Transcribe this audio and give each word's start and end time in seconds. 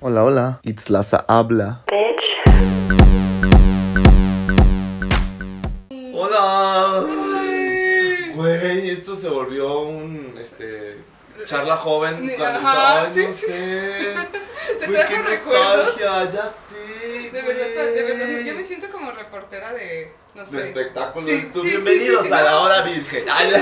Hola, 0.00 0.24
hola. 0.24 0.60
Itzlaza 0.62 1.24
habla. 1.28 1.84
Hola. 6.14 7.04
Güey, 8.34 8.90
esto 8.90 9.16
se 9.16 9.28
volvió 9.28 9.80
un, 9.80 10.36
este, 10.40 11.02
charla 11.46 11.76
joven. 11.76 12.32
Cuando 12.36 12.58
ajá, 12.60 13.08
estaba- 13.08 13.10
sí, 13.12 13.24
no 13.26 13.32
sí. 13.32 13.46
sé. 13.46 14.14
Te 14.80 14.86
Güey, 14.86 15.06
qué 15.06 15.18
recuerdos. 15.22 15.86
nostalgia, 15.96 16.28
ya 16.30 16.46
sé. 16.46 17.30
De 17.32 17.42
verdad, 17.42 17.66
de 17.94 18.02
verdad, 18.02 18.40
yo 18.46 18.54
me 18.54 18.62
siento 18.64 18.90
como 18.90 19.10
reportera 19.12 19.72
de, 19.72 20.12
no 20.34 20.44
sé. 20.46 20.56
De 20.58 20.62
espectáculos. 20.68 21.28
Sí, 21.28 21.48
Tú, 21.52 21.62
bienvenidos 21.62 22.22
sí, 22.22 22.28
sí, 22.28 22.34
a 22.34 22.42
la 22.42 22.60
hora 22.60 22.82
virgen. 22.82 23.24
Ay, 23.30 23.52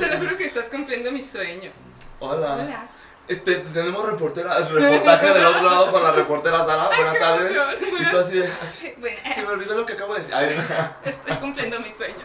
Te 0.00 0.06
lo 0.08 0.18
juro 0.18 0.36
que 0.36 0.44
estás 0.44 0.68
cumpliendo 0.68 1.10
mi 1.12 1.22
sueño. 1.22 1.70
Hola. 2.18 2.54
Hola. 2.54 2.88
Este, 3.28 3.56
tenemos 3.56 4.04
reportera, 4.06 4.58
reportaje 4.58 5.26
del 5.34 5.44
otro 5.44 5.62
lado 5.62 5.92
con 5.92 6.02
la 6.02 6.12
reportera 6.12 6.64
Sara. 6.64 6.88
Buenas 6.96 7.18
tardes. 7.18 7.50
emoción. 7.52 8.00
Y 8.00 8.06
tú 8.10 8.18
así 8.18 8.38
de, 8.38 8.44
"Ay, 8.82 8.94
Bueno, 8.98 9.16
se 9.34 9.42
me 9.42 9.48
olvidó 9.48 9.74
lo 9.74 9.84
que 9.84 9.92
acabo 9.92 10.14
de 10.14 10.20
decir. 10.20 10.34
Ay, 10.34 10.56
estoy 11.04 11.36
cumpliendo 11.36 11.78
mi 11.80 11.92
sueño. 11.92 12.24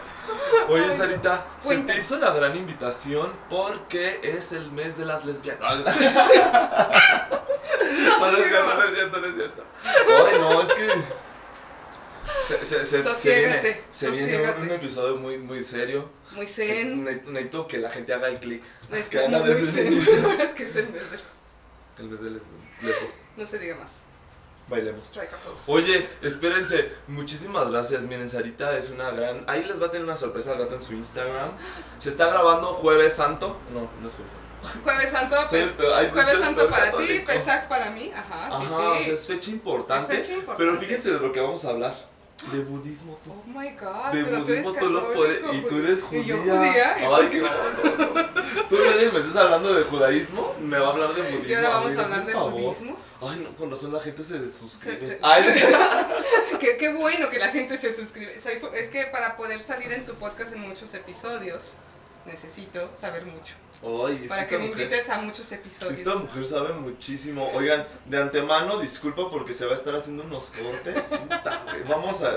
Oye, 0.68 0.90
Sarita, 0.90 1.44
se 1.58 1.76
te 1.78 1.98
hizo 1.98 2.16
la 2.18 2.30
gran 2.30 2.56
invitación 2.56 3.34
porque 3.50 4.20
es 4.22 4.52
el 4.52 4.70
mes 4.72 4.96
de 4.96 5.04
las 5.04 5.26
lesbianas. 5.26 5.60
No, 5.60 5.74
no, 8.20 8.32
no 8.32 8.38
es 8.38 8.46
cierto, 8.94 9.20
no 9.20 9.26
es 9.26 9.34
cierto. 9.34 9.62
Ay, 9.84 10.38
no, 10.40 10.62
es 10.62 10.72
que. 10.72 10.88
Se, 12.46 12.64
se, 12.64 12.84
se, 12.84 13.14
se 13.14 13.38
viene, 13.38 13.80
se 13.90 14.10
viene 14.10 14.50
un, 14.52 14.62
un 14.62 14.70
episodio 14.70 15.16
muy, 15.16 15.38
muy 15.38 15.62
serio. 15.64 16.10
Muy 16.32 16.46
zen. 16.46 17.04
necesito, 17.04 17.66
que 17.66 17.78
la 17.78 17.90
gente 17.90 18.12
haga 18.14 18.28
el 18.28 18.38
clic. 18.38 18.62
Es 18.92 19.08
que 19.08 19.18
que 19.18 19.28
muy 19.28 19.50
el 19.50 19.56
zen. 19.66 19.92
Es 20.40 20.54
que 20.54 20.62
es 20.64 20.76
el 20.76 20.88
mes 20.90 21.10
del- 21.10 21.20
El 21.98 22.08
mes 22.10 22.20
de 22.20 22.30
lejos. 22.30 23.22
No 23.36 23.46
se 23.46 23.58
diga 23.58 23.76
más. 23.76 24.04
Bailemos. 24.66 25.12
Oye, 25.66 26.08
espérense, 26.22 26.90
muchísimas 27.06 27.70
gracias. 27.70 28.02
Miren, 28.04 28.30
Sarita 28.30 28.78
es 28.78 28.88
una 28.90 29.10
gran. 29.10 29.44
Ahí 29.46 29.62
les 29.62 29.80
va 29.80 29.86
a 29.86 29.90
tener 29.90 30.04
una 30.04 30.16
sorpresa 30.16 30.52
al 30.52 30.58
rato 30.58 30.74
en 30.76 30.82
su 30.82 30.94
Instagram. 30.94 31.50
Se 31.98 32.08
está 32.08 32.28
grabando 32.28 32.68
Jueves 32.72 33.12
Santo. 33.12 33.58
No, 33.74 33.90
no 34.00 34.08
es 34.08 34.14
Jueves 34.14 34.32
Santo. 34.32 34.82
Jueves 34.82 35.10
Santo, 35.10 35.36
pues, 35.50 35.52
ay, 35.94 36.06
soy 36.06 36.10
Jueves 36.22 36.38
Santo 36.38 36.70
para 36.70 36.90
ti. 36.92 37.20
Pesach 37.26 37.68
para 37.68 37.90
mí. 37.90 38.10
Ajá, 38.14 38.48
sí, 38.58 38.64
Ajá, 38.66 38.78
o 38.92 38.96
sí. 38.96 39.04
sea, 39.04 39.12
es 39.12 39.26
fecha 39.26 39.50
importante. 39.50 40.14
Es 40.14 40.20
fecha 40.26 40.32
importante. 40.38 40.64
Pero 40.64 40.78
fíjense 40.80 41.10
de 41.12 41.18
lo 41.20 41.30
que 41.30 41.40
vamos 41.40 41.62
a 41.66 41.68
hablar. 41.70 41.94
De 42.52 42.58
budismo, 42.60 43.18
tú. 43.24 43.32
Oh 43.32 43.42
my 43.46 43.70
god, 43.70 44.12
De 44.12 44.24
pero 44.24 44.44
tú 44.44 44.52
eres 44.52 44.64
budismo 44.64 44.72
tú 44.86 44.90
lo 44.90 45.12
puedes. 45.12 45.54
Y 45.54 45.60
tú 45.62 45.78
eres 45.78 46.02
judía. 46.02 46.20
Y 46.22 46.26
yo 46.26 46.36
judía. 46.38 46.96
y 47.00 47.04
Ay, 47.04 47.28
que 47.30 47.38
no, 47.40 47.48
no, 47.48 47.96
no. 48.14 48.24
Tú 48.68 48.76
me 48.76 49.10
me 49.12 49.18
estás 49.20 49.36
hablando 49.36 49.72
de 49.74 49.84
judaísmo, 49.84 50.54
me 50.60 50.78
va 50.78 50.88
a 50.88 50.90
hablar 50.90 51.14
de 51.14 51.22
budismo. 51.22 51.46
Y 51.48 51.54
ahora 51.54 51.68
vamos 51.70 51.96
a 51.96 52.02
hablar 52.04 52.26
de 52.26 52.34
budismo. 52.34 52.96
Ay, 53.20 53.40
no, 53.42 53.56
con 53.56 53.70
razón 53.70 53.92
la 53.92 54.00
gente 54.00 54.22
se 54.22 54.38
desuscribe. 54.38 54.98
Se- 54.98 55.06
se- 55.06 55.18
Ay, 55.22 55.44
Qué, 56.60 56.76
qué 56.78 56.92
bueno 56.94 57.30
que 57.30 57.38
la 57.38 57.48
gente 57.48 57.76
se 57.76 57.92
suscribe. 57.92 58.36
Es 58.36 58.88
que 58.88 59.04
para 59.06 59.36
poder 59.36 59.60
salir 59.60 59.92
en 59.92 60.04
tu 60.04 60.14
podcast 60.14 60.52
en 60.52 60.60
muchos 60.60 60.92
episodios, 60.94 61.78
necesito 62.26 62.90
saber 62.94 63.24
mucho. 63.26 63.54
Ay, 63.82 64.14
es 64.16 64.22
que 64.22 64.28
Para 64.28 64.48
que 64.48 64.58
me 64.58 64.68
mujer- 64.68 64.84
invites 64.84 65.10
a 65.10 65.18
muchos 65.18 65.52
episodios. 65.52 65.98
Esta 65.98 66.14
mujer 66.16 66.44
sabe 66.44 66.72
muchísimo. 66.72 67.50
Oigan, 67.54 67.86
de 68.06 68.20
antemano, 68.20 68.78
disculpa 68.78 69.30
porque 69.30 69.52
se 69.52 69.66
va 69.66 69.72
a 69.72 69.74
estar 69.74 69.94
haciendo 69.94 70.22
unos 70.22 70.50
cortes. 70.50 71.10
Vamos 71.88 72.22
a. 72.22 72.34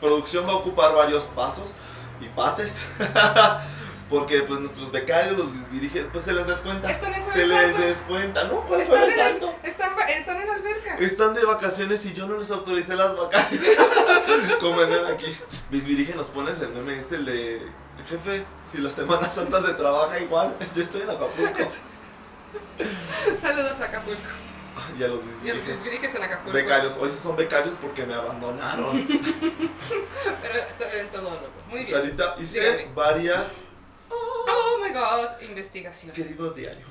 producción 0.00 0.46
va 0.46 0.52
a 0.52 0.56
ocupar 0.56 0.94
varios 0.94 1.24
pasos 1.24 1.72
y 2.20 2.28
pases. 2.28 2.84
porque, 4.08 4.42
pues, 4.42 4.60
nuestros 4.60 4.92
becarios, 4.92 5.36
los 5.36 5.52
bisbiriges, 5.52 6.06
pues 6.12 6.24
se 6.24 6.32
les 6.32 6.46
descuenta. 6.46 6.90
Están 6.90 7.14
en 7.14 7.32
Se 7.32 7.46
les 7.46 7.78
descuenta, 7.78 8.44
¿no? 8.44 8.60
¿Cuál 8.62 8.82
Están 8.82 9.10
en, 9.10 9.16
Santo? 9.16 9.54
el, 9.62 9.68
están, 9.68 9.92
están 10.08 10.40
en 10.42 10.50
alberca. 10.50 10.96
Están 10.98 11.34
de 11.34 11.44
vacaciones 11.44 12.04
y 12.06 12.12
yo 12.12 12.26
no 12.26 12.38
les 12.38 12.50
autoricé 12.50 12.94
las 12.94 13.16
vacaciones. 13.16 13.70
Como 14.60 14.80
aquí. 14.80 15.36
Bisbirige 15.70 16.14
nos 16.14 16.30
pones 16.30 16.60
el 16.60 16.68
meme 16.70 16.96
este, 16.96 17.16
el 17.16 17.24
de. 17.24 17.83
Jefe, 18.08 18.44
si 18.62 18.78
la 18.78 18.90
Semana 18.90 19.28
Santa 19.28 19.60
se 19.62 19.72
trabaja 19.74 20.18
igual, 20.20 20.56
yo 20.76 20.82
estoy 20.82 21.02
en 21.02 21.10
Acapulco. 21.10 21.60
Saludos 23.36 23.80
a 23.80 23.84
Acapulco. 23.84 24.20
Y 24.98 25.02
a 25.04 25.08
los 25.08 25.20
bisbiriges. 25.24 26.14
en 26.16 26.22
Acapulco. 26.22 26.52
Becarios, 26.52 26.96
hoy 26.98 27.08
sí 27.08 27.18
son 27.18 27.36
becarios 27.36 27.76
porque 27.80 28.04
me 28.04 28.14
abandonaron. 28.14 29.06
Pero 29.08 31.00
en 31.00 31.10
todo 31.10 31.28
orden. 31.28 31.50
Muy 31.68 31.78
bien. 31.78 31.90
Sarita, 31.90 32.36
hice 32.38 32.60
Dígame. 32.60 32.94
varias. 32.94 33.62
Oh 34.10 34.78
my 34.82 34.92
god, 34.92 35.40
investigación. 35.42 36.12
Querido 36.12 36.50
diario. 36.50 36.86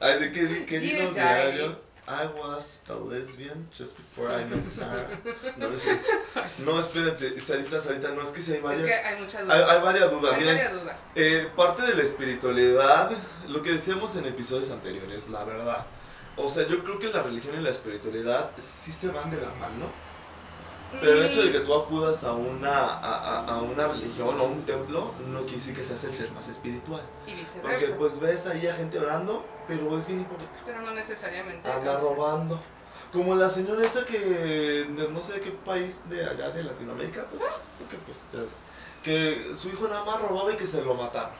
Ay, 0.00 0.18
de 0.18 0.32
querido 0.66 1.10
diario. 1.12 1.87
I 2.10 2.26
was 2.40 2.80
a 2.88 2.94
lesbian 2.94 3.68
just 3.70 3.96
before 3.98 4.30
I 4.30 4.44
met 4.44 4.66
Sarah. 4.68 5.06
No, 5.58 5.68
es 5.68 5.86
no 6.64 6.78
espérate, 6.78 7.38
Sarita, 7.38 7.78
Sarita, 7.80 8.08
no 8.10 8.22
es 8.22 8.30
que 8.30 8.40
si 8.40 8.52
hay 8.52 8.58
Es 8.58 8.62
varias. 8.64 8.86
que 8.86 8.94
hay 8.94 9.20
mucha 9.20 9.38
Hay, 9.40 9.44
duda. 9.44 9.72
hay 9.72 9.80
varias 9.82 10.10
dudas. 10.10 10.32
Hay 10.34 10.40
Miren, 10.40 10.56
varias 10.56 10.72
dudas. 10.80 10.96
eh, 11.14 11.48
parte 11.54 11.82
de 11.82 11.94
la 11.94 12.02
espiritualidad, 12.02 13.10
lo 13.48 13.60
que 13.62 13.72
decíamos 13.72 14.16
en 14.16 14.24
episodios 14.24 14.70
anteriores, 14.70 15.28
la 15.28 15.44
verdad. 15.44 15.84
O 16.36 16.48
sea, 16.48 16.66
yo 16.66 16.82
creo 16.84 16.98
que 16.98 17.08
la 17.08 17.22
religión 17.22 17.56
y 17.58 17.62
la 17.62 17.70
espiritualidad 17.70 18.52
sí 18.58 18.90
se 18.92 19.08
van 19.08 19.30
de 19.30 19.36
la 19.40 19.50
mano. 19.54 19.90
Pero 21.00 21.12
el 21.12 21.24
hecho 21.26 21.42
de 21.42 21.52
que 21.52 21.60
tú 21.60 21.74
acudas 21.74 22.24
a 22.24 22.32
una, 22.32 22.70
a, 22.70 23.40
a- 23.40 23.44
a 23.46 23.62
una 23.62 23.88
religión 23.88 24.40
o 24.40 24.44
un 24.44 24.64
templo 24.64 25.12
no 25.26 25.40
quiere 25.40 25.54
decir 25.54 25.74
que 25.76 25.84
seas 25.84 26.02
el 26.04 26.14
ser 26.14 26.30
más 26.32 26.48
espiritual. 26.48 27.02
Y 27.26 27.32
Porque 27.32 27.76
viceversa. 27.76 27.96
pues 27.98 28.18
ves 28.20 28.46
ahí 28.46 28.66
a 28.66 28.74
gente 28.74 28.98
orando, 28.98 29.44
pero 29.66 29.96
es 29.98 30.06
bien 30.06 30.20
hipócrita. 30.22 30.58
Pero 30.64 30.80
no 30.80 30.92
necesariamente. 30.92 31.70
Anda 31.70 31.96
o 31.96 32.00
sea, 32.00 32.08
robando. 32.08 32.60
Como 33.12 33.34
la 33.34 33.48
señora 33.48 33.86
esa 33.86 34.04
que 34.04 34.18
de 34.18 35.08
no 35.10 35.20
sé 35.20 35.34
de 35.34 35.40
qué 35.40 35.50
país 35.50 36.02
de 36.08 36.24
allá 36.26 36.50
de 36.50 36.62
Latinoamérica, 36.64 37.26
pues, 37.30 37.42
porque 37.78 37.96
pues, 37.98 38.24
que 39.02 39.50
su 39.54 39.68
hijo 39.68 39.88
nada 39.88 40.04
más 40.04 40.20
robaba 40.20 40.52
y 40.52 40.56
que 40.56 40.66
se 40.66 40.82
lo 40.82 40.94
mataron. 40.94 41.30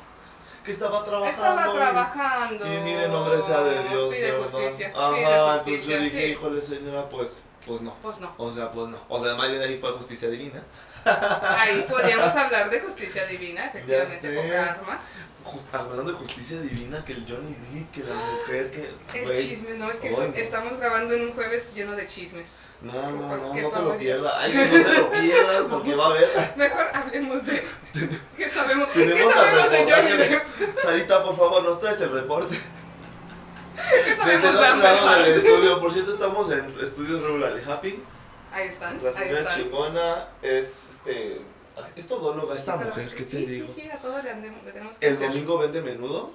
Que 0.64 0.72
estaba 0.72 1.02
trabajando. 1.04 1.30
Estaba 1.30 1.68
y- 1.68 1.76
trabajando. 1.76 2.66
Y, 2.66 2.78
mire, 2.80 3.08
nombre 3.08 3.40
sea 3.40 3.60
de 3.62 3.88
Dios. 3.88 4.14
Pide 4.14 4.32
¿verdad? 4.32 4.42
justicia. 4.50 4.92
Ajá, 4.94 5.10
pide 5.14 5.22
entonces 5.24 5.56
justicia. 5.64 5.96
yo 5.96 6.02
dije, 6.04 6.26
sí. 6.26 6.32
híjole 6.32 6.60
señora, 6.60 7.08
pues, 7.08 7.42
pues 7.68 7.80
no. 7.82 7.94
Pues 8.02 8.18
no. 8.18 8.34
O 8.38 8.50
sea, 8.50 8.72
pues 8.72 8.88
no. 8.88 8.98
O 9.08 9.22
sea, 9.24 9.34
más 9.34 9.48
bien 9.50 9.62
ahí 9.62 9.78
fue 9.78 9.92
justicia 9.92 10.28
divina. 10.28 10.62
Ahí 11.04 11.84
podríamos 11.88 12.34
hablar 12.34 12.68
de 12.70 12.80
justicia 12.80 13.26
divina, 13.26 13.66
efectivamente, 13.66 14.38
o 14.38 14.50
karma. 14.50 14.98
Just- 15.44 15.74
hablando 15.74 16.10
de 16.12 16.18
justicia 16.18 16.60
divina, 16.60 17.02
que 17.04 17.12
el 17.12 17.24
Johnny 17.26 17.54
Depp, 17.72 17.90
que 17.92 18.00
la 18.02 18.14
mujer, 18.14 18.70
que. 18.70 19.18
El 19.18 19.24
güey, 19.24 19.48
chisme, 19.48 19.70
no, 19.74 19.90
es 19.90 19.96
que 19.98 20.08
estamos 20.40 20.76
grabando 20.78 21.14
en 21.14 21.22
un 21.22 21.32
jueves 21.32 21.70
lleno 21.74 21.92
de 21.92 22.06
chismes. 22.06 22.58
No, 22.80 22.92
no, 22.92 23.36
no, 23.36 23.54
no 23.54 23.70
te 23.70 23.82
lo 23.82 23.96
pierdas. 23.96 24.32
Ay, 24.36 24.52
no 24.52 24.76
se 24.76 24.98
lo 24.98 25.10
pierdan 25.10 25.68
porque 25.70 25.94
va 25.94 26.04
a 26.04 26.08
haber. 26.10 26.52
Mejor 26.56 26.86
hablemos 26.92 27.46
de. 27.46 27.64
¿Qué 28.36 28.48
sabemos? 28.48 28.90
¿Qué 28.92 29.24
sabemos 29.32 29.70
de 29.70 29.78
Johnny 29.92 30.10
de- 30.10 30.28
Depp? 30.28 30.78
Sarita, 30.78 31.22
por 31.22 31.36
favor, 31.36 31.62
nos 31.64 31.80
traes 31.80 32.00
el 32.02 32.10
reporte. 32.12 32.58
¿Qué 33.90 34.10
Desde 34.10 34.34
el 34.34 34.46
otro 34.46 34.76
lado 34.76 35.22
del 35.22 35.34
estudio, 35.34 35.80
por 35.80 35.92
cierto, 35.92 36.10
estamos 36.10 36.50
en 36.52 36.74
Estudios 36.80 37.22
Rural 37.22 37.62
Happy. 37.66 38.02
Ahí 38.52 38.68
están, 38.68 39.02
La 39.02 39.10
ahí 39.10 39.14
señora 39.16 39.40
están. 39.40 39.56
chingona 39.62 40.28
es 40.42 40.88
este. 40.90 41.40
Es 41.94 42.06
todóloga 42.06 42.56
esta 42.56 42.76
Pero- 42.78 42.90
mujer, 42.90 43.08
¿qué 43.14 43.22
te 43.22 43.30
sí, 43.30 43.46
digo? 43.46 43.68
Sí, 43.68 43.82
sí, 43.82 43.90
a 43.90 43.98
todo 43.98 44.20
le, 44.22 44.30
andemos- 44.32 44.64
le 44.64 44.72
tenemos 44.72 44.96
que 44.98 45.06
El 45.06 45.14
hacer. 45.14 45.28
domingo 45.28 45.58
vende 45.58 45.80
menudo. 45.82 46.32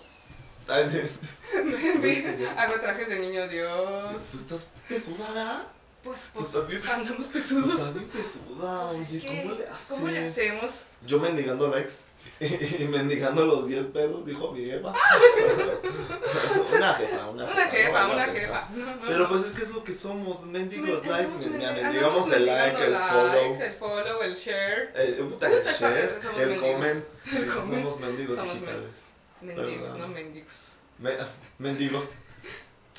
Ay, 0.70 0.90
sí. 0.90 1.60
¿Viste? 2.00 2.48
Hago 2.58 2.80
trajes 2.80 3.10
de 3.10 3.20
niño 3.20 3.48
Dios. 3.50 4.22
Tú 4.32 4.38
estás 4.38 4.68
pesuda, 4.88 5.28
¿verdad? 5.30 5.64
Pues, 6.04 6.20
Tú 6.22 6.30
pues, 6.36 6.46
estás 6.48 6.68
bien- 6.68 6.82
andamos 6.88 7.28
Tú 7.28 7.34
pesudos. 7.34 7.70
estás 7.80 7.94
bien 7.94 8.08
pesuda, 8.10 8.88
Pues 8.88 9.00
es 9.02 9.10
oye, 9.10 9.20
que, 9.20 9.42
¿cómo 9.44 9.56
le 9.56 9.68
haces? 9.68 9.98
¿Cómo 9.98 10.08
le 10.10 10.26
hacemos? 10.26 10.86
Yo 11.06 11.20
mendigando 11.20 11.68
likes. 11.70 11.94
Y 12.80 12.84
mendigando 12.86 13.46
los 13.46 13.68
10 13.68 13.86
pesos, 13.88 14.26
dijo 14.26 14.52
mi 14.52 14.66
jefa. 14.66 14.94
una 16.76 16.94
jefa, 16.96 17.30
una 17.30 17.48
jefa. 17.48 17.54
Una 17.54 17.68
jefa, 17.72 18.08
no, 18.08 18.14
una 18.14 18.26
jefa. 18.26 18.70
No, 18.76 18.86
no, 18.96 19.02
Pero 19.08 19.30
pues 19.30 19.46
es 19.46 19.52
que 19.52 19.62
es 19.64 19.74
lo 19.74 19.84
que 19.84 19.94
somos, 19.94 20.44
mendigos 20.46 21.02
Men- 21.04 21.12
likes, 21.12 21.50
mendigamos 21.50 22.32
el 22.32 22.46
like, 22.46 22.84
el 22.86 22.96
follow, 22.96 23.56
el 23.62 23.74
follow, 23.76 24.22
el 24.24 24.36
share. 24.36 24.92
el, 24.96 25.16
puta, 25.28 25.48
el 25.48 25.64
share, 25.64 26.20
Somos 26.22 26.42
el 26.42 26.56
comment. 26.60 27.06
Sí, 27.24 27.38
somos 27.54 28.00
mendigos 28.00 28.36
Somos 28.36 28.54
digitales. 28.56 29.04
Mendigos, 29.42 29.96
no 29.96 30.08
mendigos. 30.08 30.74
Me- 31.00 31.18
mendigos. 31.58 32.06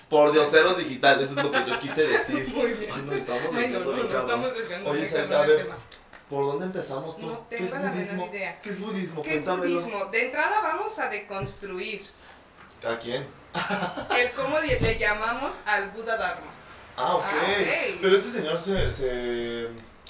Por 0.09 0.33
dioseros 0.33 0.79
digitales, 0.79 1.31
eso 1.31 1.41
es 1.41 1.45
lo 1.47 1.53
que 1.53 1.71
yo 1.71 1.79
quise 1.81 2.03
decir. 2.07 2.49
Muy 2.49 2.73
bien. 2.73 2.91
Ay, 2.95 3.03
nos 3.03 3.15
estamos 3.17 3.55
desviando 3.55 3.91
Oye, 3.91 4.09
cabrón 5.09 5.33
a 5.33 5.43
el 5.43 5.49
ver, 5.49 5.63
tema. 5.65 5.77
¿Por 6.31 6.45
dónde 6.47 6.67
empezamos 6.67 7.17
tú? 7.17 7.27
No 7.27 7.49
¿Qué 7.49 7.57
tengo 7.57 7.67
es 7.69 7.73
la 7.73 7.79
menor 7.81 7.95
budismo? 7.95 8.27
idea. 8.27 8.61
¿Qué 8.61 8.71
es 8.71 8.81
budismo? 8.81 9.23
¿Qué 9.23 9.37
es 9.37 9.45
Cuéntamelo. 9.45 9.81
budismo? 9.81 10.05
De 10.07 10.25
entrada 10.27 10.61
vamos 10.63 10.99
a 10.99 11.09
deconstruir 11.09 12.03
¿A 12.87 12.99
quién? 12.99 13.27
el 14.19 14.33
cómo 14.33 14.59
le 14.59 14.99
llamamos 14.99 15.61
al 15.65 15.91
Buda 15.93 16.17
Dharma. 16.17 16.53
Ah, 16.97 17.17
ok. 17.17 17.25
Ah, 17.27 17.37
ok. 17.37 17.99
Pero 18.03 18.17
ese 18.19 18.31
señor 18.33 18.59
se, 18.59 18.91
se. 18.91 19.69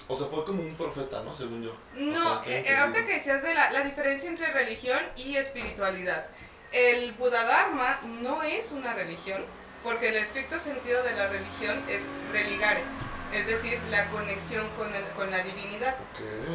O 0.09 0.15
sea, 0.15 0.27
fue 0.27 0.45
como 0.45 0.63
un 0.63 0.75
profeta, 0.75 1.23
¿no? 1.23 1.35
Según 1.35 1.63
yo. 1.63 1.75
No, 1.95 2.41
O 2.41 2.45
sea, 2.45 2.53
eh, 2.53 2.59
entendido. 2.59 2.79
ahorita 2.85 3.07
que 3.07 3.13
decías 3.15 3.43
de 3.43 3.55
la, 3.55 3.71
la 3.73 3.81
diferencia 3.85 4.29
entre 4.29 4.51
religión 4.53 4.99
y 5.17 5.37
espiritualidad. 5.37 6.27
El 6.73 7.13
Buda 7.13 7.45
Dharma 7.45 8.01
no 8.21 8.43
es 8.43 8.73
una 8.73 8.93
religión, 8.95 9.45
porque 9.83 10.09
el 10.09 10.17
estricto 10.17 10.59
sentido 10.59 11.03
de 11.05 11.13
la 11.13 11.29
religión 11.29 11.81
es 11.89 12.09
religare, 12.33 12.83
es 13.33 13.47
decir, 13.47 13.81
la 13.91 14.07
conexión 14.11 14.69
con, 14.77 14.95
el- 14.95 15.09
con 15.11 15.31
la 15.31 15.39
divinidad. 15.43 15.97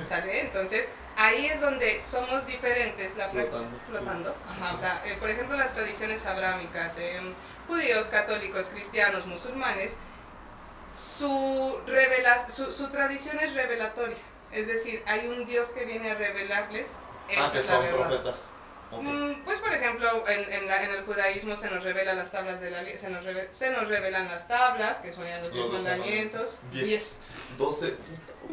¿Sale? 0.07 0.41
Entonces, 0.41 0.89
ahí 1.17 1.45
es 1.47 1.59
donde 1.61 2.01
somos 2.01 2.45
diferentes. 2.45 3.15
La 3.17 3.27
Flotando. 3.29 3.79
Flotando. 3.87 4.35
Ajá, 4.49 4.73
o 4.73 4.77
sea, 4.77 5.01
eh, 5.05 5.17
por 5.19 5.29
ejemplo, 5.29 5.57
las 5.57 5.73
tradiciones 5.73 6.25
abrámicas, 6.25 6.97
em, 6.97 7.33
judíos, 7.67 8.07
católicos, 8.07 8.67
cristianos, 8.71 9.25
musulmanes, 9.25 9.95
su, 10.97 11.79
revela 11.87 12.49
su, 12.49 12.71
su 12.71 12.89
tradición 12.89 13.39
es 13.39 13.53
revelatoria. 13.53 14.17
Es 14.51 14.67
decir, 14.67 15.03
hay 15.05 15.27
un 15.27 15.45
Dios 15.45 15.69
que 15.69 15.85
viene 15.85 16.11
a 16.11 16.15
revelarles. 16.15 16.91
Esta 17.29 17.45
Ah, 17.45 17.51
que 17.51 17.61
son 17.61 17.85
profetas. 17.89 18.49
Ok. 18.91 19.03
Mm, 19.03 19.43
Pues 19.43 19.59
por 19.59 19.73
ejemplo, 19.73 20.27
en, 20.27 20.51
en, 20.51 20.67
la- 20.67 20.83
en 20.83 20.89
el 20.91 21.03
judaísmo 21.05 21.55
se 21.55 21.69
nos 21.69 21.83
revelan 21.83 22.17
las 22.17 22.31
tablas 22.31 22.59
de 22.61 22.71
la 22.71 22.81
li- 22.81 22.97
se 22.97 23.09
nos, 23.09 23.23
reve- 23.23 23.47
se 23.51 23.71
nos 23.71 23.87
revelan 23.87 24.27
las 24.27 24.47
tablas, 24.47 24.97
que 24.99 25.11
son 25.11 25.25
ya 25.25 25.37
los 25.37 25.47
Los 25.47 25.53
diez 25.55 25.67
doce 25.71 25.77
mandamientos. 25.89 26.59
mandamientos. 26.63 26.71
Diez. 26.71 26.87
Diez. 26.87 27.19
12. 27.57 27.95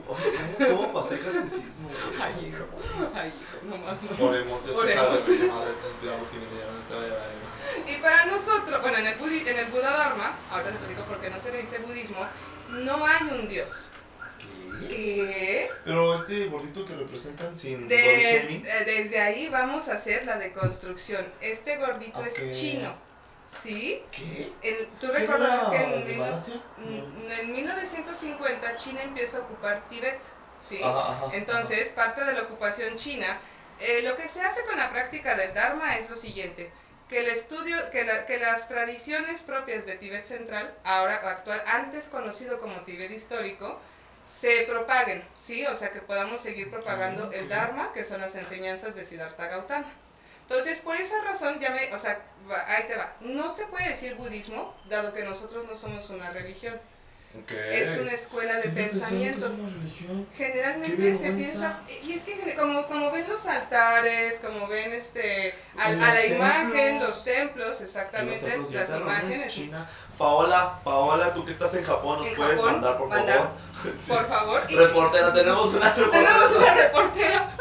¿Cómo, 0.07 0.77
cómo 0.77 0.93
pasé 0.93 1.19
catecismo? 1.19 1.91
Ay, 2.21 2.53
hijo, 2.53 2.67
ay, 3.15 3.29
hijo, 3.41 3.65
nomás 3.65 3.99
no. 4.03 4.27
Oremos, 4.27 4.63
Dios 4.65 4.77
te 4.77 4.83
Oremos. 4.83 5.21
salve, 5.21 5.39
Reina 5.39 5.55
Madre, 5.55 5.73
tus 5.73 5.85
cuidados 5.85 6.33
y 6.35 6.37
bendiciones 6.39 6.83
esta 6.83 6.99
vida. 6.99 7.97
Y 7.99 8.03
para 8.03 8.27
nosotros, 8.27 8.83
bueno, 8.83 8.99
en 8.99 9.07
el, 9.07 9.19
budi- 9.19 9.47
en 9.49 9.59
el 9.59 9.67
Buda 9.67 9.91
Dharma, 9.97 10.39
ahora 10.51 10.65
te 10.65 10.73
platico 10.79 11.03
por 11.05 11.19
qué 11.21 11.31
no 11.31 11.39
se 11.39 11.51
le 11.51 11.63
dice 11.63 11.79
budismo, 11.79 12.27
no 12.69 13.07
hay 13.07 13.23
un 13.33 13.49
dios. 13.49 13.91
¿Qué? 14.89 15.71
Pero 15.85 16.15
este 16.15 16.47
gordito 16.47 16.85
que 16.85 16.95
representan 16.95 17.57
sin 17.57 17.89
Des- 17.89 18.25
eh, 18.25 18.83
desde 18.87 19.21
ahí 19.21 19.49
vamos 19.49 19.89
a 19.89 19.95
hacer 19.95 20.27
la 20.27 20.37
deconstrucción. 20.39 21.27
Este 21.41 21.77
gordito 21.77 22.19
Ok. 22.21 22.27
es 22.27 22.59
chino, 22.59 22.95
¿sí? 23.63 24.03
¿Qué? 24.11 24.53
En- 24.63 24.87
Tú 24.99 25.07
¿Qué 25.13 25.19
recordarás 25.21 25.69
que 25.69 25.77
en, 25.77 26.07
mil- 26.07 26.21
mm, 26.21 27.31
en 27.31 27.53
1950 27.53 28.77
China 28.77 29.03
empieza 29.03 29.39
a 29.39 29.41
ocupar 29.43 29.89
Tíbet, 29.89 30.19
¿sí? 30.61 30.81
Ajá, 30.83 31.13
ajá. 31.13 31.31
Entonces, 31.37 31.89
parte 31.91 32.25
de 32.25 32.33
la 32.33 32.43
ocupación 32.43 32.97
china, 32.97 33.39
eh, 33.81 34.03
lo 34.03 34.17
que 34.17 34.29
se 34.29 34.41
hace 34.43 34.63
con 34.65 34.77
la 34.77 34.91
práctica 34.91 35.35
del 35.35 35.53
Dharma 35.55 35.97
es 35.99 36.09
lo 36.11 36.17
siguiente, 36.17 36.71
que 37.09 37.21
el 37.21 37.27
estudio, 37.29 37.77
que, 37.93 38.05
la- 38.05 38.27
que 38.27 38.39
las 38.39 38.69
tradiciones 38.69 39.43
propias 39.43 39.87
de 39.87 39.97
Tíbet 39.97 40.25
Central, 40.25 40.75
ahora 40.83 41.17
actual, 41.17 41.63
antes 41.67 42.09
conocido 42.09 42.59
como 42.59 42.81
Tíbet 42.81 43.11
Histórico, 43.13 43.81
se 44.27 44.65
propaguen, 44.69 45.25
¿sí? 45.37 45.65
O 45.67 45.75
sea, 45.75 45.93
que 45.93 46.01
podamos 46.01 46.41
seguir 46.41 46.71
propagando 46.71 47.31
Ah, 47.33 47.37
el 47.37 47.49
Dharma, 47.49 47.93
que 47.93 48.05
son 48.05 48.21
las 48.21 48.35
enseñanzas 48.35 48.95
de 48.95 49.05
Siddhartha 49.05 49.47
Gautama. 49.47 49.87
Entonces, 50.43 50.79
por 50.79 50.97
esa 50.97 51.23
razón, 51.23 51.59
ya 51.61 51.71
me, 51.71 51.93
o 51.95 51.99
sea, 51.99 52.21
ahí 52.67 52.85
te 52.87 52.97
va. 52.97 53.15
No 53.21 53.51
se 53.51 53.67
puede 53.67 53.89
decir 53.89 54.15
budismo, 54.17 54.77
dado 54.89 55.13
que 55.13 55.25
nosotros 55.25 55.67
no 55.67 55.75
somos 55.77 56.11
una 56.11 56.31
religión. 56.31 56.79
Es 57.71 57.99
una 57.99 58.13
escuela 58.13 58.55
de 58.59 58.69
pensamiento. 58.71 59.51
Generalmente 60.37 60.97
¡Qué 60.97 61.17
se 61.17 61.31
piensa, 61.33 61.81
y 62.03 62.13
es 62.13 62.23
que 62.23 62.55
como, 62.55 62.87
como 62.87 63.11
ven 63.11 63.29
los 63.29 63.45
altares, 63.47 64.39
como 64.41 64.67
ven 64.69 64.93
este 64.93 65.55
a, 65.77 65.91
la 65.93 66.27
imagen, 66.27 67.01
los 67.01 67.25
templos, 67.25 67.67
En 67.67 67.71
los 67.73 67.81
exactamente, 67.83 68.39
templos 68.47 68.73
las 68.73 69.01
imágenes. 69.01 69.53
China. 69.53 69.89
Paola, 70.19 70.81
Paola, 70.83 71.33
tú 71.33 71.45
que 71.45 71.53
estás 71.53 71.75
en 71.75 71.85
Japón, 71.85 72.19
nos 72.19 72.27
En 72.29 72.37
puedes 72.37 72.57
Japón, 72.57 72.73
mandar, 72.73 72.99
por 72.99 73.09
mandar. 73.09 73.37
favor. 73.37 73.51
Sí. 74.03 74.11
Por 74.11 74.27
favor. 74.29 74.63
Y 74.69 74.75
Reportera, 74.77 75.33
tenemos 75.35 75.75
una 75.75 75.93
reportera. 75.93 76.25
tenemos 76.29 76.53
una 76.57 76.75
reportera. 76.75 77.57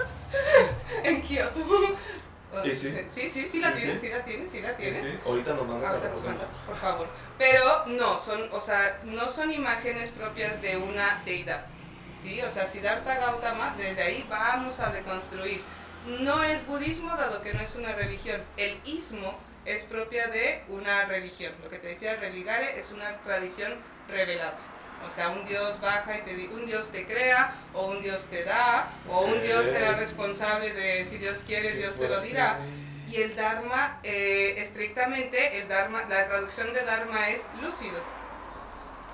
¿Y 2.65 2.73
sí? 2.73 3.29
sí, 3.29 3.47
sí, 3.47 3.59
la 3.59 3.71
¿Y 3.71 3.73
tienes, 3.73 4.01
sí? 4.01 4.09
la 4.09 4.23
tienes, 4.25 4.51
sí 4.51 4.61
la 4.61 4.75
tienes. 4.77 5.03
sí, 5.03 5.19
ahorita 5.25 5.53
nos 5.53 5.67
mandas 5.67 5.85
a 5.85 5.89
Ahorita 5.91 6.09
nos 6.09 6.23
mandas, 6.23 6.59
por 6.65 6.77
favor. 6.77 7.07
Pero 7.37 7.85
no, 7.87 8.17
son, 8.17 8.49
o 8.51 8.59
sea, 8.59 9.01
no 9.05 9.27
son 9.27 9.51
imágenes 9.51 10.11
propias 10.11 10.61
de 10.61 10.77
una 10.77 11.21
deidad. 11.25 11.65
¿Sí? 12.11 12.41
O 12.41 12.49
sea, 12.49 12.65
Siddhartha 12.65 13.15
Gautama, 13.19 13.75
desde 13.77 14.03
ahí 14.03 14.25
vamos 14.29 14.79
a 14.79 14.89
deconstruir. 14.89 15.61
No 16.19 16.43
es 16.43 16.65
budismo, 16.65 17.15
dado 17.15 17.41
que 17.41 17.53
no 17.53 17.61
es 17.61 17.75
una 17.75 17.93
religión. 17.93 18.41
El 18.57 18.79
ismo 18.85 19.37
es 19.65 19.83
propia 19.85 20.27
de 20.27 20.63
una 20.69 21.05
religión. 21.05 21.53
Lo 21.63 21.69
que 21.69 21.79
te 21.79 21.87
decía, 21.87 22.15
religare 22.15 22.77
es 22.77 22.91
una 22.91 23.17
tradición 23.23 23.73
revelada. 24.07 24.57
O 25.05 25.09
sea, 25.09 25.29
un 25.29 25.45
dios 25.45 25.79
baja 25.81 26.17
y 26.17 26.21
te 26.21 26.33
di- 26.33 26.47
un 26.47 26.65
dios 26.65 26.89
te 26.89 27.05
crea, 27.05 27.53
o 27.73 27.87
un 27.87 28.01
dios 28.01 28.25
te 28.25 28.43
da, 28.43 28.91
o 29.07 29.21
un 29.21 29.41
dios 29.41 29.65
será 29.65 29.93
responsable 29.93 30.73
de 30.73 31.05
si 31.05 31.17
Dios 31.17 31.43
quiere, 31.45 31.73
Dios 31.73 31.95
te 31.97 32.09
lo 32.09 32.21
dirá. 32.21 32.59
Y 33.09 33.21
el 33.21 33.35
Dharma, 33.35 33.99
eh, 34.03 34.55
estrictamente, 34.57 35.59
el 35.61 35.67
Dharma, 35.67 36.03
la 36.09 36.27
traducción 36.27 36.73
de 36.73 36.83
Dharma 36.83 37.29
es 37.29 37.43
lúcido. 37.61 37.99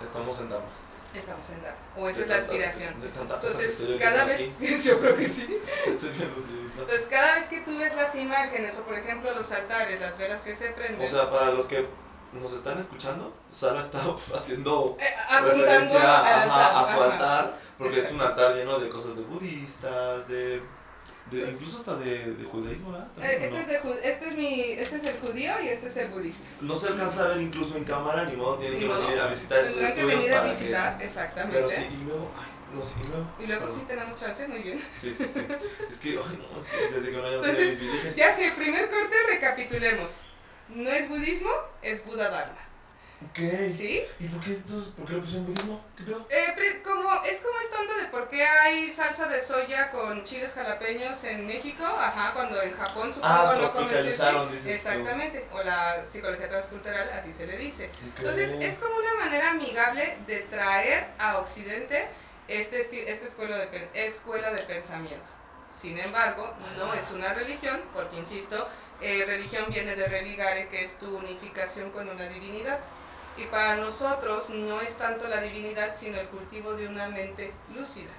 Estamos 0.01 0.39
en 0.39 0.49
Dama. 0.49 0.65
Estamos 1.13 1.49
en 1.49 1.61
Dharma. 1.61 1.77
O 1.97 2.07
esa 2.09 2.19
De 2.19 2.23
es 2.23 2.29
la 2.29 2.35
aspiración. 2.37 3.01
De 3.01 3.09
que 3.09 3.19
Entonces, 3.19 3.83
cada 3.99 4.25
vez, 4.25 4.49
yo 4.85 4.99
creo 4.99 5.17
que 5.17 5.27
sí. 5.27 5.59
Estoy 5.87 6.09
bien 6.09 6.33
lucidito. 6.33 6.81
Entonces, 6.81 7.07
cada 7.09 7.35
vez 7.35 7.47
que 7.49 7.61
tú 7.61 7.77
ves 7.77 7.93
las 7.95 8.15
imágenes, 8.15 8.77
o 8.77 8.83
por 8.83 8.97
ejemplo 8.97 9.33
los 9.35 9.51
altares, 9.51 9.99
las 9.99 10.17
velas 10.17 10.39
que 10.41 10.55
se 10.55 10.69
prenden, 10.69 11.05
O 11.05 11.09
sea, 11.09 11.29
para 11.29 11.51
los 11.51 11.67
que 11.67 11.85
nos 12.33 12.53
están 12.53 12.77
escuchando, 12.77 13.33
Sara 13.49 13.79
está 13.79 13.99
haciendo 14.33 14.97
eh, 14.99 15.41
referencia 15.41 15.99
al 16.43 16.49
ajá, 16.49 16.81
a 16.81 16.95
su 16.95 17.01
altar, 17.01 17.59
porque 17.77 17.99
es 17.99 18.05
Exacto. 18.05 18.23
un 18.23 18.29
altar 18.29 18.55
lleno 18.55 18.79
de 18.79 18.89
cosas 18.89 19.15
de 19.15 19.21
budistas, 19.23 20.27
de, 20.27 20.61
de- 21.31 21.49
incluso 21.51 21.79
hasta 21.79 21.95
de, 21.95 22.33
de 22.33 22.43
judaísmo, 22.45 22.91
¿verdad? 22.91 23.07
Eh, 23.17 23.37
También, 23.39 23.53
¿o 23.53 23.57
Este, 23.57 23.79
no? 23.83 23.93
es 23.93 24.01
de 24.01 24.09
este, 24.09 24.29
es 24.29 24.35
mi, 24.37 24.61
este 24.61 24.95
es 24.97 25.03
el 25.05 25.19
judío 25.19 25.51
y 25.63 25.67
este 25.69 25.87
es 25.87 25.97
el 25.97 26.07
budista. 26.11 26.47
No 26.61 26.75
se 26.75 26.87
alcanza 26.87 27.25
a 27.25 27.27
ver 27.29 27.41
incluso 27.41 27.75
en 27.77 27.83
cámara, 27.83 28.23
ni 28.25 28.35
modo, 28.37 28.57
tienen 28.57 28.77
Ni 28.77 28.83
que 28.83 28.87
modo. 28.89 29.01
venir 29.07 29.19
a 29.19 29.27
visitar 29.27 29.59
esos 29.59 29.73
Tendrán 29.75 29.93
que 29.93 29.99
estudios 30.01 30.21
venir 30.23 30.35
a 30.37 30.43
visitar, 30.43 30.97
que... 30.97 31.05
exactamente. 31.05 31.55
Pero 31.57 31.69
sí, 31.69 31.87
y 31.99 32.03
luego, 32.05 32.31
ay, 32.37 32.45
no, 32.73 32.81
sí, 32.83 32.93
y 33.03 33.07
luego... 33.07 33.25
y 33.39 33.45
luego 33.47 33.61
perdón. 33.65 33.79
sí 33.79 33.85
tenemos 33.87 34.19
chance, 34.19 34.47
muy 34.47 34.61
bien. 34.63 34.81
Sí, 34.99 35.13
sí, 35.13 35.25
sí. 35.33 35.45
Es 35.89 35.97
que, 35.99 36.09
ay, 36.11 36.39
no, 36.53 36.59
es 36.59 36.65
que 36.67 36.77
desde 36.93 37.11
que 37.11 37.17
no 37.17 37.23
ya 37.23 37.37
no 37.37 37.43
Entonces, 37.43 37.79
mis. 37.81 38.15
Ya 38.15 38.33
sé, 38.35 38.51
primer 38.57 38.89
corte, 38.89 39.15
recapitulemos. 39.29 40.11
No 40.73 40.89
es 40.89 41.09
budismo, 41.09 41.51
es 41.81 42.05
Buda 42.05 42.29
Dharma. 42.29 42.57
Ok. 43.29 43.37
¿Sí? 43.69 44.01
¿Y 44.19 44.27
por 44.29 44.43
qué 44.43 44.53
entonces, 44.53 44.93
por 44.93 45.05
qué 45.05 45.13
le 45.13 45.19
pusieron 45.21 45.45
budismo? 45.45 45.85
¿Qué 45.95 46.03
pedo? 46.05 46.25
Eh, 46.31 46.81
como, 46.83 47.23
es 47.23 47.39
como 47.41 47.59
esta 47.59 47.79
onda 47.79 47.97
de 47.97 48.05
por 48.07 48.27
qué 48.29 48.43
hay 48.43 48.89
salsa 48.89 49.27
de 49.27 49.39
soya 49.39 49.91
con 49.91 50.23
chiles 50.23 50.53
jalapeños 50.53 51.23
en 51.25 51.45
México, 51.45 51.85
ajá, 51.85 52.33
cuando 52.33 52.59
en 52.63 52.75
Japón 52.75 53.13
supongo 53.13 53.33
Ah, 53.33 53.55
no 53.61 53.73
comen 53.73 53.89
sushi. 53.89 54.07
dices 54.07 54.19
tú. 54.63 54.69
Exactamente, 54.69 55.45
o 55.51 55.61
la 55.61 56.03
psicología 56.07 56.49
transcultural, 56.49 57.09
así 57.11 57.31
se 57.31 57.45
le 57.45 57.57
dice. 57.57 57.87
Ok. 57.87 58.19
Entonces, 58.19 58.55
es 58.59 58.79
como 58.79 58.95
una 58.95 59.13
manera 59.25 59.51
amigable 59.51 60.17
de 60.25 60.39
traer 60.49 61.07
a 61.19 61.37
Occidente 61.37 62.07
este 62.47 62.79
esta 63.11 63.27
escuela 63.27 63.57
de, 63.57 63.89
escuela 63.93 64.51
de 64.51 64.63
pensamiento. 64.63 65.27
Sin 65.69 65.97
embargo, 66.03 66.53
no 66.77 66.93
es 66.95 67.11
una 67.11 67.33
religión, 67.33 67.79
porque 67.93 68.17
insisto, 68.17 68.67
eh, 69.01 69.23
religión 69.25 69.65
viene 69.69 69.95
de 69.95 70.07
religare, 70.07 70.67
que 70.69 70.83
es 70.83 70.97
tu 70.99 71.17
unificación 71.17 71.91
con 71.91 72.07
una 72.09 72.27
divinidad. 72.29 72.79
Y 73.37 73.45
para 73.45 73.75
nosotros 73.77 74.49
no 74.49 74.81
es 74.81 74.95
tanto 74.97 75.27
la 75.27 75.41
divinidad, 75.41 75.95
sino 75.95 76.19
el 76.19 76.27
cultivo 76.27 76.73
de 76.73 76.87
una 76.87 77.07
mente 77.09 77.53
lúcida, 77.73 78.11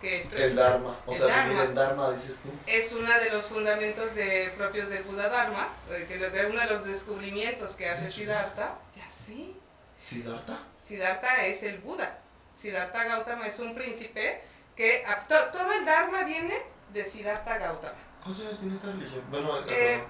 que 0.00 0.20
es 0.20 0.28
El 0.32 0.54
Dharma. 0.54 0.96
O 1.06 1.12
el 1.12 1.18
sea, 1.18 1.26
Dharma. 1.26 1.50
vivir 1.52 1.64
en 1.66 1.74
Dharma, 1.74 2.10
dices 2.12 2.38
tú. 2.42 2.50
es 2.66 2.92
uno 2.92 3.08
de 3.18 3.30
los 3.30 3.44
fundamentos 3.46 4.14
de, 4.14 4.52
propios 4.56 4.88
del 4.88 5.02
Buda 5.02 5.28
Dharma, 5.28 5.68
eh, 5.90 6.04
que 6.08 6.18
de 6.18 6.46
uno 6.46 6.60
de 6.60 6.66
los 6.66 6.84
descubrimientos 6.84 7.74
que 7.74 7.88
hace 7.90 8.10
Siddhartha. 8.10 8.78
Ya 8.96 9.08
sí. 9.08 9.56
¿Siddhartha? 9.98 10.58
Siddhartha 10.80 11.46
es 11.46 11.62
el 11.64 11.78
Buda. 11.78 12.18
Siddhartha 12.52 13.04
Gautama 13.04 13.46
es 13.48 13.58
un 13.58 13.74
príncipe 13.74 14.40
que 14.76 15.04
a- 15.04 15.26
to- 15.26 15.50
todo 15.52 15.72
el 15.72 15.84
Dharma 15.84 16.22
viene 16.22 16.62
de 16.92 17.04
Siddhartha 17.04 17.58
Gautama. 17.58 17.98
¿Cuántos 18.22 18.44
años 18.44 18.58
tiene 18.60 18.74
esta 18.76 18.86
religión? 18.92 19.22
Bueno, 19.30 19.58
Eh, 19.66 19.96
eh, 19.96 20.04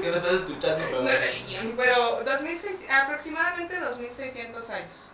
que 0.00 0.10
no 0.10 0.16
estás 0.16 0.32
escuchando, 0.34 0.84
pero. 0.88 1.02
no 1.02 1.08
religión, 1.10 1.74
pero 1.76 2.22
2600 2.24 2.90
aproximadamente 2.90 3.78
2600 3.78 4.70
años. 4.70 5.12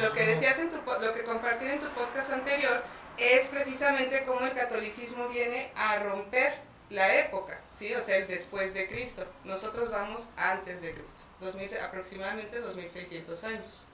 Lo 0.00 0.12
que 0.12 0.20
Wow. 0.24 0.28
decías 0.34 0.58
en 0.58 0.70
tu 0.70 0.76
lo 0.76 1.14
que 1.14 1.22
compartí 1.22 1.64
en 1.66 1.78
tu 1.80 1.88
podcast 1.90 2.32
anterior 2.32 2.82
es 3.18 3.48
precisamente 3.48 4.24
cómo 4.24 4.40
el 4.40 4.52
catolicismo 4.52 5.28
viene 5.28 5.70
a 5.76 5.98
romper 6.00 6.58
la 6.90 7.16
época, 7.16 7.60
¿sí? 7.70 7.94
O 7.94 8.00
sea, 8.00 8.16
el 8.16 8.26
después 8.28 8.74
de 8.74 8.88
Cristo. 8.88 9.24
Nosotros 9.44 9.90
vamos 9.90 10.28
antes 10.36 10.82
de 10.82 10.92
Cristo, 10.94 11.20
2000 11.40 11.78
aproximadamente 11.78 12.58
2600 12.60 13.44
años. 13.44 13.86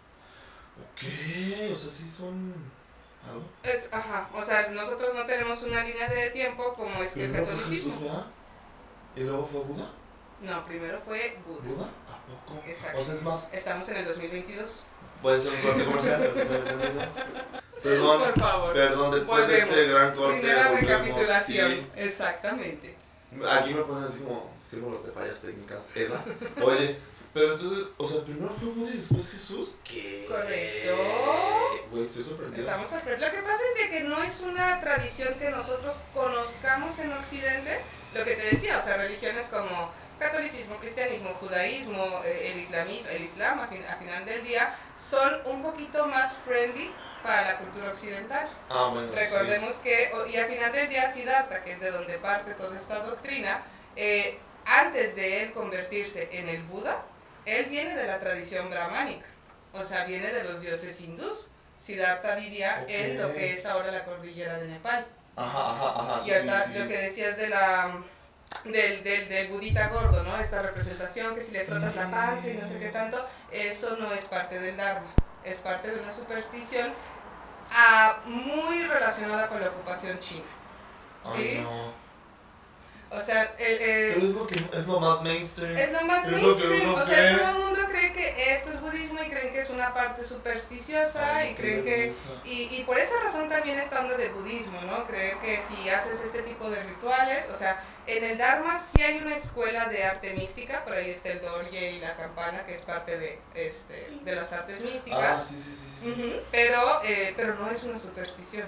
Ok, 0.78 1.72
o 1.72 1.76
sea, 1.76 1.90
sí 1.90 2.08
son. 2.08 2.54
¿Algo? 3.28 3.44
Es, 3.62 3.88
ajá, 3.92 4.28
o 4.34 4.42
sea, 4.42 4.68
nosotros 4.70 5.14
no 5.14 5.24
tenemos 5.26 5.62
una 5.62 5.84
línea 5.84 6.08
de 6.08 6.30
tiempo 6.30 6.72
como 6.74 7.02
es 7.02 7.12
que 7.12 7.24
el 7.24 7.32
Jesús, 7.32 7.48
catolicismo. 7.48 8.00
¿verdad? 8.00 8.26
¿Y 9.14 9.20
luego 9.20 9.44
fue 9.46 9.60
Buda? 9.60 9.90
No, 10.42 10.64
primero 10.64 11.00
fue 11.04 11.38
Buda. 11.46 11.60
¿Buda? 11.62 11.84
¿A 12.10 12.46
poco? 12.46 12.62
Exacto. 12.66 13.00
O 13.00 13.04
sea, 13.04 13.14
es 13.14 13.22
más. 13.22 13.48
Estamos 13.52 13.88
en 13.88 13.96
el 13.98 14.04
2022. 14.06 14.84
Puede 15.22 15.38
ser 15.38 15.52
un 15.54 15.60
corte 15.60 15.84
comercial. 15.86 16.32
Perdón. 17.82 18.20
Por 18.22 18.40
favor. 18.40 18.72
Perdón, 18.74 19.10
después 19.10 19.48
de 19.48 19.58
este 19.58 19.88
gran 19.88 20.14
corte. 20.14 20.38
Primera 20.40 20.68
recapitulación. 20.72 21.70
sí. 21.70 21.86
Exactamente. 21.96 22.96
Aquí 23.50 23.72
me 23.72 23.82
ponen 23.82 24.04
así 24.04 24.20
como 24.20 24.50
símbolos 24.60 25.04
de 25.06 25.12
fallas 25.12 25.40
técnicas. 25.40 25.88
Eda. 25.94 26.22
Oye, 26.62 26.98
Pero 27.32 27.52
entonces, 27.54 27.86
o 27.96 28.06
sea, 28.06 28.22
primero 28.24 28.50
fue 28.50 28.68
Buda 28.68 28.90
y 28.90 28.96
después 28.98 29.30
Jesús. 29.30 29.78
¿Qué? 29.84 30.26
Correcto. 30.28 30.96
Güey, 31.90 32.02
estoy 32.02 32.22
sorprendido. 32.24 32.62
Estamos 32.62 32.88
sorprendidos. 32.90 33.32
Lo 33.32 33.36
que 33.38 33.42
pasa 33.42 33.62
es 33.74 33.84
de 33.84 33.90
que 33.90 34.04
no 34.04 34.22
es 34.22 34.40
una 34.42 34.80
tradición 34.80 35.34
que 35.38 35.50
nosotros 35.50 36.02
conozcamos 36.12 36.98
en 36.98 37.12
Occidente. 37.14 37.80
Lo 38.12 38.22
que 38.24 38.34
te 38.36 38.42
decía, 38.54 38.76
o 38.76 38.82
sea, 38.82 38.98
religiones 38.98 39.46
como 39.46 39.90
catolicismo, 40.22 40.76
cristianismo, 40.76 41.30
judaísmo, 41.40 42.22
eh, 42.24 42.52
el 42.52 42.58
islamismo, 42.60 43.10
el 43.10 43.22
islam, 43.22 43.60
a, 43.60 43.68
fin- 43.68 43.84
a 43.84 43.96
final 43.96 44.24
del 44.24 44.44
día, 44.44 44.74
son 44.98 45.40
un 45.46 45.62
poquito 45.62 46.06
más 46.06 46.36
friendly 46.38 46.90
para 47.22 47.42
la 47.42 47.58
cultura 47.58 47.88
occidental. 47.88 48.46
Ah, 48.70 48.90
bueno. 48.92 49.12
sí. 49.12 49.18
Recordemos 49.18 49.74
que, 49.76 50.10
o- 50.14 50.26
y 50.26 50.36
al 50.36 50.46
final 50.48 50.72
del 50.72 50.88
día, 50.88 51.10
Siddhartha, 51.10 51.62
que 51.64 51.72
es 51.72 51.80
de 51.80 51.90
donde 51.90 52.18
parte 52.18 52.54
toda 52.54 52.76
esta 52.76 52.98
doctrina, 53.00 53.62
eh, 53.96 54.38
antes 54.64 55.14
de 55.16 55.42
él 55.42 55.52
convertirse 55.52 56.28
en 56.32 56.48
el 56.48 56.62
Buda, 56.62 57.02
él 57.44 57.66
viene 57.66 57.94
de 57.96 58.06
la 58.06 58.18
tradición 58.20 58.70
brahmánica, 58.70 59.26
o 59.72 59.82
sea, 59.84 60.04
viene 60.04 60.32
de 60.32 60.44
los 60.44 60.60
dioses 60.60 61.00
hindús. 61.00 61.48
Siddhartha 61.76 62.36
vivía 62.36 62.84
en 62.86 63.20
lo 63.20 63.32
que 63.34 63.52
es 63.52 63.66
ahora 63.66 63.90
la 63.90 64.04
cordillera 64.04 64.56
de 64.58 64.68
Nepal. 64.68 65.04
Ajá, 65.34 65.70
ajá, 65.72 65.94
ajá. 66.14 66.20
sí, 66.20 66.30
y 66.30 66.34
ahorita 66.34 66.64
sí, 66.64 66.72
sí. 66.72 66.78
lo 66.78 66.88
que 66.88 66.98
decías 66.98 67.36
de 67.36 67.48
la 67.48 67.96
del, 68.64 69.02
del, 69.02 69.28
del 69.28 69.48
budita 69.48 69.88
gordo, 69.88 70.22
¿no? 70.22 70.36
Esta 70.36 70.62
representación 70.62 71.34
que 71.34 71.40
si 71.40 71.52
le 71.52 71.60
frotas 71.60 71.96
la 71.96 72.10
panza 72.10 72.50
y 72.50 72.54
no 72.54 72.66
sé 72.66 72.78
qué 72.78 72.88
tanto, 72.88 73.26
eso 73.50 73.96
no 73.96 74.12
es 74.12 74.22
parte 74.22 74.58
del 74.60 74.76
Dharma, 74.76 75.12
es 75.44 75.58
parte 75.58 75.90
de 75.90 76.00
una 76.00 76.10
superstición 76.10 76.92
ah, 77.70 78.20
muy 78.24 78.84
relacionada 78.84 79.48
con 79.48 79.60
la 79.60 79.68
ocupación 79.68 80.18
china. 80.18 80.44
Ay, 81.24 81.56
¿Sí? 81.56 81.60
no. 81.62 82.01
O 83.14 83.20
sea, 83.20 83.54
el- 83.58 83.78
el- 83.82 84.14
Pero 84.14 84.26
es 84.26 84.34
lo, 84.34 84.46
que, 84.46 84.54
es 84.78 84.86
lo 84.86 84.98
más 85.00 85.22
mainstream. 85.22 85.76
es 85.76 85.92
lo 85.92 86.00
más 86.06 86.24
es 86.26 86.32
mainstream. 86.32 86.94
O 86.94 87.06
sea, 87.06 87.14
cree. 87.18 87.36
todo 87.36 87.48
el 87.50 87.58
mundo 87.64 87.80
cree 87.90 88.12
que 88.14 88.52
esto 88.54 88.70
es 88.70 88.80
budismo 88.80 89.22
y 89.22 89.28
creen 89.28 89.52
que 89.52 89.60
es 89.60 89.68
una 89.70 89.92
parte 89.92 90.24
supersticiosa 90.24 91.36
Ay, 91.36 91.50
y 91.50 91.54
creen 91.54 91.84
que. 91.84 92.12
Y, 92.44 92.74
y 92.74 92.84
por 92.84 92.98
esa 92.98 93.20
razón 93.22 93.48
también 93.48 93.78
esta 93.78 94.00
onda 94.00 94.16
del 94.16 94.32
budismo, 94.32 94.80
¿no? 94.82 95.06
Creer 95.06 95.36
que 95.38 95.60
si 95.68 95.88
haces 95.90 96.20
este 96.22 96.42
tipo 96.42 96.70
de 96.70 96.82
rituales, 96.84 97.48
o 97.50 97.54
sea, 97.56 97.82
en 98.06 98.24
el 98.24 98.38
Dharma 98.38 98.80
sí 98.80 99.02
hay 99.02 99.18
una 99.18 99.36
escuela 99.36 99.84
de 99.86 100.04
arte 100.04 100.32
mística, 100.32 100.82
por 100.82 100.94
ahí 100.94 101.10
está 101.10 101.28
el 101.30 101.42
dorje 101.42 101.92
y 101.92 102.00
la 102.00 102.16
campana, 102.16 102.64
que 102.66 102.72
es 102.74 102.80
parte 102.82 103.18
de, 103.18 103.38
este, 103.54 104.08
de 104.22 104.34
las 104.34 104.52
artes 104.52 104.78
Ah, 104.80 104.84
místicas, 104.90 105.46
sí, 105.48 105.54
sí, 105.56 105.70
sí. 105.70 105.86
sí, 106.02 106.14
sí. 106.16 106.40
Pero, 106.50 107.02
eh, 107.04 107.34
pero 107.36 107.54
no 107.56 107.70
es 107.70 107.82
una 107.84 107.98
superstición. 107.98 108.66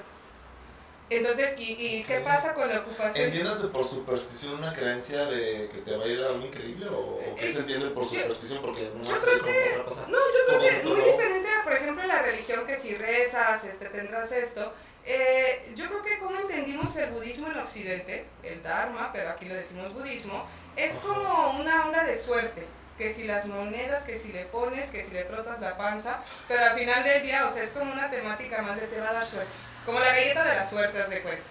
Entonces, 1.11 1.55
¿y, 1.59 1.73
y 1.73 2.05
qué 2.05 2.21
pasa 2.21 2.55
con 2.55 2.69
la 2.69 2.81
ocupación? 2.81 3.27
¿Entiéndase 3.27 3.69
por 3.69 3.87
superstición 3.87 4.55
una 4.55 4.73
creencia 4.73 5.27
de 5.27 5.69
que 5.69 5.79
te 5.79 5.97
va 5.97 6.05
a 6.05 6.07
ir 6.09 6.19
algo 6.21 6.45
increíble? 6.47 6.87
¿O, 6.89 7.19
o 7.19 7.35
qué 7.37 7.49
se 7.49 7.61
entiende 7.61 7.89
por 7.91 8.07
superstición? 8.07 8.61
Porque 8.63 8.91
no 8.95 9.03
yo 9.03 9.15
creo 9.21 9.37
otra 9.73 9.85
cosa. 9.85 10.07
No, 10.09 10.19
yo 10.19 10.59
creo 10.59 10.61
que 10.61 10.89
muy 10.89 11.01
diferente 11.13 11.49
a, 11.51 11.65
por 11.65 11.75
ejemplo, 11.75 12.07
la 12.07 12.23
religión 12.23 12.67
que 12.67 12.79
si 12.79 12.95
rezas, 12.95 13.65
este, 13.65 13.87
tendrás 13.91 14.33
esto. 14.33 14.73
Eh, 15.07 15.73
yo 15.75 15.87
creo 15.89 16.03
que 16.03 16.19
como 16.19 16.39
entendimos 16.39 16.97
el 16.97 17.11
budismo 17.11 17.49
en 17.49 17.59
Occidente, 17.59 18.25
el 18.43 18.63
Dharma, 18.63 19.11
pero 19.13 19.29
aquí 19.31 19.45
le 19.45 19.57
decimos 19.57 19.93
budismo, 19.93 20.47
es 20.77 20.95
como 20.95 21.61
una 21.61 21.85
onda 21.85 22.05
de 22.05 22.19
suerte. 22.19 22.67
Que 22.97 23.13
si 23.13 23.25
las 23.25 23.47
monedas, 23.47 24.05
que 24.05 24.19
si 24.19 24.33
le 24.33 24.45
pones, 24.47 24.91
que 24.91 25.05
si 25.05 25.11
le 25.11 25.25
frotas 25.25 25.61
la 25.61 25.77
panza, 25.77 26.23
pero 26.47 26.65
al 26.65 26.79
final 26.79 27.03
del 27.03 27.23
día, 27.23 27.45
o 27.45 27.53
sea, 27.53 27.65
es 27.65 27.71
como 27.71 27.93
una 27.93 28.09
temática 28.09 28.63
más 28.63 28.81
de 28.81 28.87
te 28.87 29.01
va 29.01 29.11
a 29.11 29.15
dar 29.15 29.27
suerte. 29.27 29.53
Como 29.85 29.99
la 30.01 30.13
galleta 30.13 30.45
de 30.45 30.55
la 30.55 30.67
suerte, 30.69 31.01
haz 31.01 31.11
de 31.11 31.23
cuenta. 31.23 31.45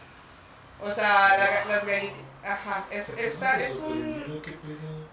O 0.81 0.87
sea, 0.87 1.37
la- 1.37 1.65
las 1.65 1.85
galletas. 1.85 2.17
Ajá, 2.43 2.85
es, 2.91 3.07
esta 3.09 3.57
es 3.57 3.77
un. 3.77 4.41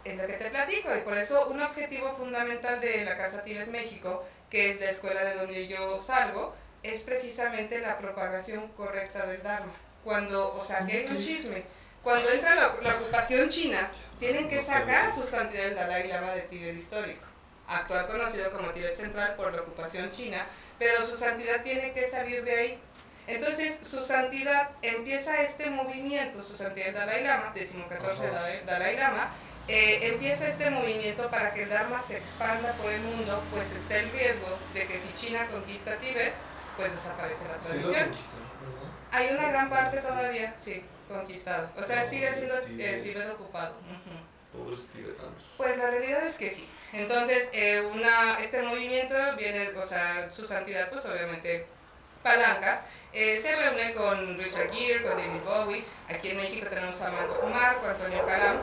Es 0.05 0.17
lo 0.19 0.27
que 0.27 0.33
te 0.33 0.50
platico 0.50 0.97
y 0.97 1.00
por 1.03 1.17
eso 1.17 1.47
un 1.47 1.62
objetivo 1.62 2.12
fundamental 2.17 2.81
de 2.81 3.05
la 3.05 3.17
Casa 3.17 3.45
Tibet 3.45 3.69
México, 3.69 4.27
que 4.50 4.71
es 4.71 4.81
la 4.81 4.91
escuela 4.91 5.23
de 5.23 5.35
donde 5.37 5.69
yo 5.69 5.97
salgo, 6.00 6.57
es 6.83 7.03
precisamente 7.05 7.79
la 7.81 7.99
propagación 7.99 8.67
correcta 8.73 9.27
del 9.27 9.43
Dharma. 9.45 9.73
Cuando, 10.03 10.55
o 10.55 10.61
sea, 10.65 10.79
aquí 10.83 10.93
hay 10.97 11.07
un 11.07 11.19
chisme. 11.19 11.62
Cuando 12.03 12.29
entra 12.31 12.55
la, 12.57 12.75
la 12.83 12.95
ocupación 12.95 13.49
china, 13.49 13.91
tienen 14.19 14.49
que 14.49 14.61
sacar 14.61 15.07
a 15.07 15.15
su 15.15 15.23
santidad 15.23 15.67
el 15.67 15.75
Dalai 15.77 16.09
Lama 16.09 16.33
de 16.33 16.41
Tíbet 16.43 16.75
histórico, 16.75 17.23
actual 17.69 18.09
conocido 18.09 18.50
como 18.50 18.71
Tíbet 18.71 18.97
Central 18.97 19.35
por 19.37 19.55
la 19.55 19.61
ocupación 19.62 20.11
china, 20.11 20.47
pero 20.79 21.05
su 21.07 21.15
santidad 21.15 21.62
tiene 21.62 21.93
que 21.93 22.09
salir 22.09 22.43
de 22.43 22.59
ahí. 22.59 22.83
Entonces, 23.34 23.78
su 23.82 24.00
santidad 24.00 24.70
empieza 24.82 25.40
este 25.42 25.70
movimiento, 25.70 26.42
su 26.42 26.56
santidad 26.56 26.92
Dalai 26.92 27.25
Lama, 27.25 27.52
decimocatorce 27.54 28.26
Ajá. 28.26 28.34
Dalai, 28.34 28.64
Dalai 28.66 28.96
Lama, 28.96 29.30
eh, 29.68 30.00
empieza 30.08 30.49
este 30.49 30.70
movimiento 30.70 31.30
para 31.30 31.54
que 31.54 31.62
el 31.62 31.68
Dharma 31.68 32.00
se 32.02 32.16
expanda 32.16 32.72
por 32.75 32.90
el 32.90 33.00
mundo, 33.02 33.42
pues 33.52 33.70
está 33.72 33.99
el 33.99 34.10
riesgo 34.10 34.58
de 34.75 34.87
que 34.87 34.99
si 34.99 35.12
China 35.14 35.46
conquista 35.49 35.96
Tíbet, 35.96 36.34
pues 36.76 36.92
desaparece 36.92 37.44
la 37.46 37.54
Sí 37.54 37.60
tradición. 37.68 38.10
¿verdad? 38.10 38.90
Hay 39.12 39.28
una 39.34 39.44
Sí, 39.44 39.50
gran 39.50 39.66
sí, 39.66 39.70
parte 39.75 40.00
sí. 40.00 40.06
todavía, 40.06 40.54
sí, 40.58 40.84
conquistada. 41.08 41.72
O 41.76 41.82
sea, 41.84 42.04
sigue 42.04 42.32
siendo 42.32 42.56
eh, 42.58 43.00
Tíbet. 43.04 43.30
Ocupado. 43.32 43.76
ujú. 43.76 44.64
Pobres 44.64 44.88
tibetanos. 44.88 45.44
Pues 45.56 45.76
la 45.78 45.90
realidad 45.90 46.25
es 46.26 46.37
que 46.37 46.50
sí. 46.50 46.68
Entonces, 46.92 47.49
eh, 47.52 47.80
una, 47.92 48.40
este 48.40 48.62
movimiento 48.62 49.14
viene, 49.37 49.68
o 49.76 49.87
sea, 49.87 50.28
su 50.32 50.44
santidad, 50.44 50.90
pues 50.90 51.06
obviamente 51.06 51.66
palancas, 52.23 52.85
eh, 53.12 53.39
se 53.41 53.50
reúne 53.57 53.95
con 53.95 54.39
Richard 54.39 54.71
Gere, 54.73 55.03
con 55.03 55.17
David 55.17 55.41
Bowie. 55.45 55.85
Aquí 56.09 56.31
en 56.31 56.37
México 56.39 56.67
tenemos 56.71 57.00
a 57.03 57.11
Marco, 57.11 57.87
Antonio 57.89 58.25
Caram, 58.27 58.59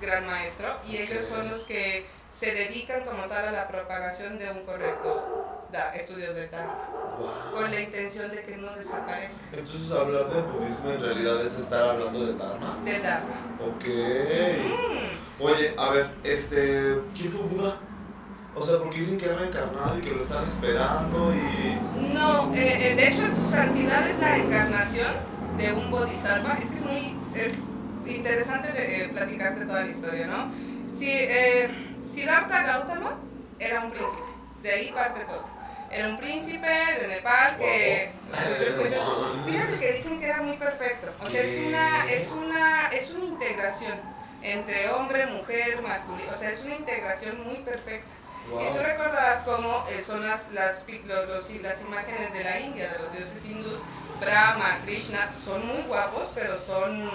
gran 0.00 0.26
maestro, 0.26 0.68
y 0.88 0.96
ellos 0.96 1.24
son 1.24 1.48
los 1.50 1.62
que 1.64 2.06
se 2.30 2.54
dedican 2.54 3.04
como 3.04 3.24
tal 3.24 3.48
a 3.48 3.52
la 3.52 3.68
propagación 3.68 4.38
de 4.38 4.50
un 4.50 4.64
correcto 4.64 5.66
da- 5.72 5.92
estudio 5.94 6.32
del 6.32 6.48
Dharma, 6.50 6.88
Wow. 7.18 7.52
con 7.60 7.70
la 7.70 7.80
intención 7.80 8.30
de 8.30 8.42
que 8.42 8.56
no 8.56 8.72
desaparezca 8.76 9.42
Entonces 9.52 9.90
hablar 9.90 10.30
de 10.30 10.40
budismo 10.42 10.90
en 10.92 11.00
realidad 11.00 11.42
es 11.44 11.58
estar 11.58 11.82
hablando 11.82 12.24
del 12.24 12.38
Dharma. 12.38 12.78
del 12.84 13.02
Dharma. 13.02 13.34
Ok. 13.60 13.84
Mm. 13.84 15.42
Oye, 15.42 15.74
a 15.76 15.90
ver, 15.90 16.10
este. 16.22 17.00
¿Quién 17.16 17.30
fue 17.32 17.40
Buda? 17.42 17.76
O 18.54 18.62
sea, 18.62 18.78
porque 18.78 18.96
dicen 18.96 19.16
que 19.16 19.26
es 19.26 19.36
reencarnado 19.36 19.98
y 19.98 20.00
que 20.00 20.10
lo 20.10 20.22
están 20.22 20.44
esperando 20.44 21.32
y. 21.34 22.12
No, 22.12 22.52
eh, 22.54 22.92
eh, 22.92 22.94
de 22.96 23.08
hecho 23.08 23.26
su 23.28 23.48
santidad 23.48 24.08
es 24.08 24.18
la 24.18 24.38
encarnación 24.38 25.14
de 25.56 25.72
un 25.72 25.90
bodhisattva. 25.90 26.54
Es 26.54 26.68
que 26.68 26.76
es 26.76 26.84
muy 26.84 27.16
es 27.34 27.70
interesante 28.06 28.72
de, 28.72 29.04
eh, 29.04 29.08
platicarte 29.08 29.64
toda 29.64 29.82
la 29.82 29.90
historia, 29.90 30.26
¿no? 30.26 30.50
Si, 30.84 31.08
eh, 31.10 31.70
Siddhartha 32.00 32.62
Gautama 32.62 33.18
era 33.58 33.80
un 33.80 33.90
príncipe, 33.90 34.22
de 34.62 34.70
ahí 34.70 34.92
parte 34.92 35.24
todo. 35.24 35.48
Era 35.90 36.08
un 36.08 36.18
príncipe 36.18 36.68
de 36.68 37.08
Nepal 37.08 37.58
que... 37.58 38.12
pues, 38.30 38.72
pues, 38.76 38.94
fíjate 39.46 39.78
que 39.80 39.92
dicen 39.92 40.20
que 40.20 40.24
era 40.24 40.40
muy 40.40 40.56
perfecto. 40.56 41.12
O 41.20 41.26
sea, 41.26 41.42
es 41.42 41.60
una, 41.66 42.04
es 42.06 42.32
una, 42.32 42.88
es 42.92 43.12
una 43.12 43.24
integración 43.24 43.98
entre 44.40 44.88
hombre, 44.90 45.26
mujer, 45.26 45.82
masculino. 45.82 46.30
O 46.30 46.38
sea, 46.38 46.50
es 46.50 46.64
una 46.64 46.76
integración 46.76 47.44
muy 47.44 47.56
perfecta. 47.56 48.08
Y 48.48 48.76
tú 48.76 48.82
recordarás 48.82 49.42
cómo 49.44 49.84
eh, 49.88 50.00
son 50.00 50.26
las, 50.26 50.50
las, 50.52 50.82
pi- 50.84 51.02
lo- 51.04 51.26
los- 51.26 51.50
las 51.50 51.80
imágenes 51.82 52.32
de 52.32 52.42
la 52.44 52.58
India, 52.60 52.90
de 52.92 52.98
los 52.98 53.12
dioses 53.12 53.44
hindús, 53.44 53.78
Brahma, 54.20 54.78
Krishna, 54.84 55.32
son 55.34 55.66
muy 55.66 55.82
guapos, 55.82 56.30
pero 56.34 56.56
son 56.56 57.08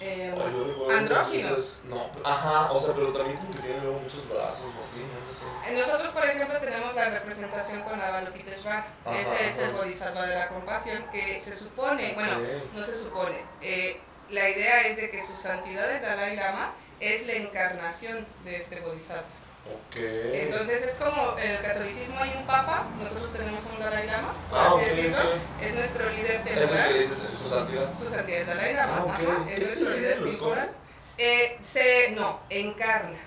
eh, 0.00 0.32
Ay, 0.34 0.96
andróginos. 0.98 1.80
No, 1.84 2.10
ajá, 2.24 2.72
o 2.72 2.80
sea, 2.80 2.94
pero 2.94 3.12
también 3.12 3.36
como 3.38 3.50
que 3.52 3.58
tienen 3.58 3.82
luego 3.82 4.00
muchos 4.00 4.28
brazos 4.28 4.60
o 4.60 4.80
así, 4.80 5.00
no 5.00 5.64
sé. 5.68 5.72
Nosotros, 5.74 6.12
por 6.12 6.24
ejemplo, 6.24 6.58
tenemos 6.58 6.94
la 6.94 7.10
representación 7.10 7.82
con 7.82 8.00
Avalokiteshvara. 8.00 8.86
Ajá, 9.04 9.18
Ese 9.20 9.46
es 9.46 9.58
el 9.58 9.72
bodhisattva 9.72 10.26
de 10.26 10.34
la 10.36 10.48
compasión 10.48 11.04
que 11.12 11.40
se 11.40 11.54
supone, 11.54 12.12
bueno, 12.14 12.38
no 12.74 12.82
se 12.82 12.96
supone, 12.96 13.36
eh, 13.60 14.00
la 14.30 14.48
idea 14.48 14.86
es 14.86 14.96
de 14.96 15.10
que 15.10 15.24
su 15.24 15.34
santidad 15.36 15.90
el 15.90 16.00
Dalai 16.02 16.36
Lama 16.36 16.72
es 17.00 17.26
la 17.26 17.32
encarnación 17.34 18.26
de 18.44 18.56
este 18.56 18.80
bodhisattva. 18.80 19.24
Ok. 19.66 19.96
Entonces 19.96 20.82
es 20.84 20.98
como 20.98 21.38
en 21.38 21.50
el 21.50 21.62
catolicismo 21.62 22.18
hay 22.20 22.34
un 22.36 22.46
papa, 22.46 22.86
nosotros 22.98 23.32
tenemos 23.32 23.64
un 23.66 23.78
Dalai 23.78 24.06
Lama, 24.06 24.34
por 24.48 24.58
ah, 24.58 24.64
así 24.66 24.74
ok, 24.74 24.80
decirlo, 24.88 25.18
ok. 25.18 25.62
es 25.62 25.74
nuestro 25.74 26.08
líder 26.10 26.30
Es 26.30 26.36
el 26.36 26.42
que 26.44 26.54
temporal, 26.60 27.08
su 27.32 27.48
santidad. 27.48 27.90
su 27.98 28.08
santidad 28.08 28.40
el 28.40 28.46
Dalai 28.46 28.74
Lama, 28.74 28.94
Ah, 29.08 29.12
ajá, 29.12 29.50
es 29.50 29.58
¿Este 29.58 29.66
nuestro 29.66 29.90
líder 29.90 30.24
temporal. 30.24 30.70
Eh, 31.18 31.58
se, 31.60 32.10
no, 32.12 32.40
encarna. 32.50 33.18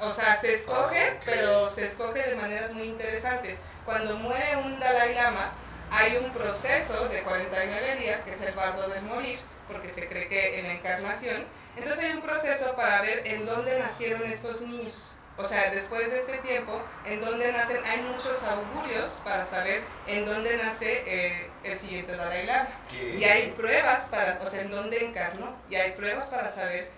O 0.00 0.10
sea, 0.10 0.40
se 0.40 0.54
escoge, 0.54 1.10
Ah, 1.10 1.20
pero 1.26 1.68
se 1.68 1.84
escoge 1.84 2.22
de 2.22 2.34
maneras 2.36 2.72
muy 2.72 2.84
interesantes. 2.84 3.58
Cuando 3.84 4.16
muere 4.16 4.56
un 4.56 4.80
Dalai 4.80 5.14
Lama, 5.14 5.52
hay 5.90 6.16
un 6.16 6.32
proceso 6.32 7.08
de 7.08 7.22
49 7.22 7.96
días, 7.96 8.22
que 8.24 8.32
es 8.32 8.40
el 8.42 8.54
bardo 8.54 8.88
de 8.88 9.00
morir, 9.02 9.38
porque 9.68 9.88
se 9.88 10.08
cree 10.08 10.28
que 10.28 10.58
en 10.60 10.68
la 10.68 10.72
encarnación. 10.74 11.44
Entonces 11.76 12.02
hay 12.04 12.12
un 12.12 12.22
proceso 12.22 12.74
para 12.76 13.02
ver 13.02 13.26
en 13.26 13.44
dónde 13.44 13.78
nacieron 13.78 14.24
estos 14.24 14.62
niños. 14.62 15.12
O 15.40 15.44
sea, 15.44 15.70
después 15.70 16.10
de 16.10 16.18
este 16.18 16.38
tiempo, 16.38 16.82
en 17.06 17.20
dónde 17.20 17.50
nacen, 17.50 17.78
hay 17.84 18.02
muchos 18.02 18.42
augurios 18.44 19.20
para 19.24 19.44
saber 19.44 19.82
en 20.06 20.24
dónde 20.26 20.56
nace 20.56 21.02
eh, 21.06 21.50
el 21.64 21.78
siguiente 21.78 22.14
Dalai 22.14 22.46
Lama. 22.46 22.68
¿Qué? 22.90 23.16
Y 23.16 23.24
hay 23.24 23.50
pruebas 23.52 24.08
para, 24.10 24.38
o 24.42 24.46
sea, 24.46 24.62
en 24.62 24.70
dónde 24.70 25.04
encarnó, 25.04 25.56
y 25.70 25.76
hay 25.76 25.92
pruebas 25.92 26.28
para 26.28 26.48
saber 26.48 26.90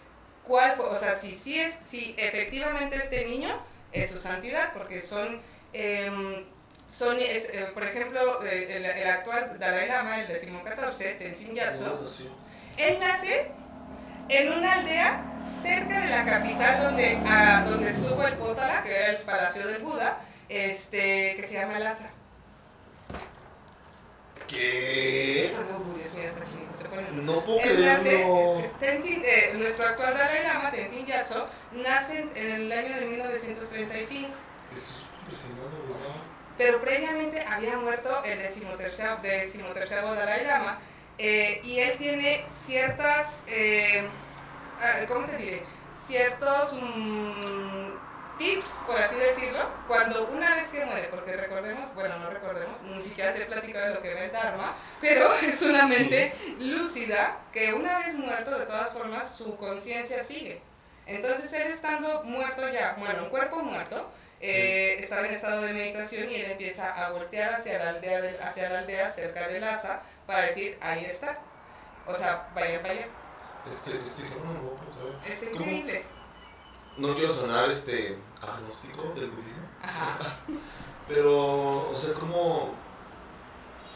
cuál 0.45 0.77
fue, 0.77 0.87
o 0.87 0.97
sea, 0.97 1.17
si 1.17 1.33
sí 1.33 1.61
es, 1.61 1.79
si 1.87 2.15
efectivamente 2.19 2.97
este 2.97 3.25
niño 3.27 3.63
es 3.93 4.11
su 4.11 4.19
santidad, 4.19 4.73
porque 4.73 5.01
son, 5.01 5.41
em, 5.73 6.45
son 6.89 7.19
eh, 7.21 7.71
por 7.73 7.85
ejemplo, 7.85 8.45
eh, 8.45 8.77
el, 8.77 9.07
actual 9.07 9.59
Dalai 9.59 9.89
Lama, 9.89 10.21
el 10.21 10.29
decimocatorce, 10.29 11.15
Tenzin 11.15 11.55
Gyatso, 11.55 12.05
él 12.77 12.99
nace 12.99 13.53
en 14.29 14.53
una 14.53 14.73
aldea 14.75 15.37
cerca 15.39 16.01
de 16.01 16.09
la 16.09 16.25
capital 16.25 16.83
donde, 16.85 17.19
donde 17.69 17.91
estuvo 17.91 18.23
el 18.27 18.35
Potala, 18.35 18.83
que 18.83 18.95
era 18.95 19.11
el 19.11 19.17
palacio 19.19 19.67
del 19.67 19.83
Buda, 19.83 20.21
este, 20.49 21.37
que 21.37 21.43
se 21.43 21.55
llama 21.55 21.79
Lhasa. 21.79 22.11
¿Qué? 24.47 25.51
No 27.15 27.41
puedo 27.41 27.59
creerlo. 27.61 28.63
Tenzin, 28.79 29.23
eh, 29.25 29.53
nuestro 29.55 29.87
actual 29.87 30.15
Dalai 30.15 30.43
Lama, 30.43 30.71
Tenzin 30.71 31.07
Gyatso, 31.07 31.49
nace 31.73 32.27
en 32.35 32.51
el 32.51 32.73
año 32.73 32.97
de 32.97 33.07
1935. 33.07 34.29
Esto 34.75 34.91
es 34.91 35.09
impresionante, 35.21 35.77
¿verdad? 35.89 36.07
Pero 36.59 36.81
previamente 36.83 37.43
había 37.47 37.77
muerto 37.79 38.23
el 38.25 38.39
decimotercero, 38.39 39.19
decimotercero 39.23 40.15
Dalai 40.15 40.45
Lama 40.45 40.79
eh, 41.25 41.61
y 41.63 41.79
él 41.79 41.97
tiene 41.99 42.45
ciertas, 42.51 43.45
eh, 43.47 44.05
ah, 44.81 45.07
¿cómo 45.07 45.25
te 45.27 45.37
diré? 45.37 45.63
Ciertos... 46.07 46.77
Mm, 46.77 47.93
tips, 48.39 48.79
por 48.87 48.97
así 48.99 49.15
decirlo, 49.17 49.61
cuando 49.87 50.27
una 50.29 50.57
vez 50.57 50.69
que 50.69 50.85
muere, 50.85 51.07
porque 51.09 51.37
recordemos, 51.37 51.95
bueno, 51.95 52.19
no 52.19 52.29
recordemos, 52.29 52.83
ni 52.83 53.01
siquiera 53.01 53.33
te 53.33 53.43
he 53.43 53.47
platicado 53.47 53.89
de 53.89 53.95
lo 53.95 54.03
que 54.03 54.11
era 54.11 54.25
el 54.25 54.33
Dharma, 54.33 54.75
pero 55.01 55.33
es 55.47 55.63
una 55.63 55.87
mente 55.87 56.35
lúcida 56.59 57.43
que 57.53 57.73
una 57.73 57.99
vez 57.99 58.15
muerto, 58.19 58.59
de 58.59 58.67
todas 58.67 58.93
formas, 58.93 59.37
su 59.37 59.57
conciencia 59.57 60.25
sigue. 60.25 60.61
Entonces 61.07 61.53
él 61.53 61.69
estando 61.69 62.25
muerto 62.25 62.69
ya, 62.69 62.97
bueno, 62.99 63.25
un 63.25 63.29
cuerpo 63.29 63.63
muerto, 63.63 64.11
eh, 64.43 64.97
estaba 64.99 65.27
en 65.27 65.35
estado 65.35 65.63
de 65.63 65.73
meditación 65.73 66.31
y 66.31 66.35
él 66.35 66.51
empieza 66.51 66.91
a 66.91 67.11
voltear 67.13 67.55
hacia 67.55 67.79
la 67.79 67.91
aldea, 67.91 68.39
hacia 68.43 68.69
la 68.69 68.81
aldea 68.81 69.11
cerca 69.11 69.49
de 69.49 69.61
Lhasa 69.61 70.03
para 70.27 70.43
decir, 70.43 70.77
ahí 70.81 71.05
está. 71.05 71.41
O 72.07 72.15
sea, 72.15 72.51
vaya 72.55 72.81
para 72.81 72.95
allá. 72.95 73.07
Este, 73.71 73.97
este, 73.97 74.23
¿cómo 74.27 74.53
no 74.53 75.25
Está 75.25 75.47
increíble 75.47 76.05
no 76.97 77.15
quiero 77.15 77.33
sonar 77.33 77.71
este 77.71 78.19
agnóstico 78.41 79.13
del 79.15 79.31
budismo. 79.31 79.63
Pero, 81.09 81.89
o 81.91 81.97
sea, 81.97 82.15
¿cómo, 82.15 82.75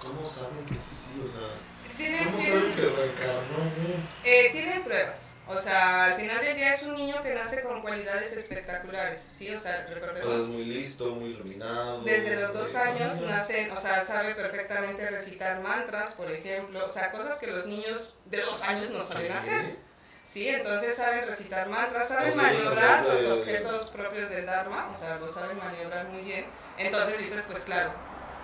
¿cómo 0.00 0.24
saben 0.24 0.64
que 0.64 0.74
sí, 0.74 0.90
sí? 0.90 1.22
O 1.22 1.26
sea, 1.26 2.24
¿cómo 2.24 2.40
saben 2.40 2.72
que 2.72 2.82
reencarnó? 2.82 4.02
Eh, 4.24 4.48
tienen 4.52 4.84
pruebas. 4.84 5.25
O 5.48 5.56
sea, 5.58 6.06
al 6.06 6.16
final 6.16 6.40
del 6.44 6.56
día 6.56 6.74
es 6.74 6.82
un 6.82 6.96
niño 6.96 7.22
que 7.22 7.32
nace 7.32 7.62
con 7.62 7.80
cualidades 7.80 8.32
espectaculares, 8.32 9.28
¿sí? 9.38 9.48
O 9.54 9.60
sea, 9.60 9.86
recordemos... 9.86 10.40
es 10.40 10.46
muy 10.48 10.64
listo, 10.64 11.14
muy 11.14 11.30
iluminado. 11.30 12.02
Desde 12.02 12.34
los 12.34 12.52
dos 12.52 12.74
años 12.74 13.20
nace, 13.20 13.70
o 13.70 13.76
sea, 13.76 14.00
sabe 14.00 14.34
perfectamente 14.34 15.08
recitar 15.08 15.60
mantras, 15.60 16.14
por 16.14 16.30
ejemplo, 16.32 16.84
o 16.84 16.88
sea, 16.88 17.12
cosas 17.12 17.38
que 17.38 17.46
los 17.46 17.66
niños 17.66 18.16
de 18.24 18.42
dos 18.42 18.60
años 18.64 18.90
no 18.90 19.00
saben 19.00 19.30
hacer. 19.30 19.76
Sí, 20.24 20.48
entonces 20.48 20.96
saben 20.96 21.24
recitar 21.24 21.68
mantras, 21.68 22.08
saben 22.08 22.36
maniobrar 22.36 23.04
los 23.04 23.38
objetos 23.38 23.90
propios 23.90 24.28
del 24.28 24.46
Dharma, 24.46 24.90
o 24.92 24.94
sea, 24.96 25.16
lo 25.18 25.32
saben 25.32 25.56
maniobrar 25.56 26.08
muy 26.08 26.22
bien. 26.22 26.46
Entonces 26.76 27.18
dices, 27.20 27.44
pues 27.46 27.60
claro, 27.64 27.92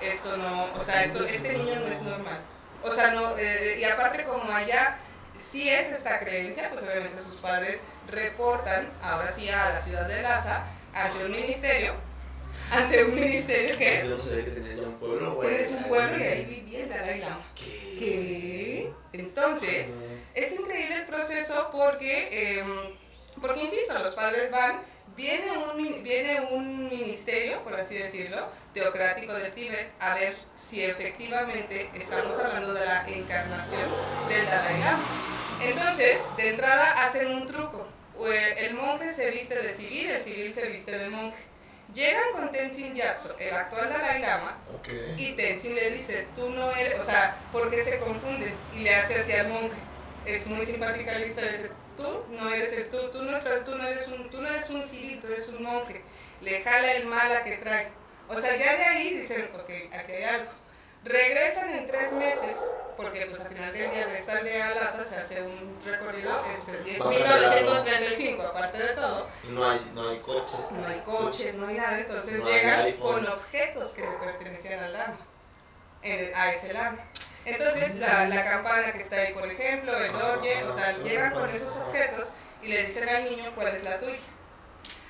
esto 0.01 0.37
no, 0.37 0.73
o 0.73 0.81
sea, 0.81 1.03
esto, 1.03 1.25
este 1.25 1.53
niño 1.53 1.81
no 1.81 1.87
es 1.89 2.01
normal. 2.03 2.41
O 2.85 2.91
sea, 2.93 3.11
no, 3.11 3.37
eh, 3.37 3.79
y 3.81 3.85
aparte 3.85 4.25
como 4.25 4.53
allá 4.53 4.99
sí 5.37 5.69
es 5.69 5.93
esta 5.93 6.19
creencia, 6.19 6.71
pues 6.71 6.83
obviamente 6.83 7.19
sus 7.19 7.41
padres 7.41 7.83
reportan, 8.09 8.91
ahora 9.03 9.29
sí 9.29 9.49
a 9.49 9.71
la 9.71 9.79
ciudad 9.79 10.07
de 10.09 10.23
Lhasa, 10.23 10.65
ante 10.93 11.25
un 11.25 11.33
ministerio, 11.33 11.95
ante 12.71 13.05
un 13.05 13.15
ministerio 13.15 13.77
que... 13.79 14.05
No 14.05 14.19
sabía 14.19 14.45
que 14.45 14.51
tenía 14.53 14.75
ya 14.75 14.83
un 14.83 14.99
pueblo, 14.99 15.35
güey. 15.35 15.49
Pues 15.49 15.71
un 15.71 15.85
pueblo 15.85 16.19
y 16.19 16.23
ahí 16.23 16.45
vivía 16.45 16.81
el 16.81 16.89
Dalai 16.89 17.21
Lama. 17.21 17.47
¿Qué? 17.55 17.97
¿Qué? 17.99 18.93
Entonces... 19.13 19.97
Es 20.35 20.53
increíble 20.53 20.97
el 20.97 21.07
proceso 21.07 21.69
porque, 21.73 22.59
em, 22.59 22.97
porque 23.41 23.65
insisto, 23.65 23.93
los 23.99 24.15
padres 24.15 24.51
van, 24.51 24.81
viene 25.15 25.51
un, 25.59 26.03
viene 26.03 26.41
un 26.53 26.72
ministerio, 26.93 27.63
por 27.65 27.75
así 27.75 27.97
decirlo, 27.97 28.49
teocrático 28.75 29.35
del 29.35 29.53
Tíbet, 29.53 29.93
a 29.99 30.15
ver 30.15 30.37
si 30.55 30.85
efectivamente 30.85 31.91
estamos 31.95 32.39
hablando 32.39 32.75
de 32.75 32.85
la 32.85 33.09
encarnación 33.09 33.91
del 34.29 34.45
Dalai 34.47 34.81
Lama. 34.81 35.05
Entonces, 35.63 36.21
de 36.37 36.51
entrada 36.51 37.03
hacen 37.03 37.31
un 37.33 37.47
truco. 37.47 37.87
El 38.59 38.75
monje 38.75 39.13
se 39.13 39.31
viste 39.31 39.61
de 39.61 39.71
civil, 39.71 40.11
el 40.11 40.21
civil 40.21 40.53
se 40.53 40.69
viste 40.69 40.97
de 40.97 41.09
monje. 41.09 41.43
Llegan 41.95 42.33
con 42.33 42.53
Tenzin 42.53 42.95
Gyatso, 42.95 43.37
el 43.39 43.55
actual 43.55 43.89
Dalai 43.91 44.21
Lama, 44.21 44.59
y 45.17 45.33
Tenzin 45.33 45.75
le 45.75 45.91
dice, 45.91 46.29
tú 46.35 46.51
no 46.51 46.71
eres, 46.71 47.01
o 47.01 47.05
sea, 47.05 47.37
¿por 47.53 47.71
qué 47.71 47.85
se 47.85 47.99
confunden? 47.99 48.55
Y 48.75 48.79
le 48.79 48.95
hace 48.95 49.21
hacia 49.21 49.43
el 49.43 49.49
monje 49.49 49.77
es 50.25 50.47
muy 50.47 50.65
simpática 50.65 51.19
la 51.19 51.27
historia. 51.27 51.53
Dice, 51.53 51.71
tú 51.97 52.25
no 52.31 52.49
eres 52.49 52.73
el 52.75 52.91
tú, 52.91 52.99
tú 53.13 53.23
no, 53.25 53.37
estás, 53.37 53.65
tú 53.65 53.77
no, 53.77 53.87
eres 53.87 54.09
un, 54.09 54.31
tú 54.31 54.41
no 54.41 54.49
eres 54.49 54.71
un 54.71 54.83
civil, 54.83 55.21
tú 55.21 55.29
eres 55.29 55.49
un 55.49 55.63
monje. 55.63 56.03
Le 56.43 56.63
jala 56.63 56.93
el 56.93 57.07
mala 57.07 57.45
que 57.45 57.57
trae. 57.59 57.89
O 58.29 58.37
sea, 58.37 58.57
ya 58.57 58.77
de 58.77 58.85
ahí 58.85 59.15
dicen, 59.17 59.49
ok, 59.55 59.71
aquí 59.93 60.13
hay 60.13 60.25
algo. 60.25 60.51
Regresan 61.05 61.71
en 61.71 61.87
tres 61.87 62.13
meses, 62.13 62.57
porque 62.97 63.27
pues 63.27 63.41
al 63.41 63.49
final 63.49 63.73
del 63.73 63.91
día 63.91 64.07
de 64.07 64.19
esta 64.19 64.39
aldea 64.39 64.75
Lhasa 64.75 65.03
se 65.03 65.17
hace 65.17 65.43
un 65.43 65.83
recorrido, 65.85 66.31
este, 66.55 66.73
es 66.93 67.05
1935, 67.05 68.43
aparte 68.43 68.79
de 68.79 68.95
todo. 68.95 69.27
No 69.51 69.69
hay, 69.69 69.81
no 69.95 70.11
hay 70.11 70.21
coches. 70.21 70.71
No 70.71 70.87
hay 70.87 71.01
coches, 71.01 71.59
no 71.59 71.67
hay 71.67 71.75
nada, 71.77 71.99
entonces 71.99 72.45
llegan 72.45 72.93
con 72.93 73.27
objetos 73.27 73.89
que 73.95 74.03
le 74.03 74.13
pertenecían 74.13 74.79
al 74.79 74.93
lama, 74.93 75.19
a 76.35 76.53
ese 76.53 76.73
lama. 76.73 76.99
Entonces, 77.45 77.97
la, 77.97 78.29
la, 78.29 78.45
campana 78.45 78.93
que 78.93 78.99
está 78.99 79.17
ahí, 79.17 79.33
por 79.33 79.51
ejemplo, 79.51 79.97
el 79.97 80.15
orje, 80.15 80.63
o 80.63 80.77
sea, 80.77 80.97
llegan 80.99 81.33
con 81.33 81.51
esos 81.51 81.77
objetos 81.79 82.29
y 82.63 82.69
le 82.69 82.85
dicen 82.87 83.09
al 83.09 83.25
niño 83.25 83.53
cuál 83.57 83.75
es 83.75 83.83
la 83.83 83.99
tuya. 83.99 84.19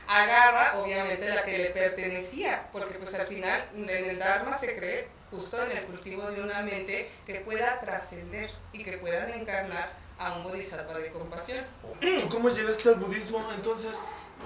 Agarra, 0.09 0.79
obviamente, 0.79 1.29
la 1.29 1.45
que 1.45 1.59
le 1.59 1.71
pertenecía, 1.71 2.69
porque 2.73 2.95
pues 2.95 3.15
al 3.15 3.27
final 3.27 3.69
en 3.75 3.89
el 3.89 4.19
Dharma 4.19 4.57
se 4.57 4.75
cree 4.77 5.09
justo 5.31 5.63
en 5.63 5.73
el 5.73 5.85
cultivo 5.85 6.31
de 6.31 6.43
una 6.43 6.61
mente 6.61 7.11
que 7.27 7.37
pueda 7.41 7.81
trascender 7.81 8.51
y 8.73 8.85
que 8.85 8.99
pueda 8.99 9.35
encarnar 9.35 9.91
a 10.19 10.35
un 10.35 10.45
bodhisattva 10.45 10.99
de 10.99 11.11
compasión. 11.11 11.65
¿Tú 12.01 12.29
cómo 12.29 12.51
llegaste 12.51 12.91
al 12.91 12.97
budismo 12.97 13.51
entonces? 13.55 13.99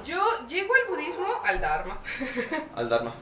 Yo 0.04 0.46
llego 0.46 0.72
al 0.74 0.88
budismo 0.88 1.26
al 1.44 1.60
Dharma. 1.60 1.98
Al 2.76 2.88
Dharma. 2.88 3.14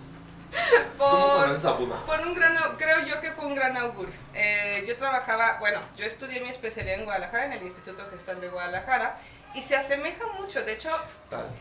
por, 0.98 1.08
¿Cómo 1.08 1.34
conoces 1.34 1.64
a 1.64 1.76
Puma? 1.76 2.04
Por 2.06 2.20
un 2.20 2.34
gran, 2.34 2.56
creo 2.76 3.04
yo 3.06 3.20
que 3.20 3.32
fue 3.32 3.46
un 3.46 3.54
gran 3.54 3.76
augurio. 3.76 4.14
Eh, 4.34 4.84
yo 4.86 4.96
trabajaba, 4.96 5.58
bueno, 5.60 5.80
yo 5.96 6.04
estudié 6.06 6.40
mi 6.40 6.48
especialidad 6.48 6.98
en 6.98 7.04
Guadalajara, 7.04 7.46
en 7.46 7.52
el 7.52 7.62
Instituto 7.62 8.04
Gestal 8.10 8.40
de 8.40 8.48
Guadalajara, 8.48 9.18
y 9.54 9.62
se 9.62 9.76
asemeja 9.76 10.26
mucho, 10.38 10.62
de 10.62 10.72
hecho, 10.72 10.90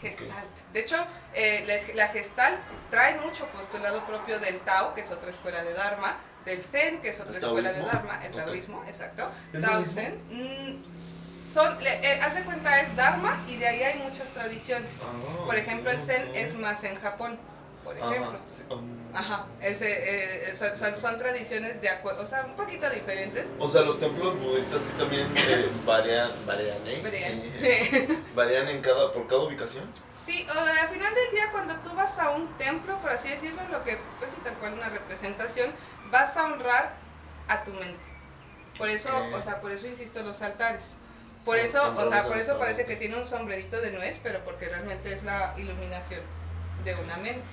Gestalt. 0.02 0.72
De 0.74 0.80
hecho, 0.80 0.98
eh, 1.34 1.66
la, 1.96 2.08
Gestalt 2.10 2.60
trae 2.90 3.20
mucho 3.20 3.46
postulado 3.48 4.06
propio 4.06 4.40
del 4.40 4.60
Tao, 4.62 4.94
que 4.94 5.02
es 5.02 5.12
otra 5.12 5.30
escuela 5.30 5.64
de 5.64 5.74
Dharma, 5.74 6.18
del 6.46 6.62
Zen, 6.62 7.02
que 7.02 7.10
es 7.10 7.20
otra 7.20 7.38
escuela 7.38 7.72
de 7.72 7.80
Dharma, 7.82 8.26
el 8.26 8.32
Taoísmo, 8.32 8.84
exacto. 8.88 9.30
Tao 9.62 9.86
Zen. 9.86 10.20
Mm, 10.30 10.94
son, 10.94 11.78
eh, 11.82 12.20
haz 12.22 12.36
de 12.36 12.44
cuenta, 12.44 12.82
es 12.82 12.96
Dharma 12.96 13.44
y 13.48 13.58
de 13.58 13.68
ahí 13.68 13.84
hay 13.84 14.00
muchas 14.00 14.30
tradiciones. 14.32 15.04
Ah, 15.04 15.46
por 15.46 15.56
ejemplo, 15.56 15.92
el 15.92 16.02
Zen 16.02 16.36
es 16.36 16.56
más 16.56 16.84
en 16.84 17.00
Japón 17.00 17.38
por 17.84 17.98
ejemplo. 17.98 18.30
Ajá, 18.30 18.82
ese, 19.62 20.50
eh, 20.50 20.54
son, 20.96 21.18
tradiciones 21.18 21.80
de 21.82 21.90
acuerdo, 21.90 22.24
o 22.24 22.28
sea, 22.28 22.46
un 22.46 22.56
poquito 22.56 22.90
diferentes. 22.90 23.56
O 23.60 23.68
sea, 23.68 23.82
los 23.82 24.00
templos 24.00 24.40
budistas 24.40 24.82
sí 24.82 24.94
también 24.98 25.28
eh, 25.50 25.70
varían, 25.86 26.32
varían, 26.46 26.78
¿eh? 26.88 27.02
Varían. 28.34 28.68
en 28.70 28.82
cada, 28.82 29.12
por 29.12 29.28
cada 29.28 29.42
ubicación. 29.44 29.84
Sí, 30.10 30.48
o, 30.50 30.60
al 30.60 30.90
final 30.90 31.14
del 31.14 31.32
día 31.32 31.52
cuando 31.52 31.76
tú 31.78 31.94
vas 31.94 32.18
a 32.20 32.32
un 32.32 32.58
templo, 32.58 33.00
por 33.02 33.12
así 33.12 33.30
decirlo, 33.30 33.62
lo 33.70 33.84
que, 33.84 34.00
pues 34.18 34.32
sí, 34.32 34.38
tal 34.44 34.56
cual 34.56 34.74
una 34.74 34.90
representación, 34.90 35.72
vas 36.10 36.36
a 36.38 36.46
honrar 36.46 36.96
a 37.48 37.64
tu 37.64 37.72
mente. 37.72 38.04
Por 38.78 38.90
eso, 38.90 39.10
o 39.34 39.42
sea, 39.42 39.62
por 39.62 39.72
eso 39.72 39.88
insisto 39.88 40.24
los 40.24 40.42
altares. 40.42 40.96
Por 41.46 41.58
eso, 41.58 41.94
o 41.98 42.10
sea, 42.10 42.24
por 42.24 42.38
eso 42.38 42.58
parece 42.58 42.86
que 42.86 42.96
tiene 42.96 43.18
un 43.18 43.26
sombrerito 43.26 43.80
de 43.82 43.92
nuez, 43.92 44.20
pero 44.24 44.40
porque 44.46 44.70
realmente 44.70 45.12
es 45.12 45.24
la 45.24 45.54
iluminación 45.58 46.22
de 46.84 46.96
una 46.96 47.18
mente. 47.18 47.50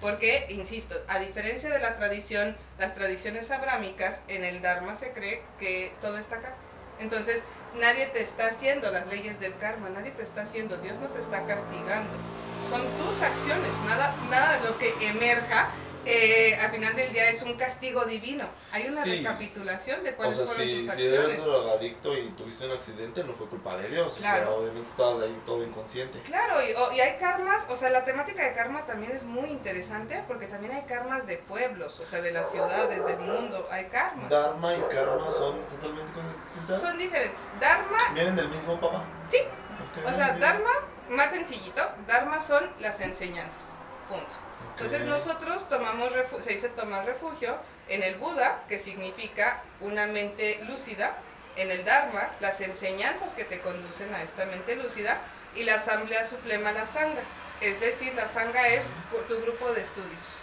Porque, 0.00 0.46
insisto, 0.50 0.94
a 1.08 1.18
diferencia 1.18 1.70
de 1.70 1.78
la 1.78 1.96
tradición, 1.96 2.56
las 2.78 2.94
tradiciones 2.94 3.50
abrámicas, 3.50 4.22
en 4.28 4.44
el 4.44 4.60
Dharma 4.60 4.94
se 4.94 5.12
cree 5.12 5.42
que 5.58 5.92
todo 6.00 6.18
está 6.18 6.36
acá. 6.36 6.54
Entonces, 6.98 7.42
nadie 7.78 8.06
te 8.06 8.20
está 8.20 8.46
haciendo 8.46 8.90
las 8.90 9.06
leyes 9.06 9.40
del 9.40 9.56
karma, 9.56 9.88
nadie 9.88 10.10
te 10.10 10.22
está 10.22 10.42
haciendo, 10.42 10.76
Dios 10.78 10.98
no 10.98 11.08
te 11.08 11.20
está 11.20 11.46
castigando. 11.46 12.16
Son 12.58 12.82
tus 12.96 13.22
acciones, 13.22 13.72
nada, 13.86 14.14
nada 14.30 14.58
de 14.58 14.68
lo 14.68 14.78
que 14.78 14.94
emerja 15.08 15.70
eh, 16.06 16.56
al 16.56 16.70
final 16.70 16.94
del 16.96 17.12
día 17.12 17.28
es 17.28 17.42
un 17.42 17.54
castigo 17.56 18.04
divino. 18.04 18.48
Hay 18.72 18.86
una 18.88 19.02
Sí. 19.02 19.18
recapitulación 19.18 20.04
de 20.04 20.10
O 20.10 20.16
cuáles 20.16 20.36
sea, 20.36 20.46
fueron 20.46 20.64
si, 20.66 20.86
tus 20.86 20.94
si 20.94 21.06
eres 21.06 21.18
acciones. 21.20 21.44
drogadicto 21.44 22.16
y 22.16 22.28
tuviste 22.30 22.64
un 22.66 22.72
accidente, 22.72 23.24
no 23.24 23.32
fue 23.32 23.48
culpa 23.48 23.76
de 23.76 23.88
Dios. 23.88 24.12
O 24.16 24.20
sea, 24.20 24.36
Claro. 24.36 24.56
obviamente 24.56 24.88
estabas 24.88 25.22
ahí 25.22 25.42
todo 25.44 25.62
inconsciente. 25.64 26.20
Claro, 26.22 26.62
y, 26.62 26.72
o- 26.74 26.92
y 26.92 27.00
hay 27.00 27.18
karmas, 27.18 27.66
o 27.68 27.76
sea, 27.76 27.90
la 27.90 28.04
temática 28.04 28.44
de 28.44 28.54
karma 28.54 28.86
también 28.86 29.12
es 29.12 29.22
muy 29.24 29.48
interesante 29.48 30.22
porque 30.28 30.46
también 30.46 30.72
hay 30.74 30.82
karmas 30.84 31.26
de 31.26 31.38
pueblos, 31.38 31.98
o 32.00 32.06
sea, 32.06 32.20
de 32.20 32.30
las 32.32 32.50
ciudades, 32.50 33.04
del 33.04 33.18
mundo, 33.18 33.66
hay 33.70 33.86
karmas. 33.86 34.30
Dharma 34.30 34.74
y 34.74 34.80
karma 34.94 35.30
son 35.30 35.60
totalmente 35.68 36.12
cosas 36.12 36.44
distintas. 36.54 36.80
Son 36.80 36.98
diferentes. 36.98 37.42
Dharma, 37.60 37.98
¿Vienen 38.14 38.36
del 38.36 38.48
mismo 38.48 38.80
papá? 38.80 39.04
Sí. 39.28 39.38
Ok, 39.38 40.06
o 40.06 40.12
sea, 40.14 40.28
bien. 40.28 40.40
Dharma, 40.40 40.70
más 41.10 41.30
sencillito, 41.30 41.82
Dharma 42.06 42.40
son 42.40 42.70
las 42.78 43.00
enseñanzas. 43.00 43.76
Punto. 44.08 44.34
Entonces 44.76 45.06
nosotros 45.06 45.70
tomamos 45.70 46.12
se 46.40 46.52
dice 46.52 46.68
tomar 46.68 47.06
refugio 47.06 47.56
en 47.88 48.02
el 48.02 48.16
Buda, 48.16 48.64
que 48.68 48.78
significa 48.78 49.62
una 49.80 50.06
mente 50.06 50.60
lúcida, 50.64 51.16
en 51.56 51.70
el 51.70 51.86
Dharma, 51.86 52.30
las 52.40 52.60
enseñanzas 52.60 53.32
que 53.32 53.44
te 53.44 53.60
conducen 53.60 54.12
a 54.14 54.22
esta 54.22 54.44
mente 54.44 54.76
lúcida, 54.76 55.22
y 55.54 55.64
la 55.64 55.76
Asamblea 55.76 56.28
Suprema, 56.28 56.72
la 56.72 56.84
Sangha. 56.84 57.22
Es 57.62 57.80
decir, 57.80 58.14
la 58.14 58.28
Sangha 58.28 58.68
es 58.68 58.84
tu 59.26 59.40
grupo 59.40 59.72
de 59.72 59.80
estudios. 59.80 60.40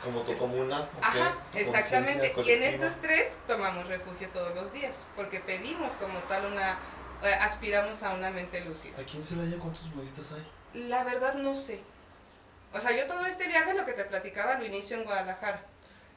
Como 0.00 0.22
tu 0.22 0.36
comuna. 0.36 0.88
Ajá, 1.02 1.36
tu 1.50 1.58
exactamente. 1.58 2.32
Y 2.44 2.50
en 2.52 2.62
estos 2.62 2.96
tres 3.02 3.36
tomamos 3.48 3.88
refugio 3.88 4.28
todos 4.28 4.54
los 4.54 4.72
días, 4.72 5.08
porque 5.16 5.40
pedimos 5.40 5.94
como 5.94 6.20
tal 6.20 6.46
una, 6.46 6.78
eh, 7.24 7.34
aspiramos 7.40 8.04
a 8.04 8.14
una 8.14 8.30
mente 8.30 8.64
lúcida. 8.64 9.00
Aquí 9.00 9.16
en 9.16 9.24
Celaya, 9.24 9.58
¿cuántos 9.58 9.92
budistas 9.92 10.32
hay? 10.32 10.46
La 10.88 11.02
verdad 11.02 11.34
no 11.34 11.56
sé. 11.56 11.80
O 12.74 12.80
sea, 12.80 12.92
yo 12.92 13.06
todo 13.06 13.24
este 13.24 13.46
viaje, 13.46 13.72
lo 13.74 13.86
que 13.86 13.92
te 13.92 14.04
platicaba, 14.04 14.58
lo 14.58 14.64
inicio 14.64 14.96
en 14.96 15.04
Guadalajara. 15.04 15.62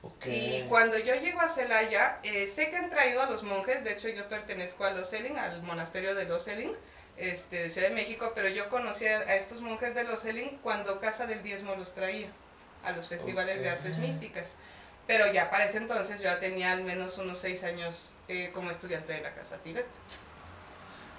Ok. 0.02 0.26
Y 0.26 0.66
cuando 0.70 0.98
yo 0.98 1.16
llego 1.16 1.40
a 1.40 1.48
Celaya, 1.48 2.20
eh, 2.24 2.48
sé 2.48 2.70
que 2.70 2.78
han 2.78 2.90
traído 2.90 3.22
a 3.22 3.30
los 3.30 3.44
monjes, 3.44 3.84
de 3.84 3.94
hecho 3.94 4.10
yo 4.10 4.28
pertenezco 4.28 4.84
a 4.84 4.92
Loselin, 4.92 5.38
al 5.38 5.62
monasterio 5.64 6.16
de 6.16 6.26
Loselin, 6.26 6.74
este, 7.16 7.64
de 7.64 7.70
Ciudad 7.70 7.90
de 7.90 7.96
México, 7.96 8.32
pero 8.36 8.48
yo 8.48 8.70
conocí 8.70 9.08
a, 9.08 9.20
a 9.20 9.36
estos 9.36 9.62
monjes 9.62 9.96
de 9.96 10.04
Loselin 10.04 10.58
cuando 10.64 11.00
Casa 11.00 11.26
del 11.26 11.44
Diezmo 11.44 11.76
los 11.76 11.94
traía 11.94 12.30
a 12.84 12.92
los 12.92 13.08
festivales 13.08 13.62
de 13.62 13.70
artes 13.70 13.98
místicas. 13.98 14.56
Pero 15.08 15.32
ya 15.32 15.50
para 15.50 15.66
ese 15.66 15.78
entonces 15.78 16.20
yo 16.20 16.26
ya 16.26 16.40
tenía 16.40 16.72
al 16.74 16.84
menos 16.84 17.18
unos 17.18 17.40
seis 17.40 17.64
años 17.64 18.14
eh, 18.28 18.52
como 18.54 18.72
estudiante 18.72 19.14
de 19.14 19.22
la 19.22 19.34
Casa 19.34 19.58
Tibet. 19.58 19.88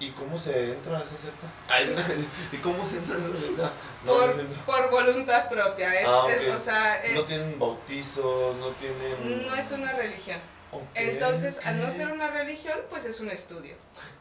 ¿Y 0.00 0.10
cómo 0.12 0.38
se 0.38 0.72
entra 0.74 0.98
a 0.98 1.02
esa 1.02 1.16
secta? 1.16 1.46
Ay, 1.68 1.94
¿Y 2.52 2.56
cómo 2.58 2.84
se 2.86 2.98
entra 2.98 3.16
a 3.16 3.18
esa 3.18 3.36
secta? 3.40 3.72
No, 4.04 4.12
Por, 4.14 4.36
no 4.36 4.42
entra. 4.42 4.64
por 4.66 4.90
voluntad 4.90 5.48
propia, 5.48 5.92
es, 6.00 6.06
Ah, 6.08 6.24
es- 6.28 6.48
ok. 6.48 6.56
o 6.56 6.58
sea, 6.60 7.02
es, 7.04 7.14
No 7.14 7.22
tienen 7.22 7.58
bautizos, 7.58 8.56
no 8.56 8.70
tienen... 8.72 9.46
no 9.46 9.54
es 9.54 9.70
una 9.72 9.92
religión. 9.92 10.38
Ok, 10.70 10.82
Entonces, 10.94 11.58
al 11.64 11.80
no 11.80 11.90
ser 11.90 12.08
una 12.12 12.28
religión, 12.30 12.78
pues 12.90 13.06
es 13.06 13.20
un 13.20 13.30
estudio. 13.30 13.74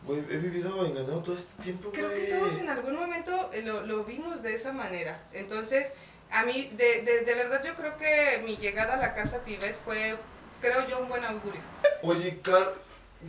Güey, 0.04 0.20
he 0.30 0.38
vivido 0.38 0.86
engañado 0.86 1.22
todo 1.22 1.36
este 1.36 1.62
tiempo, 1.62 1.92
Creo 1.92 2.10
que 2.10 2.16
güey. 2.28 2.40
todos 2.40 2.58
en 2.60 2.70
algún 2.70 2.96
momento 2.96 3.50
eh, 3.54 3.62
lo, 3.64 3.82
lo 3.86 4.06
vimos 4.06 4.42
de 4.42 4.54
esa 4.54 4.72
manera. 4.72 5.22
Entonces, 5.34 5.92
a 6.32 6.44
mí, 6.46 6.72
de, 6.78 7.02
de, 7.04 7.22
de 7.22 7.36
verdad, 7.36 7.62
yo 7.66 7.76
creo 7.76 7.98
que 7.98 8.42
mi 8.46 8.56
llegada 8.56 8.94
a 8.94 8.98
la 8.98 9.14
casa 9.14 9.40
Tibet 9.44 9.76
fue, 9.84 10.18
creo 10.62 10.88
yo, 10.88 11.00
un 11.00 11.10
buen 11.10 11.24
augurio. 11.26 11.62
Oye, 12.02 12.40
Car... 12.42 12.74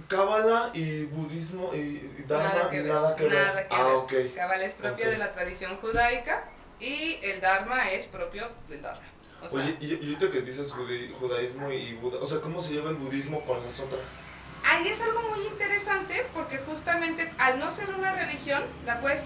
Cábala 0.06 0.70
y 0.74 1.02
budismo 1.04 1.72
y, 1.74 1.78
y 2.18 2.24
Dharma, 2.26 2.48
Nada 2.48 2.70
que 2.70 2.80
ver, 2.82 2.92
nada 2.92 3.16
que 3.16 3.22
ver. 3.24 3.32
nada 3.32 3.68
que 3.68 3.74
ah, 3.74 3.84
ver. 3.84 3.94
ok. 3.96 4.12
Kabbalah 4.34 4.64
es 4.64 4.74
propio 4.74 5.04
Ok. 5.06 5.10
de 5.12 5.18
la 5.18 5.32
tradición 5.32 5.76
judaica 5.78 6.44
y 6.80 7.18
el 7.22 7.40
Dharma 7.40 7.90
es 7.90 8.06
propio 8.06 8.48
del 8.68 8.82
Dharma. 8.82 9.02
O 9.42 9.48
sea, 9.48 9.60
Oye, 9.60 9.76
y, 9.80 9.86
y 9.86 9.94
ahorita 9.94 10.30
que 10.30 10.42
dices 10.42 10.74
judi- 10.74 11.12
judaísmo 11.14 11.70
y 11.70 11.94
Buda, 11.94 12.18
o 12.20 12.26
sea, 12.26 12.40
¿cómo 12.40 12.60
se 12.60 12.72
lleva 12.72 12.90
el 12.90 12.96
budismo 12.96 13.44
con 13.44 13.62
las 13.64 13.78
otras? 13.80 14.16
Ahí 14.64 14.88
es 14.88 15.00
algo 15.00 15.22
muy 15.30 15.46
interesante 15.46 16.26
porque 16.34 16.58
justamente 16.58 17.32
al 17.38 17.58
no 17.60 17.70
ser 17.70 17.90
una 17.90 18.12
religión, 18.14 18.64
la 18.84 19.00
puedes 19.00 19.22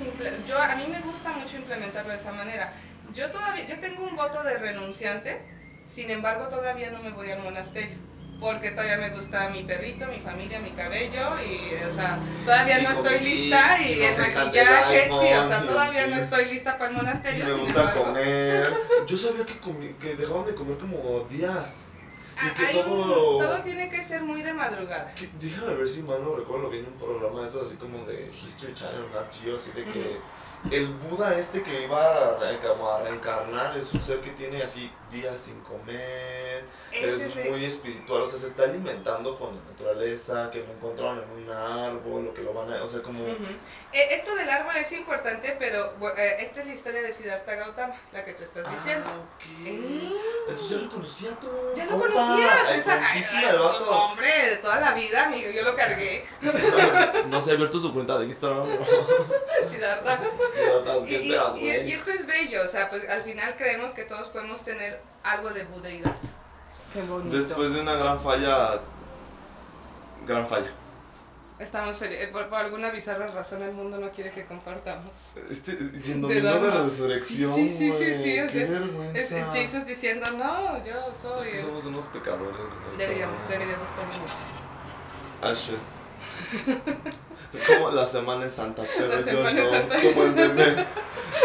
yo 0.46 0.58
a 0.58 0.76
mí 0.76 0.86
me 0.88 1.00
gusta 1.00 1.30
mucho 1.32 1.56
implementarlo 1.56 2.10
de 2.12 2.18
esa 2.18 2.32
manera. 2.32 2.72
Yo 3.14 3.30
todavía 3.30 3.66
yo 3.66 3.80
tengo 3.80 4.04
un 4.04 4.14
voto 4.14 4.42
de 4.42 4.58
renunciante, 4.58 5.40
sin 5.86 6.10
embargo 6.10 6.48
todavía 6.48 6.90
no 6.90 7.02
me 7.02 7.10
voy 7.10 7.30
al 7.30 7.42
monasterio. 7.42 7.96
Porque 8.42 8.72
todavía 8.72 8.96
me 8.98 9.10
gusta 9.10 9.48
mi 9.50 9.62
perrito, 9.62 10.04
mi 10.08 10.18
familia, 10.18 10.58
mi 10.58 10.72
cabello 10.72 11.36
y, 11.48 11.74
o 11.88 11.92
sea, 11.92 12.18
todavía 12.44 12.82
no 12.82 12.90
estoy 12.90 13.18
comí, 13.18 13.30
lista 13.30 13.80
y, 13.80 13.92
y 13.92 13.96
no 14.00 14.04
el 14.04 14.18
maquillaje, 14.34 15.04
sí, 15.06 15.32
o 15.34 15.48
sea, 15.48 15.62
todavía 15.64 16.06
no 16.08 16.16
estoy 16.16 16.44
lista 16.46 16.76
para 16.76 16.90
el 16.90 16.94
Y 16.94 16.96
monasterio, 16.98 17.44
me 17.44 17.52
gusta 17.52 17.80
embargo, 17.80 18.04
comer. 18.04 18.74
Yo 19.06 19.16
sabía 19.16 19.46
que, 19.46 19.60
comi- 19.60 19.96
que 19.96 20.16
dejaban 20.16 20.44
de 20.44 20.54
comer 20.56 20.76
como 20.76 21.20
días. 21.30 21.84
Y 22.34 22.48
ah, 22.48 22.54
que 22.56 22.78
un- 22.78 22.82
todo... 22.84 23.38
todo 23.38 23.62
tiene 23.62 23.88
que 23.88 24.02
ser 24.02 24.22
muy 24.22 24.42
de 24.42 24.52
madrugada. 24.52 25.14
que- 25.14 25.30
déjame 25.38 25.74
ver 25.74 25.86
si 25.88 26.02
mal 26.02 26.24
no 26.24 26.34
recuerdo, 26.34 26.64
lo 26.64 26.70
vi 26.70 26.78
en 26.78 26.86
un 26.86 26.94
programa 26.94 27.42
de 27.42 27.46
esos 27.46 27.64
así 27.68 27.76
como 27.76 28.04
de 28.06 28.28
History 28.44 28.74
Channel, 28.74 29.04
Geo, 29.30 29.54
así 29.54 29.70
de 29.70 29.84
que 29.84 30.18
el 30.70 30.88
Buda 30.88 31.38
este 31.38 31.62
que 31.62 31.84
iba 31.84 32.00
a, 32.00 32.58
como 32.66 32.90
a 32.90 33.02
reencarnar 33.02 33.76
es 33.76 33.92
un 33.94 34.02
ser 34.02 34.20
que 34.20 34.30
tiene 34.30 34.62
así 34.62 34.90
días 35.12 35.38
sin 35.40 35.60
comer, 35.60 36.64
Ese 36.90 37.26
es 37.26 37.36
es- 37.36 37.50
muy 37.50 37.64
espiritual, 37.64 38.22
o 38.22 38.26
sea, 38.26 38.38
se 38.38 38.46
está 38.46 38.64
alimentando 38.64 39.34
con 39.34 39.54
la 39.54 39.62
naturaleza, 39.70 40.50
que 40.50 40.60
lo 40.60 40.72
encontraron 40.72 41.22
en 41.22 41.30
un 41.44 41.50
árbol, 41.50 42.28
o 42.28 42.34
que 42.34 42.42
lo 42.42 42.52
van 42.54 42.72
a, 42.72 42.82
o 42.82 42.86
sea, 42.86 43.02
como... 43.02 43.24
Eh, 43.26 43.34
esto 43.92 44.34
del 44.34 44.48
árbol 44.48 44.74
es 44.76 44.90
importante, 44.92 45.54
pero 45.58 45.92
eh, 46.16 46.36
esta 46.40 46.60
es 46.60 46.66
la 46.66 46.72
historia 46.74 47.02
de 47.02 47.12
Siddhartha 47.12 47.54
Gautama, 47.54 47.94
la 48.12 48.24
que 48.24 48.32
tú 48.32 48.42
estás 48.44 48.64
diciendo. 48.70 49.04
Ah, 49.06 49.20
ok. 49.36 49.66
Eh, 49.66 50.12
Entonces 50.48 50.70
ya 50.70 50.76
lo 50.78 50.88
conocía 50.90 51.30
tú. 51.40 51.48
ya 51.76 51.84
lo 51.86 51.98
conocías, 51.98 52.70
esa, 52.70 53.12
ay, 53.12 53.22
pues, 53.22 53.88
hombre, 53.88 54.46
de 54.50 54.56
toda 54.56 54.80
la 54.80 54.94
vida, 54.94 55.26
amigo, 55.26 55.50
yo 55.50 55.62
lo 55.62 55.76
cargué, 55.76 56.24
No 57.28 57.40
sé, 57.40 57.52
abierto 57.52 57.78
su 57.78 57.92
cuenta 57.92 58.18
de 58.18 58.24
Instagram. 58.26 58.66
Siddhartha. 59.70 60.20
¿Qué 61.06 61.12
Y, 61.22 61.32
esperas, 61.32 61.56
y 61.58 61.92
esto 61.92 62.10
es 62.10 62.26
bello, 62.26 62.62
o 62.62 62.66
sea, 62.66 62.88
pues 62.90 63.08
al 63.08 63.22
final 63.24 63.56
creemos 63.56 63.92
que 63.92 64.04
todos 64.04 64.28
podemos 64.30 64.64
tener 64.64 65.00
algo 65.22 65.50
de 65.50 65.64
budeidad. 65.64 66.16
Qué 66.92 67.02
bonito. 67.02 67.36
Después 67.36 67.74
de 67.74 67.80
una 67.80 67.94
gran 67.94 68.20
falla. 68.20 68.80
Gran 70.26 70.46
falla. 70.46 70.70
Estamos 71.58 71.96
felices, 71.96 72.28
por, 72.28 72.48
por 72.48 72.58
alguna 72.58 72.90
bizarra 72.90 73.26
razón 73.26 73.62
el 73.62 73.72
mundo 73.72 73.98
no 73.98 74.10
quiere 74.10 74.32
que 74.32 74.46
compartamos. 74.46 75.32
Este, 75.48 75.72
y 75.72 76.10
en 76.10 76.22
De 76.22 76.34
de 76.34 76.40
Dharma. 76.42 76.82
resurrección. 76.82 77.54
Sí, 77.54 77.68
sí, 77.68 77.92
sí, 77.92 78.14
sí, 78.14 78.22
Qué 78.24 78.42
es-. 78.42 78.70
Es, 79.14 79.32
es 79.32 79.46
Jesus 79.52 79.86
diciendo, 79.86 80.26
no, 80.38 80.84
yo 80.84 81.14
soy... 81.14 81.38
Es 81.38 81.48
que 81.48 81.58
somos 81.58 81.84
unos 81.86 82.06
pecadores, 82.08 82.56
güey. 82.56 82.96
Deberíamos, 82.98 83.48
deberías 83.48 83.78
de 83.78 83.84
estar 83.84 84.04
en 84.04 84.22
eso. 84.22 84.44
Ah, 85.40 85.52
shit. 85.52 85.78
Como 87.66 87.90
la 87.90 88.06
Semana 88.06 88.48
Santa, 88.48 88.82
pero 88.96 89.08
yo 89.20 89.52
no, 89.52 89.66
Santa. 89.70 89.96
Como 90.00 90.22
el 90.24 90.32
meme. 90.34 90.86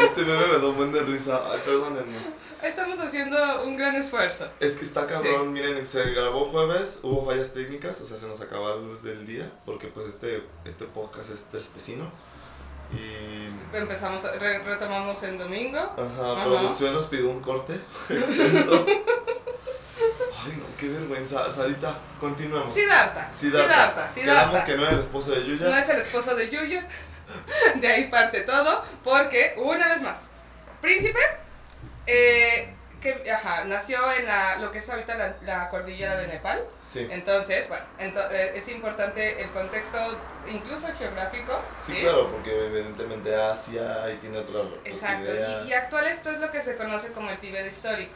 Este 0.04 0.22
meme 0.22 0.46
me 0.48 0.58
da 0.60 0.68
un 0.68 0.78
buen 0.78 0.92
de 0.92 1.02
risa. 1.02 1.42
Ay, 1.52 1.60
perdónennos. 1.66 2.26
Estamos 2.62 3.00
haciendo 3.00 3.38
un 3.64 3.78
gran 3.78 3.96
esfuerzo. 3.96 4.48
Es 4.60 4.74
que 4.76 4.84
está 4.84 5.06
cabrón, 5.06 5.54
miren, 5.54 5.86
se 5.88 6.04
grabó 6.12 6.46
jueves, 6.46 7.00
hubo 7.04 7.26
fallas 7.26 7.52
técnicas, 7.54 8.00
o 8.02 8.06
sea, 8.06 8.16
se 8.18 8.28
nos 8.28 8.40
acabó 8.42 8.70
la 8.70 8.76
luz 8.76 9.02
del 9.04 9.26
día, 9.26 9.52
porque 9.66 9.88
pues 9.88 10.08
este, 10.08 10.44
este 10.66 10.86
podcast 10.86 11.32
es 11.32 11.46
trespecino. 11.46 12.12
Y... 12.94 13.76
Empezamos, 13.76 14.24
re- 14.40 14.60
retomamos 14.64 15.22
en 15.24 15.38
domingo. 15.38 15.80
Ajá, 15.80 16.34
Ajá. 16.34 16.44
producción 16.46 16.94
nos 16.94 17.08
pidió 17.08 17.30
un 17.30 17.40
corte 17.42 17.74
extenso. 18.10 18.86
Ay, 20.46 20.54
no, 20.58 20.66
qué 20.78 20.88
vergüenza. 20.90 21.50
Sarita, 21.50 21.98
continuemos. 22.20 22.74
Siddhartha. 22.74 23.32
Siddhartha. 23.34 24.08
Siddhartha. 24.08 24.66
Que 24.66 24.76
no 24.76 24.84
era 24.84 24.92
el 24.94 25.00
esposo 25.00 25.32
de 25.32 25.44
Yuya. 25.46 25.68
No 25.70 25.76
es 25.78 25.90
el 25.90 25.98
esposo 26.00 26.36
de 26.36 26.50
Yuya. 26.50 26.88
De 27.76 27.88
ahí 27.88 28.08
parte 28.10 28.42
todo. 28.42 28.84
Porque, 29.04 29.54
una 29.58 29.88
vez 29.90 30.02
más, 30.02 30.30
Príncipe, 30.82 31.20
eh, 32.06 32.74
que 33.02 33.30
ajá, 33.32 33.66
nació 33.66 34.12
en 34.14 34.26
la, 34.26 34.58
lo 34.58 34.72
que 34.72 34.78
es 34.80 34.90
ahorita 34.90 35.16
la, 35.16 35.36
la 35.42 35.70
cordillera 35.70 36.16
de 36.18 36.28
Nepal. 36.28 36.64
Sí. 36.82 37.06
Entonces, 37.10 37.68
bueno, 37.68 37.86
ento- 38.00 38.28
eh, 38.32 38.54
es 38.56 38.68
importante 38.70 39.42
el 39.42 39.52
contexto, 39.52 39.98
incluso 40.50 40.88
geográfico. 40.98 41.62
Sí, 41.80 41.98
claro, 42.00 42.30
porque 42.32 42.68
evidentemente 42.68 43.36
Asia 43.36 44.10
y 44.12 44.18
tiene 44.18 44.38
otras 44.40 44.64
otras 44.66 44.86
Exacto, 44.86 45.32
ideas. 45.32 45.66
y, 45.66 45.70
y 45.70 45.74
actual 45.74 46.08
esto 46.08 46.32
es 46.32 46.40
lo 46.40 46.50
que 46.50 46.62
se 46.62 46.76
conoce 46.76 47.12
como 47.12 47.30
el 47.30 47.40
Tíbet 47.40 47.68
histórico. 47.68 48.14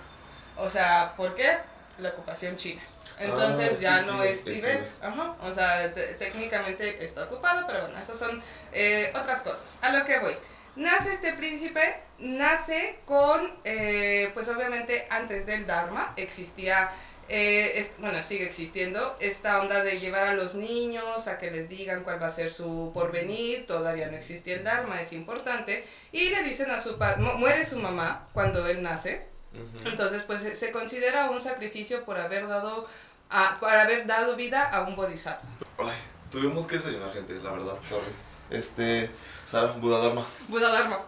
O 0.57 0.69
sea, 0.69 1.13
¿por 1.17 1.35
qué? 1.35 1.57
La 1.97 2.09
ocupación 2.09 2.55
china. 2.55 2.81
Entonces 3.19 3.59
Ah, 3.69 3.71
es 3.71 3.77
que 3.77 3.83
ya 3.83 4.01
no 4.01 4.23
es. 4.23 4.43
Tíbet. 4.43 4.87
Ajá. 5.01 5.35
O 5.41 5.51
sea, 5.53 5.93
te- 5.93 6.15
técnicamente 6.15 7.03
está 7.03 7.25
ocupado, 7.25 7.67
pero 7.67 7.81
bueno, 7.81 7.99
esas 7.99 8.17
son 8.17 8.41
eh, 8.71 9.11
otras 9.15 9.41
cosas. 9.43 9.77
A 9.81 9.91
lo 9.91 10.03
que 10.05 10.19
voy. 10.19 10.35
Nace 10.75 11.11
este 11.13 11.33
príncipe, 11.33 11.97
nace 12.17 12.99
con, 13.05 13.53
eh, 13.65 14.31
pues 14.33 14.47
obviamente 14.49 15.05
antes 15.09 15.45
del 15.45 15.67
Dharma 15.67 16.13
existía, 16.15 16.89
eh, 17.27 17.73
es- 17.75 17.93
bueno, 17.99 18.23
sigue 18.23 18.45
existiendo 18.45 19.17
esta 19.19 19.59
onda 19.61 19.83
de 19.83 19.99
llevar 19.99 20.27
a 20.27 20.33
los 20.33 20.55
niños 20.55 21.27
a 21.27 21.37
que 21.37 21.51
les 21.51 21.67
digan 21.69 22.03
cuál 22.03 22.21
va 22.23 22.27
a 22.27 22.31
ser 22.31 22.51
su 22.51 22.91
porvenir, 22.93 23.67
todavía 23.67 24.07
no 24.07 24.15
existía 24.17 24.55
el 24.55 24.63
Dharma, 24.63 24.99
es 25.01 25.11
importante, 25.13 25.85
y 26.13 26.29
le 26.29 26.41
dicen 26.43 26.71
a 26.71 26.79
su 26.79 26.97
padre, 26.97 27.21
muere 27.21 27.65
su 27.65 27.77
mamá 27.77 28.27
cuando 28.33 28.65
él 28.67 28.81
nace, 28.81 29.27
Ujú. 29.53 29.89
Entonces, 29.89 30.23
pues 30.23 30.41
se- 30.57 30.71
considera 30.71 31.29
un 31.29 31.39
sacrificio 31.41 32.03
por 32.05 32.19
haber 32.19 32.47
dado, 32.47 32.87
a, 33.29 33.57
por 33.59 33.69
haber 33.69 34.05
dado 34.07 34.35
vida 34.35 34.63
a 34.69 34.81
un 34.83 34.95
bodhisattva. 34.95 35.47
Ay, 35.77 35.95
tuvimos 36.29 36.65
que 36.67 36.75
desayunar, 36.75 37.11
gente, 37.13 37.33
la 37.35 37.51
verdad, 37.51 37.77
sorry. 37.87 38.05
Este, 38.49 39.09
Sara, 39.45 39.71
Buda 39.73 39.99
Dharma. 39.99 40.25
Buda 40.49 40.69
Dharma. 40.69 40.99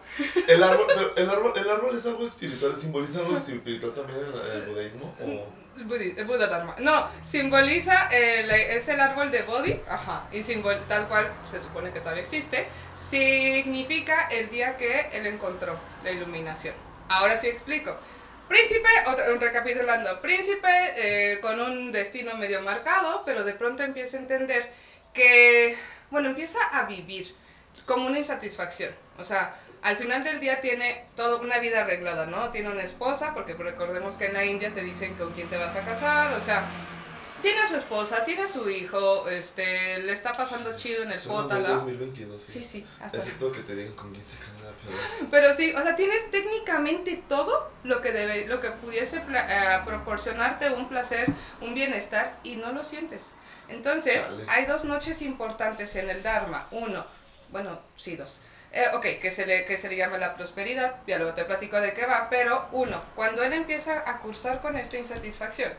El 0.48 0.62
árbol, 0.62 0.86
pero 0.88 1.14
el 1.16 1.28
árbol, 1.28 1.52
el 1.56 1.68
árbol 1.68 1.94
es 1.94 2.06
algo 2.06 2.24
espiritual, 2.24 2.74
simboliza 2.76 3.18
algo 3.18 3.36
espiritual 3.36 3.92
también 3.92 4.18
en 4.20 4.26
el, 4.26 4.50
el 4.50 4.62
budismo. 4.74 5.14
O... 5.20 5.46
Buda 6.26 6.46
Dharma. 6.46 6.76
No, 6.78 7.06
simboliza, 7.22 8.08
el, 8.08 8.50
es 8.50 8.88
el 8.88 9.00
árbol 9.00 9.30
de 9.30 9.42
Bodhi, 9.42 9.80
ajá, 9.88 10.26
y 10.32 10.42
simbol, 10.42 10.78
tal 10.88 11.08
cual 11.08 11.30
se 11.44 11.60
supone 11.60 11.92
que 11.92 11.98
todavía 12.00 12.22
existe, 12.22 12.68
significa 13.10 14.28
el 14.28 14.48
día 14.50 14.76
que 14.76 15.08
él 15.12 15.26
encontró 15.26 15.76
la 16.02 16.10
iluminación. 16.12 16.74
Ahora 17.08 17.36
sí 17.38 17.48
explico. 17.48 17.96
Príncipe, 18.48 18.88
otro, 19.06 19.38
recapitulando, 19.38 20.20
príncipe 20.20 20.68
eh, 20.96 21.40
con 21.40 21.60
un 21.60 21.92
destino 21.92 22.36
medio 22.36 22.60
marcado, 22.60 23.22
pero 23.24 23.42
de 23.42 23.54
pronto 23.54 23.82
empieza 23.82 24.16
a 24.16 24.20
entender 24.20 24.70
que, 25.14 25.76
bueno, 26.10 26.28
empieza 26.28 26.58
a 26.72 26.84
vivir 26.84 27.34
como 27.86 28.06
una 28.06 28.18
insatisfacción. 28.18 28.94
O 29.18 29.24
sea, 29.24 29.56
al 29.82 29.96
final 29.96 30.24
del 30.24 30.40
día 30.40 30.60
tiene 30.60 31.06
toda 31.16 31.40
una 31.40 31.58
vida 31.58 31.80
arreglada, 31.80 32.26
¿no? 32.26 32.50
Tiene 32.50 32.70
una 32.70 32.82
esposa, 32.82 33.32
porque 33.34 33.54
recordemos 33.54 34.14
que 34.14 34.26
en 34.26 34.34
la 34.34 34.44
India 34.44 34.72
te 34.74 34.82
dicen 34.82 35.14
con 35.14 35.32
quién 35.32 35.48
te 35.48 35.56
vas 35.56 35.76
a 35.76 35.84
casar, 35.84 36.32
o 36.32 36.40
sea, 36.40 36.64
tiene 37.44 37.60
a 37.60 37.68
su 37.68 37.76
esposa, 37.76 38.24
tiene 38.24 38.42
a 38.42 38.48
su 38.48 38.68
hijo, 38.68 39.28
este, 39.28 39.98
le 40.00 40.12
está 40.12 40.32
pasando 40.32 40.74
chido 40.76 41.04
en 41.04 41.12
el 41.12 41.18
pótala. 41.20 41.68
2022, 41.68 42.42
sí. 42.42 42.52
Sí, 42.52 42.64
sí, 42.64 42.86
hasta 43.00 43.18
Excepto 43.18 43.52
que 43.52 43.60
te 43.60 43.76
digan 43.76 43.94
con 43.94 44.10
quién 44.10 44.24
te 44.24 44.34
casas, 44.36 44.52
pero... 44.84 45.28
pero 45.30 45.54
sí, 45.54 45.72
o 45.76 45.82
sea, 45.82 45.94
tienes 45.94 46.30
técnicamente 46.32 47.22
todo 47.28 47.70
lo 47.84 48.00
que 48.00 48.10
debe, 48.10 48.46
lo 48.48 48.60
que 48.60 48.70
pudiese 48.72 49.20
pla- 49.20 49.46
eh, 49.76 49.82
proporcionarte 49.84 50.70
un 50.72 50.88
placer, 50.88 51.28
un 51.60 51.74
bienestar 51.74 52.36
y 52.42 52.56
no 52.56 52.72
lo 52.72 52.82
sientes. 52.82 53.32
Entonces, 53.68 54.22
Chale. 54.24 54.44
hay 54.48 54.64
dos 54.66 54.84
noches 54.84 55.22
importantes 55.22 55.94
en 55.96 56.10
el 56.10 56.22
Dharma. 56.22 56.66
Uno, 56.70 57.06
bueno, 57.50 57.78
sí, 57.96 58.16
dos. 58.16 58.40
Eh, 58.72 58.86
ok, 58.94 59.20
que 59.22 59.30
se, 59.30 59.46
le, 59.46 59.64
que 59.66 59.76
se 59.76 59.88
le 59.88 59.96
llama 59.96 60.18
la 60.18 60.34
prosperidad, 60.34 60.96
ya 61.06 61.18
luego 61.18 61.34
te 61.34 61.44
platico 61.44 61.80
de 61.80 61.92
qué 61.94 62.06
va, 62.06 62.28
pero 62.28 62.68
uno, 62.72 63.00
cuando 63.14 63.42
él 63.44 63.52
empieza 63.52 64.02
a 64.10 64.18
cursar 64.18 64.60
con 64.60 64.76
esta 64.76 64.96
insatisfacción, 64.98 65.72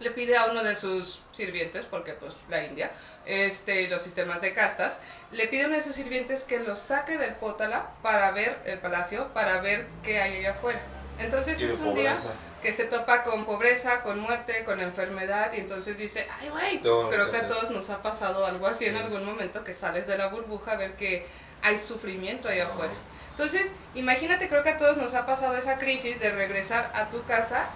le 0.00 0.10
pide 0.10 0.36
a 0.36 0.46
uno 0.46 0.62
de 0.62 0.74
sus 0.76 1.22
sirvientes, 1.32 1.84
porque 1.86 2.12
pues 2.14 2.34
la 2.48 2.64
India, 2.64 2.90
este, 3.26 3.88
los 3.88 4.02
sistemas 4.02 4.40
de 4.40 4.52
castas, 4.52 4.98
le 5.30 5.46
pide 5.48 5.64
a 5.64 5.66
uno 5.66 5.76
de 5.76 5.82
sus 5.82 5.94
sirvientes 5.94 6.44
que 6.44 6.60
lo 6.60 6.76
saque 6.76 7.16
del 7.16 7.34
pótala 7.34 7.90
para 8.02 8.30
ver 8.32 8.58
el 8.66 8.78
palacio, 8.80 9.28
para 9.32 9.60
ver 9.60 9.86
qué 10.02 10.20
hay 10.20 10.38
allá 10.38 10.52
afuera. 10.52 10.80
Entonces 11.18 11.60
es 11.62 11.78
un 11.78 11.94
día 11.94 12.16
que 12.60 12.72
se 12.72 12.84
topa 12.84 13.22
con 13.22 13.44
pobreza, 13.44 14.02
con 14.02 14.18
muerte, 14.18 14.64
con 14.64 14.80
enfermedad 14.80 15.52
y 15.52 15.58
entonces 15.60 15.96
dice, 15.96 16.26
ay 16.40 16.48
güey, 16.48 16.80
creo 16.80 17.08
que 17.08 17.16
a 17.16 17.24
hacer". 17.24 17.48
todos 17.48 17.70
nos 17.70 17.88
ha 17.90 18.02
pasado 18.02 18.44
algo 18.46 18.66
así 18.66 18.86
en 18.86 18.94
Sí. 18.96 19.00
algún 19.00 19.24
momento 19.24 19.62
que 19.62 19.74
sales 19.74 20.06
de 20.06 20.18
la 20.18 20.26
burbuja 20.28 20.72
a 20.72 20.76
ver 20.76 20.96
que 20.96 21.26
hay 21.62 21.78
sufrimiento 21.78 22.48
allá 22.48 22.66
afuera. 22.66 22.92
Entonces, 23.30 23.70
imagínate, 23.94 24.48
creo 24.48 24.62
que 24.62 24.70
a 24.70 24.76
todos 24.78 24.96
nos 24.96 25.14
ha 25.14 25.24
pasado 25.26 25.56
esa 25.56 25.78
crisis 25.78 26.20
de 26.20 26.30
regresar 26.32 26.90
a 26.94 27.10
tu 27.10 27.22
casa 27.24 27.68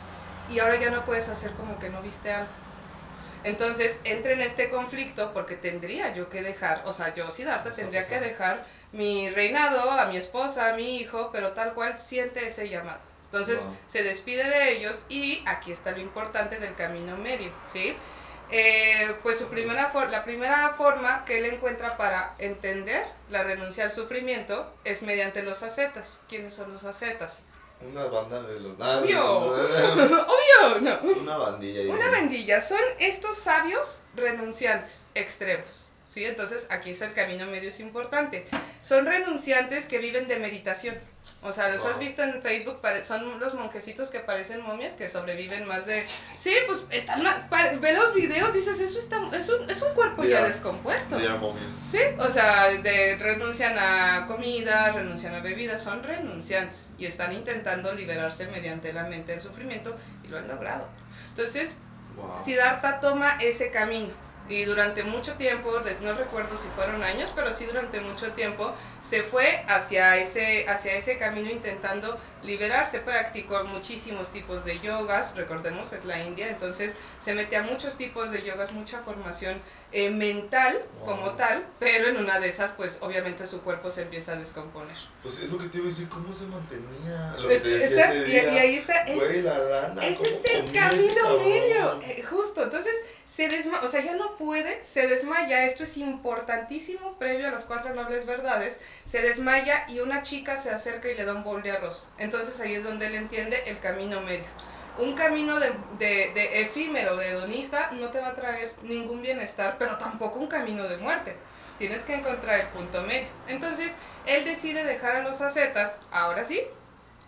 y 0.51 0.59
ahora 0.59 0.77
ya 0.77 0.91
no 0.91 1.05
puedes 1.05 1.29
hacer 1.29 1.53
como 1.53 1.79
que 1.79 1.89
no 1.91 2.01
viste 2.03 2.33
algo. 2.33 2.51
Entonces, 3.45 4.01
entra 4.05 4.33
en 4.33 4.41
este 4.41 4.69
conflicto 4.69 5.33
porque 5.33 5.55
tendría 5.55 6.13
yo 6.15 6.29
que 6.29 6.43
dejar, 6.43 6.83
o 6.87 6.93
sea, 6.93 7.15
yo 7.15 7.31
Siddhartha 7.31 7.71
tendría 7.73 8.07
que 8.07 8.19
dejar 8.21 8.67
mi 8.93 9.31
reinado, 9.31 9.91
a 9.93 10.07
mi 10.07 10.17
esposa, 10.17 10.71
a 10.71 10.73
mi 10.77 10.97
hijo, 10.97 11.31
pero 11.33 11.53
tal 11.53 11.73
cual 11.75 11.99
siente 12.01 12.47
ese 12.47 12.69
llamado. 12.69 12.99
Entonces, 13.27 13.63
Wow. 13.65 13.77
se 13.87 14.03
despide 14.03 14.45
de 14.49 14.73
ellos 14.73 15.05
y 15.09 15.43
aquí 15.47 15.71
está 15.71 15.93
lo 15.93 15.99
importante 15.99 16.59
del 16.59 16.75
camino 16.75 17.17
medio, 17.17 17.53
¿sí? 17.67 17.95
Eh, 18.51 19.15
pues 19.23 19.39
su 19.39 19.49
primera 19.49 19.91
for- 19.91 20.11
la 20.11 20.25
primera 20.25 20.71
forma 20.71 21.25
que 21.27 21.39
él 21.39 21.45
encuentra 21.45 21.99
para 21.99 22.35
entender 22.39 23.05
la 23.29 23.43
renuncia 23.45 23.85
al 23.85 23.93
sufrimiento 23.93 24.75
es 24.85 25.03
mediante 25.03 25.43
los 25.43 25.63
ascetas. 25.63 26.23
¿Quiénes 26.29 26.55
son 26.55 26.73
los 26.73 26.85
ascetas? 26.85 27.43
Una 27.81 28.05
banda 28.07 28.43
de 28.43 28.61
los... 28.61 28.73
Ah, 28.81 28.99
Obvio. 29.03 29.37
Obvio, 29.53 30.81
no. 30.81 31.21
Una 31.21 31.37
bandilla. 31.37 31.93
Una 31.95 32.11
bandilla, 32.11 32.61
son 32.61 32.81
estos 32.99 33.37
sabios 33.37 34.01
renunciantes 34.14 35.07
extremos. 35.14 35.91
¿Sí? 36.09 36.25
Entonces 36.25 36.66
aquí 36.71 36.90
es 36.90 37.03
el 37.03 37.12
camino 37.12 37.47
medio 37.47 37.68
es 37.68 37.79
importante. 37.79 38.47
Son 38.81 39.07
renunciantes 39.07 39.87
que 39.87 39.99
viven 39.99 40.27
de 40.27 40.38
meditación. 40.38 40.97
O 41.42 41.53
sea, 41.53 41.68
los 41.68 41.85
has 41.85 41.99
visto 41.99 42.23
en 42.23 42.40
Facebook, 42.42 42.81
son 43.05 43.38
los 43.38 43.53
monjecitos 43.55 44.09
que 44.09 44.18
parecen 44.18 44.62
momias 44.62 44.94
que 44.94 45.09
sobreviven 45.09 45.66
más 45.68 45.85
de... 45.85 46.05
Sí, 46.38 46.53
pues 46.66 46.85
están... 46.90 47.23
pa- 47.51 47.73
Ve 47.81 47.92
los 47.92 48.14
videos, 48.14 48.55
dices, 48.55 48.81
eso 48.81 48.99
está, 48.99 49.21
es, 49.37 49.49
un, 49.51 49.68
es 49.68 49.83
un 49.83 49.92
cuerpo 49.94 50.25
ya 50.25 50.40
Ya. 50.40 50.49
descompuesto. 50.49 51.18
Momias. 51.18 51.79
Sí, 51.79 51.99
o 52.18 52.31
sea, 52.31 52.68
de, 52.71 53.16
renuncian 53.21 53.77
a 53.79 54.27
comida, 54.27 54.90
renuncian 54.92 55.35
a 55.35 55.40
bebidas, 55.40 55.83
son 55.83 56.03
renunciantes 56.03 56.92
y 56.99 57.05
están 57.05 57.33
intentando 57.35 57.92
liberarse 57.94 58.47
mediante 58.47 58.92
la 58.92 59.05
mente 59.05 59.33
del 59.33 59.42
sufrimiento 59.42 59.97
y 60.25 60.29
lo 60.29 60.38
han 60.38 60.49
logrado. 60.49 60.88
Entonces, 61.31 61.75
Wow. 62.16 62.42
Siddhartha 62.44 62.99
toma 63.01 63.38
ese 63.40 63.71
camino 63.71 64.12
y 64.49 64.65
durante 64.65 65.03
mucho 65.05 65.35
tiempo, 65.35 65.71
no 66.01 66.15
recuerdo 66.15 66.57
si 66.57 66.69
fueron 66.69 67.03
años, 67.03 67.31
pero 67.35 67.53
sí 67.53 67.67
durante 67.67 68.01
mucho 68.01 68.33
tiempo, 68.33 68.73
se 69.01 69.23
fue 69.23 69.65
hacia 69.69 70.17
ese, 70.17 70.67
hacia 70.69 70.95
ese 70.95 71.19
camino 71.19 71.51
intentando 71.51 72.19
liberarse. 72.43 73.01
Practicó 73.01 73.65
muchísimos 73.65 74.31
tipos 74.31 74.65
de 74.65 74.79
yogas, 74.81 75.35
recordemos, 75.37 75.93
es 75.93 76.05
la 76.05 76.23
India, 76.23 76.49
entonces 76.49 76.95
se 77.21 77.35
mete 77.35 77.57
a 77.57 77.63
muchos 77.63 77.97
tipos 77.97 78.31
de 78.31 78.43
yogas, 78.43 78.73
mucha 78.73 79.01
formación 79.01 79.61
eh, 79.90 80.11
mental 80.11 80.83
como 81.05 81.31
tal, 81.33 81.66
pero 81.79 82.09
en 82.09 82.18
una 82.18 82.38
de 82.40 82.48
esas, 82.48 82.72
pues 82.72 82.98
obviamente 83.01 83.46
su 83.46 83.62
cuerpo 83.62 83.90
se 83.90 84.03
empieza 84.03 84.33
a 84.33 84.37
descomponer. 84.37 84.94
Pues 85.22 85.38
es 85.38 85.51
lo 85.51 85.57
que 85.59 85.66
te 85.68 85.79
iba 85.79 85.87
a 85.87 85.90
decir, 85.90 86.09
¿cómo 86.09 86.31
se 86.33 86.44
mantenía? 86.46 87.35
Lo 87.38 87.48
que 87.48 87.59
te 87.61 87.68
decía 87.68 87.96
Exacto, 87.96 88.18
ese 88.22 88.29
y, 88.29 88.31
día. 88.42 88.55
y 88.55 88.59
ahí 88.59 88.77
está, 88.77 89.03
ese 89.05 89.14
Güey, 89.14 89.38
es- 89.38 89.44
la 89.44 89.59
lana. 89.59 90.03
ese 90.07 90.16
¿cómo 90.16 90.29
es 90.29 90.55
el 90.55 90.72
camino 90.72 91.38
medio, 91.38 92.03
eh, 92.03 92.22
justo. 92.29 92.62
Entonces, 92.64 92.92
se 93.24 93.48
desmaya, 93.48 93.83
o 93.83 93.88
sea, 93.88 94.03
ya 94.05 94.14
no 94.14 94.37
puede, 94.37 94.83
se 94.85 95.07
desmaya. 95.07 95.64
Esto 95.64 95.85
es 95.85 95.96
importantísimo, 95.96 97.18
previo 97.18 97.48
a 97.48 97.51
las 97.51 97.64
cuatro 97.64 97.94
nobles 97.94 98.27
verdades. 98.27 98.79
Se 99.05 99.22
desmaya 99.22 99.87
y 99.88 100.01
una 100.01 100.22
chica 100.22 100.59
se 100.59 100.70
acerca 100.70 101.09
y 101.09 101.14
le 101.14 101.24
da 101.24 101.33
un 101.35 101.44
bol 101.44 101.62
de 101.62 101.70
arroz. 101.72 102.09
Entonces, 102.18 102.61
ahí 102.61 102.74
es 102.74 102.85
donde 102.85 103.07
él 103.07 103.14
entiende 103.14 103.57
el 103.66 103.81
camino 103.81 104.20
medio. 104.20 104.44
Un 104.99 105.15
camino 105.15 105.61
de, 105.61 105.73
de, 105.99 106.33
de 106.35 106.61
efímero, 106.61 107.17
de 107.17 107.29
hedonista, 107.29 107.93
no 107.93 108.09
te 108.09 108.21
va 108.21 108.29
a 108.29 108.35
traer 108.35 108.73
ningún 108.83 109.23
bienestar, 109.23 109.77
pero 109.79 109.97
tampoco 109.97 110.39
un 110.41 110.49
camino 110.49 110.89
de 110.89 110.97
muerte. 110.97 111.37
Tienes 111.79 112.03
que 112.03 112.15
encontrar 112.15 112.61
el 112.61 112.67
punto 112.69 113.03
medio. 113.03 113.29
Entonces, 113.47 113.95
él 114.27 114.45
decide 114.45 114.85
dejar 114.85 115.17
a 115.17 115.23
los 115.23 115.41
ascetas, 115.41 115.99
ahora 116.11 116.43
sí, 116.43 116.63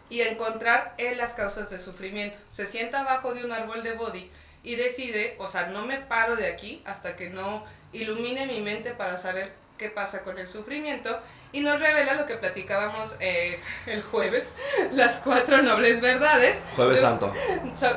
y 0.08 0.22
encontrar 0.22 0.94
en 0.98 1.16
las 1.16 1.34
causas 1.34 1.70
del 1.70 1.80
sufrimiento. 1.80 2.38
Se 2.48 2.66
sienta 2.66 3.00
abajo 3.00 3.32
de 3.32 3.44
un 3.44 3.52
árbol 3.52 3.84
de 3.84 3.92
Bodhi 3.94 4.30
y 4.64 4.74
decide, 4.74 5.36
o 5.38 5.46
sea, 5.46 5.68
no 5.68 5.86
me 5.86 5.98
paro 5.98 6.36
de 6.36 6.48
aquí 6.48 6.82
hasta 6.84 7.16
que 7.16 7.30
no 7.30 7.64
ilumine 7.92 8.46
mi 8.46 8.60
mente 8.60 8.90
para 8.90 9.16
saber 9.16 9.54
qué 9.80 9.88
pasa 9.88 10.20
con 10.20 10.38
el 10.38 10.46
sufrimiento 10.46 11.18
y 11.52 11.60
nos 11.60 11.80
revela 11.80 12.12
lo 12.14 12.26
que 12.26 12.36
platicábamos 12.36 13.16
eh, 13.18 13.58
el 13.86 14.02
jueves, 14.02 14.54
las 14.92 15.20
cuatro 15.20 15.62
nobles 15.62 16.00
verdades. 16.02 16.60
Jueves 16.76 17.00
Santo. 17.00 17.34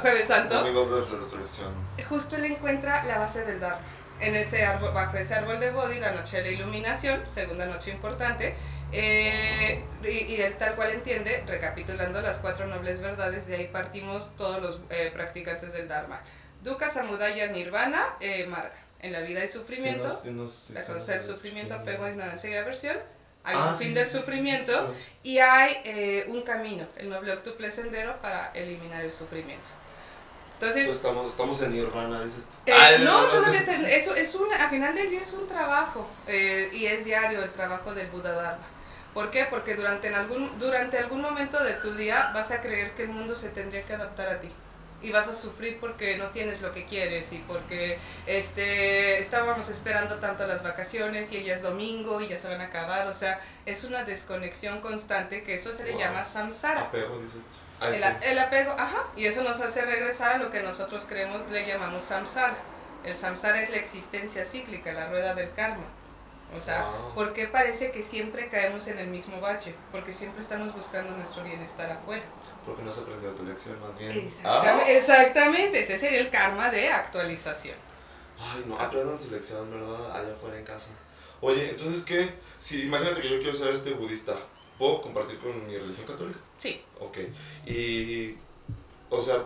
Jueves 0.01 0.27
Santo. 0.27 0.55
Domingo 0.55 0.85
de 0.85 1.17
Resurrección. 1.17 1.73
Justo 2.07 2.37
él 2.37 2.45
encuentra 2.45 3.03
la 3.03 3.19
base 3.19 3.43
del 3.43 3.59
Dharma. 3.59 3.85
En 4.19 4.35
ese 4.35 4.63
árbol, 4.63 4.93
bajo 4.93 5.17
ese 5.17 5.33
árbol 5.33 5.59
de 5.59 5.71
Bodhi, 5.71 5.99
la 5.99 6.11
noche 6.13 6.37
de 6.37 6.43
la 6.43 6.49
iluminación, 6.51 7.25
segunda 7.29 7.65
noche 7.65 7.91
importante, 7.91 8.55
eh, 8.93 9.83
y, 10.01 10.07
y 10.07 10.41
él 10.41 10.55
tal 10.55 10.75
cual 10.75 10.91
entiende, 10.91 11.43
recapitulando 11.45 12.21
las 12.21 12.37
cuatro 12.37 12.67
nobles 12.67 13.01
verdades, 13.01 13.47
de 13.47 13.57
ahí 13.57 13.67
partimos 13.67 14.33
todos 14.37 14.61
los 14.61 14.79
eh, 14.91 15.11
practicantes 15.13 15.73
del 15.73 15.89
Dharma. 15.89 16.21
Dukkha, 16.61 16.87
Samudaya, 16.87 17.47
Nirvana, 17.47 18.15
eh, 18.21 18.45
Marga. 18.47 18.77
En 19.03 19.11
la 19.11 19.19
vida 19.19 19.41
hay 19.41 19.47
sufrimiento, 19.47 20.09
Sí, 20.09 20.31
no, 20.31 20.47
sí, 20.47 20.73
no, 20.73 20.79
la 20.79 21.01
sí, 21.01 21.11
del 21.11 21.21
sufrimiento, 21.21 21.75
apego, 21.75 22.07
ignorancia 22.07 22.49
y 22.49 22.55
aversión. 22.55 22.97
Hay 23.43 23.55
Ah, 23.59 23.69
un 23.71 23.77
fin 23.77 23.93
del 23.93 24.07
sufrimiento 24.07 24.93
y 25.21 25.37
hay 25.39 25.75
eh, 25.83 26.25
un 26.29 26.41
camino, 26.43 26.87
el 26.95 27.09
noble 27.09 27.33
octuple 27.33 27.69
sendero 27.69 28.19
para 28.21 28.51
eliminar 28.53 29.03
el 29.03 29.11
sufrimiento. 29.11 29.67
Entonces, 30.53 30.87
estamos, 30.87 31.29
estamos 31.31 31.61
en 31.61 31.71
Nirvana, 31.71 32.23
dices 32.23 32.45
tú. 32.45 32.55
eh, 32.65 32.73
Ay, 32.73 33.03
no, 33.03 33.23
no, 33.23 33.27
todavía 33.27 33.65
te- 33.65 33.95
eso 33.97 34.15
es 34.15 34.33
un, 34.35 34.51
a 34.53 34.69
final 34.69 34.95
del 34.95 35.09
día 35.09 35.19
es 35.19 35.33
un 35.33 35.45
trabajo 35.47 36.07
eh, 36.25 36.69
y 36.71 36.85
es 36.85 37.03
diario 37.03 37.43
el 37.43 37.51
trabajo 37.51 37.93
del 37.93 38.07
Buda 38.07 38.31
Dharma. 38.31 38.65
¿Por 39.13 39.29
qué? 39.29 39.45
Porque 39.49 39.75
durante, 39.75 40.07
en 40.07 40.15
algún, 40.15 40.57
durante 40.57 40.97
algún 40.97 41.21
momento 41.21 41.61
de 41.61 41.73
tu 41.73 41.93
día 41.95 42.31
vas 42.33 42.51
a 42.51 42.61
creer 42.61 42.91
que 42.95 43.03
el 43.03 43.09
mundo 43.09 43.35
se 43.35 43.49
tendría 43.49 43.81
que 43.81 43.93
adaptar 43.93 44.27
a 44.29 44.39
ti 44.39 44.49
y 45.03 45.11
vas 45.11 45.27
a 45.27 45.35
sufrir 45.35 45.79
porque 45.79 46.17
no 46.17 46.29
tienes 46.29 46.61
lo 46.61 46.71
que 46.71 46.85
quieres 46.85 47.31
y 47.33 47.37
porque 47.39 47.99
este 48.25 49.19
estábamos 49.19 49.69
esperando 49.69 50.15
tanto 50.19 50.47
las 50.47 50.63
vacaciones 50.63 51.31
y 51.31 51.43
ya 51.43 51.53
es 51.53 51.61
domingo 51.61 52.21
y 52.21 52.27
ya 52.29 52.37
se 52.37 52.47
van 52.47 52.61
a 52.61 52.65
acabar, 52.65 53.07
o 53.07 53.13
sea, 53.13 53.39
es 53.65 53.83
una 53.83 54.03
desconexión 54.03 54.81
constante 54.81 55.43
que 55.43 55.55
eso 55.55 55.71
se 55.73 55.83
le 55.83 55.91
Wow. 55.91 55.99
llama 55.99 56.23
samsara. 56.23 56.81
Apego, 56.81 57.19
dices 57.19 57.43
tú. 57.43 57.85
El, 57.85 57.95
sí. 57.95 58.03
el 58.23 58.39
apego, 58.39 58.73
ajá, 58.77 59.03
y 59.17 59.25
eso 59.25 59.43
nos 59.43 59.59
hace 59.59 59.81
regresar 59.83 60.35
a 60.35 60.37
lo 60.37 60.49
que 60.49 60.61
nosotros 60.63 61.05
creemos, 61.07 61.41
le 61.51 61.65
llamamos 61.65 62.03
samsara. 62.03 62.55
El 63.03 63.13
samsara 63.15 63.61
es 63.61 63.69
la 63.69 63.75
existencia 63.77 64.45
cíclica, 64.45 64.93
la 64.93 65.09
rueda 65.09 65.33
del 65.35 65.51
karma. 65.53 65.83
O 66.57 66.61
sea, 66.61 66.83
Wow. 66.89 67.13
¿por 67.15 67.33
qué 67.33 67.47
parece 67.47 67.91
que 67.91 68.03
siempre 68.03 68.49
caemos 68.49 68.87
en 68.87 68.99
el 68.99 69.07
mismo 69.07 69.39
bache? 69.41 69.73
Porque 69.91 70.13
siempre 70.13 70.41
estamos 70.41 70.73
buscando 70.75 71.15
nuestro 71.17 71.43
bienestar 71.43 71.91
afuera. 71.91 72.23
Porque 72.65 72.83
no 72.83 72.89
has 72.89 72.97
aprendido 72.99 73.33
tu 73.33 73.43
lección, 73.43 73.79
más 73.81 73.97
bien. 73.97 74.11
Exactamente, 74.11 74.97
exactamente, 74.97 75.79
ese 75.81 75.97
sería 75.97 76.19
el 76.19 76.29
karma 76.29 76.69
de 76.69 76.89
actualización. 76.89 77.75
Ah. 78.39 78.53
Ay, 78.55 78.63
no, 78.67 78.77
aprendan 78.79 79.19
su 79.19 79.31
lección, 79.31 79.69
¿verdad? 79.71 80.11
Allá 80.15 80.33
afuera 80.33 80.57
en 80.57 80.65
casa. 80.65 80.89
Oye, 81.41 81.69
entonces, 81.71 82.03
¿qué? 82.03 82.33
Si 82.59 82.83
imagínate 82.83 83.21
que 83.21 83.29
yo 83.29 83.37
quiero 83.37 83.53
ser 83.53 83.67
este 83.69 83.91
budista, 83.93 84.33
¿puedo 84.77 85.01
compartir 85.01 85.37
con 85.39 85.65
mi 85.67 85.77
religión 85.77 86.05
católica? 86.05 86.39
Sí, 86.57 86.83
Ok. 86.99 87.17
Y, 87.65 88.35
o 89.09 89.19
sea, 89.19 89.43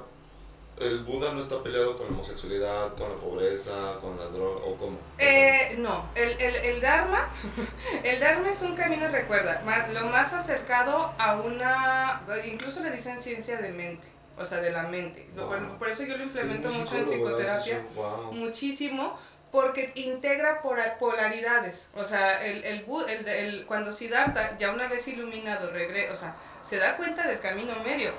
el 0.80 1.00
Buda 1.04 1.32
no 1.34 1.40
está 1.40 1.62
peleado 1.64 1.96
con 1.96 2.06
la 2.08 2.12
homosexualidad, 2.14 2.94
con 2.96 3.10
la 3.10 3.16
pobreza, 3.16 3.98
con 4.00 4.18
las 4.20 4.32
drogas, 4.32 4.64
o 4.66 4.76
cómo. 4.78 4.98
Eh, 5.18 5.76
no, 5.80 6.10
el, 6.16 6.40
el, 6.40 6.56
el 6.56 6.82
Dharma, 6.82 7.30
el 8.04 8.20
Dharma 8.20 8.50
es 8.50 8.62
un 8.62 8.76
camino, 8.76 9.08
recuerda, 9.10 9.64
lo 9.92 10.08
más 10.08 10.34
acercado 10.34 11.14
a 11.18 11.36
una, 11.38 12.22
incluso 12.46 12.82
le 12.82 12.92
dicen 12.92 13.20
ciencia 13.20 13.58
de 13.58 13.70
mente, 13.72 14.08
o 14.38 14.46
sea, 14.46 14.60
de 14.60 14.72
la 14.72 14.84
mente. 14.84 15.28
Wow. 15.36 15.78
por 15.80 15.90
eso 15.90 16.04
yo 16.04 16.18
lo 16.18 16.24
implemento 16.24 16.70
mucho 16.70 16.96
en 16.96 17.06
psicoterapia, 17.06 17.82
wow. 17.96 18.32
muchísimo, 18.34 19.18
porque 19.52 19.92
integra 19.96 20.62
polaridades. 21.00 21.90
O 21.96 22.04
sea, 22.06 22.46
el, 22.46 22.64
el, 22.64 22.86
el, 23.08 23.28
el- 23.28 23.66
cuando 23.66 23.94
Siddhartha, 23.94 24.58
ya 24.58 24.72
una 24.72 24.88
vez 24.88 25.08
iluminado, 25.08 25.72
regre, 25.72 26.12
o 26.12 26.16
sea, 26.16 26.36
se 26.62 26.78
da 26.78 26.98
cuenta 26.98 27.28
del 27.28 27.40
camino 27.40 27.74
medio. 27.84 28.12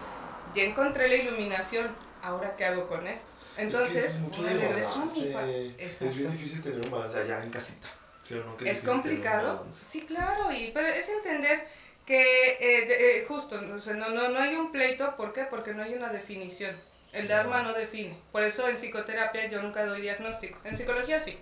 Ya 0.54 0.62
encontré 0.62 1.08
la 1.08 1.16
iluminación, 1.16 1.94
ahora 2.28 2.56
qué 2.56 2.64
hago 2.64 2.86
con 2.88 3.06
esto. 3.06 3.32
Entonces, 3.56 3.94
es 3.96 4.00
que 4.02 4.06
es 4.08 4.20
mucho 4.20 4.42
de 4.44 4.54
balance. 4.56 5.74
Es 6.04 6.16
bien 6.16 6.30
difícil 6.30 6.62
tener 6.62 6.80
un 6.84 6.90
balance 6.90 7.18
allá 7.18 7.42
en 7.42 7.50
casita. 7.50 7.88
¿Sí 8.20 8.34
o 8.34 8.44
no? 8.44 8.56
Que 8.56 8.70
¿Es 8.70 8.82
complicado? 8.82 9.66
Sí, 9.70 10.02
claro, 10.02 10.52
y, 10.52 10.70
pero 10.72 10.86
es 10.88 11.08
entender 11.08 11.66
que 12.04 12.20
eh, 12.60 12.86
de- 12.86 13.18
eh, 13.20 13.24
justo, 13.28 13.60
o 13.74 13.80
sea, 13.80 13.94
no, 13.94 14.10
no, 14.10 14.28
no 14.28 14.40
hay 14.40 14.54
un 14.56 14.70
pleito, 14.72 15.16
¿por 15.16 15.32
qué? 15.32 15.44
Porque 15.44 15.74
no 15.74 15.82
hay 15.82 15.94
una 15.94 16.08
definición. 16.08 16.76
El 17.12 17.26
Dharma 17.28 17.62
no 17.62 17.72
define. 17.72 18.18
Por 18.32 18.42
eso 18.42 18.68
en 18.68 18.76
psicoterapia 18.76 19.48
yo 19.48 19.62
nunca 19.62 19.84
doy 19.84 20.02
diagnóstico. 20.02 20.58
En 20.64 20.76
psicología 20.76 21.20
sí. 21.20 21.38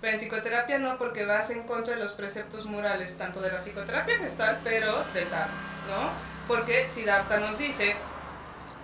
Pero 0.00 0.14
en 0.14 0.18
psicoterapia 0.20 0.78
no, 0.78 0.98
porque 0.98 1.24
vas 1.24 1.50
en 1.50 1.62
contra 1.64 1.94
de 1.94 2.00
los 2.00 2.12
preceptos 2.12 2.64
morales, 2.66 3.16
tanto 3.18 3.40
de 3.40 3.52
la 3.52 3.58
psicoterapia 3.58 4.18
gestal, 4.18 4.58
pero 4.64 5.04
del 5.14 5.28
Dharma, 5.30 5.54
¿no? 5.88 6.10
Porque 6.48 6.88
Siddhartha 6.88 7.38
nos 7.40 7.56
dice, 7.58 7.94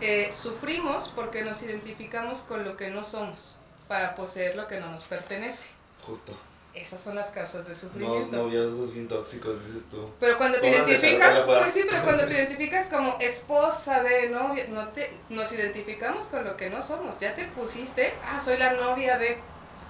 eh, 0.00 0.30
sufrimos 0.32 1.12
porque 1.14 1.42
nos 1.44 1.62
identificamos 1.62 2.40
con 2.40 2.64
lo 2.64 2.76
que 2.76 2.90
no 2.90 3.04
somos, 3.04 3.58
para 3.88 4.14
poseer 4.14 4.56
lo 4.56 4.66
que 4.66 4.80
no 4.80 4.90
nos 4.90 5.04
pertenece. 5.04 5.70
Justo. 6.06 6.32
Esas 6.74 7.00
son 7.00 7.16
las 7.16 7.28
causas 7.30 7.66
de 7.66 7.74
sufrimiento. 7.74 8.37
noviazgos 8.37 8.92
bien 8.92 9.08
tóxicos, 9.08 9.66
dices 9.66 9.88
tú. 9.90 10.11
Pero 10.20 10.37
cuando 10.38 10.61
te 10.61 10.68
identificas, 10.68 11.40
pues 11.40 11.72
sí, 11.72 11.82
pero 11.90 12.04
cuando 12.04 12.24
te 12.26 12.34
identificas 12.34 12.87
como 12.88 13.16
esposa 13.18 14.02
de 14.02 14.28
novia, 14.28 14.66
no 14.68 14.87
te, 14.88 15.11
nos 15.28 15.50
identificamos 15.52 16.24
con 16.24 16.44
lo 16.44 16.56
que 16.56 16.70
no 16.70 16.80
somos. 16.80 17.18
Ya 17.18 17.34
te 17.34 17.46
pusiste, 17.46 18.12
ah, 18.22 18.40
soy 18.44 18.58
la 18.58 18.74
novia 18.74 19.18
de. 19.18 19.38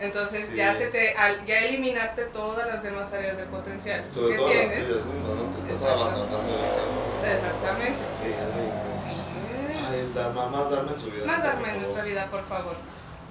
Entonces 0.00 0.46
Sí. 0.46 0.54
ya 0.54 0.72
se 0.72 0.86
te, 0.86 1.14
ya 1.46 1.58
eliminaste 1.58 2.22
todas 2.26 2.66
las 2.68 2.82
demás 2.84 3.12
áreas 3.12 3.36
de 3.36 3.42
potencial 3.46 4.06
Sobre 4.10 4.36
todo 4.36 4.46
las 4.48 4.68
tienes. 4.68 4.86
tuyas, 4.86 5.04
¿no? 5.04 5.34
No 5.34 5.50
te 5.50 5.56
estás 5.72 5.82
abandonando. 5.82 6.40
Exactamente. 7.26 7.98
Dharma, 10.18 10.46
más 10.48 10.70
Dharma 10.70 10.92
en 10.92 10.98
su 10.98 11.10
vida. 11.10 11.24
Más 11.26 11.42
darme 11.42 11.70
en 11.70 11.80
nuestra 11.80 12.04
vida, 12.04 12.30
por 12.30 12.44
favor. 12.46 12.76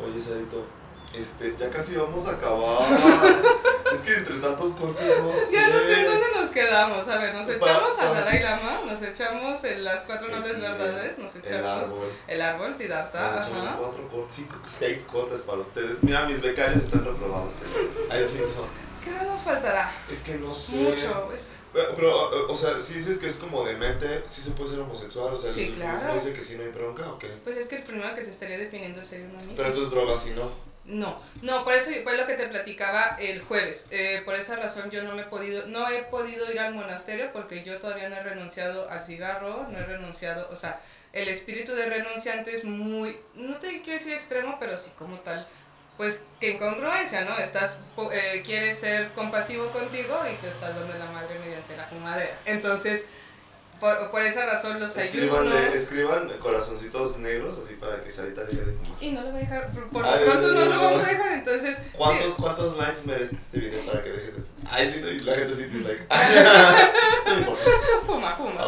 Oye, 0.04 0.19
Sarito, 0.19 0.65
este, 1.13 1.56
ya 1.58 1.69
casi 1.69 1.95
vamos 1.95 2.28
a 2.28 2.32
acabar. 2.32 2.88
es 3.93 4.02
que 4.02 4.13
entre 4.15 4.36
tantos 4.36 4.73
cortes 4.73 5.08
no 5.21 5.32
sé. 5.34 5.52
Ya 5.56 5.69
no 5.69 5.80
sé 5.80 6.00
en 6.00 6.06
dónde 6.06 6.26
nos 6.36 6.50
quedamos. 6.50 7.08
A 7.08 7.17
ver, 7.17 7.34
nos 7.34 7.45
Pa- 7.47 7.54
echamos 7.54 8.00
a 8.00 8.06
Dalai 8.13 8.43
Lama, 8.43 8.71
nos 8.86 9.02
echamos 9.02 9.63
en 9.63 9.84
las 9.84 10.02
cuatro 10.06 10.28
nobles 10.30 10.56
El- 10.56 10.62
verdades, 10.62 11.17
nos 11.19 11.36
El 11.36 11.41
echamos 11.45 11.88
árbol. 11.88 12.08
el 12.28 12.41
árbol, 12.41 12.76
Siddhartha. 12.76 13.32
Nos 13.36 13.45
echamos 13.47 13.67
Ajá. 13.67 13.78
cuatro 13.78 14.08
cortes, 14.08 14.34
cinco, 14.36 14.56
seis 14.63 15.06
cortes 15.06 15.41
para 15.41 15.60
ustedes. 15.60 16.04
Mira, 16.04 16.26
mis 16.26 16.41
becarios 16.41 16.84
están 16.84 17.04
reprobados. 17.06 17.56
¿eh? 17.56 18.08
Ahí 18.10 18.28
sí, 18.28 18.38
no. 18.39 18.88
¿Qué 19.04 19.12
más 19.12 19.23
nos 19.26 19.41
faltará? 19.41 19.89
Es 20.12 20.19
que 20.21 20.36
no 20.36 20.54
sé. 20.54 20.76
Mucho. 20.78 21.26
pues. 21.28 21.47
Pero, 21.73 21.93
pero, 21.95 22.47
o 22.47 22.56
sea, 22.56 22.77
si 22.80 22.95
dices 22.95 23.17
que 23.17 23.27
es 23.27 23.38
como 23.38 23.63
de 23.65 23.73
mente, 23.75 24.21
sí 24.25 24.41
se 24.41 24.51
puede 24.51 24.69
ser 24.71 24.80
homosexual. 24.80 25.34
O 25.34 25.38
sea, 25.38 25.51
Sí, 25.51 25.65
el 25.67 25.75
claro. 25.75 26.13
dice 26.13 26.34
que 26.34 26.41
sí 26.41 26.56
no 26.56 26.63
hay 26.63 26.69
bronca, 26.69 27.10
¿o 27.12 27.19
qué? 27.19 27.27
Pues 27.43 27.58
es 27.58 27.67
que 27.67 27.75
el 27.77 27.84
primero 27.84 28.13
que 28.15 28.23
se 28.23 28.32
estaría 28.32 28.58
definiendo 28.58 29.03
sería 29.03 29.25
uno 29.27 29.38
mismo. 29.38 29.53
Pero 29.56 29.67
entonces 29.67 29.91
drogas 29.91 30.21
sí 30.23 30.32
no. 30.36 30.49
No, 30.86 31.19
no, 31.41 31.65
por 31.65 31.73
eso 31.73 31.91
fue 32.03 32.15
lo 32.15 32.25
que 32.25 32.36
te 32.36 32.47
platicaba 32.47 33.17
el 33.19 33.41
jueves. 33.41 33.88
Eh, 33.91 34.21
por 34.23 34.36
esa 34.36 34.56
razón 34.56 34.89
yo 34.89 35.03
no 35.03 35.15
me 35.15 35.23
he 35.23 35.25
podido, 35.25 35.67
no 35.67 35.89
he 35.89 36.03
podido 36.03 36.49
ir 36.49 36.60
al 36.62 36.73
monasterio 36.73 37.32
porque 37.34 37.65
yo 37.65 37.77
todavía 37.80 38.08
no 38.08 38.15
he 38.15 38.23
renunciado 38.23 38.89
al 38.89 39.03
cigarro, 39.03 39.67
no 39.69 39.77
he 39.77 39.84
renunciado, 39.86 40.47
o 40.49 40.56
sea, 40.56 40.82
el 41.12 41.27
espíritu 41.27 41.73
de 41.73 41.89
renunciante 41.89 42.56
es 42.56 42.63
muy, 42.63 43.17
no 43.34 43.58
te 43.58 43.82
quiero 43.82 43.99
decir 43.99 44.13
extremo, 44.13 44.56
pero 44.62 44.77
sí 44.77 44.91
como 44.97 45.17
tal, 45.19 45.45
pues 45.97 46.21
que 46.39 46.51
en 46.51 46.57
congruencia, 46.60 47.25
¿no? 47.25 47.38
Estás, 47.38 47.79
eh, 48.12 48.43
quieres 48.45 48.79
ser 48.79 49.12
compasivo 49.13 49.71
contigo 49.71 50.19
y 50.31 50.36
te 50.36 50.49
estás 50.49 50.75
dando 50.75 50.97
la 50.97 51.07
madre 51.12 51.39
mediante 51.39 51.75
la 51.75 51.88
fumadera. 51.88 52.38
Entonces, 52.45 53.07
por, 53.79 54.11
por 54.11 54.21
esa 54.21 54.45
razón 54.45 54.79
los 54.79 54.95
Escríbanle, 54.97 55.55
ayunos... 55.57 55.75
escriban 55.75 56.29
corazoncitos 56.39 57.17
negros 57.17 57.57
así 57.63 57.73
para 57.75 58.01
que 58.01 58.09
Sarita 58.11 58.43
deje 58.43 58.61
de 58.65 58.71
fumar. 58.73 58.91
Y 59.03 59.11
no 59.11 59.21
lo 59.21 59.31
voy 59.31 59.37
a 59.37 59.41
dejar, 59.41 59.71
por, 59.91 60.05
Ay, 60.05 60.19
lo 60.25 60.31
pronto 60.31 60.47
no 60.53 60.65
no, 60.65 60.65
lo 60.65 60.81
vamos 60.81 61.03
a 61.03 61.07
dejar, 61.07 61.31
entonces... 61.33 61.77
¿Cuántos, 61.93 62.25
sí. 62.31 62.35
¿Cuántos 62.41 62.77
likes 62.77 62.99
merece 63.05 63.35
este 63.35 63.59
video 63.59 63.85
para 63.85 64.03
que 64.03 64.09
dejes 64.09 64.35
de 64.37 64.41
fumar? 64.43 64.73
Ay, 64.73 64.91
sí, 64.93 64.99
no, 65.01 65.25
la 65.31 65.35
gente 65.35 65.53
sí 65.55 65.63
dislike. 65.65 66.07
Fuma, 68.05 68.35
fuma. 68.35 68.61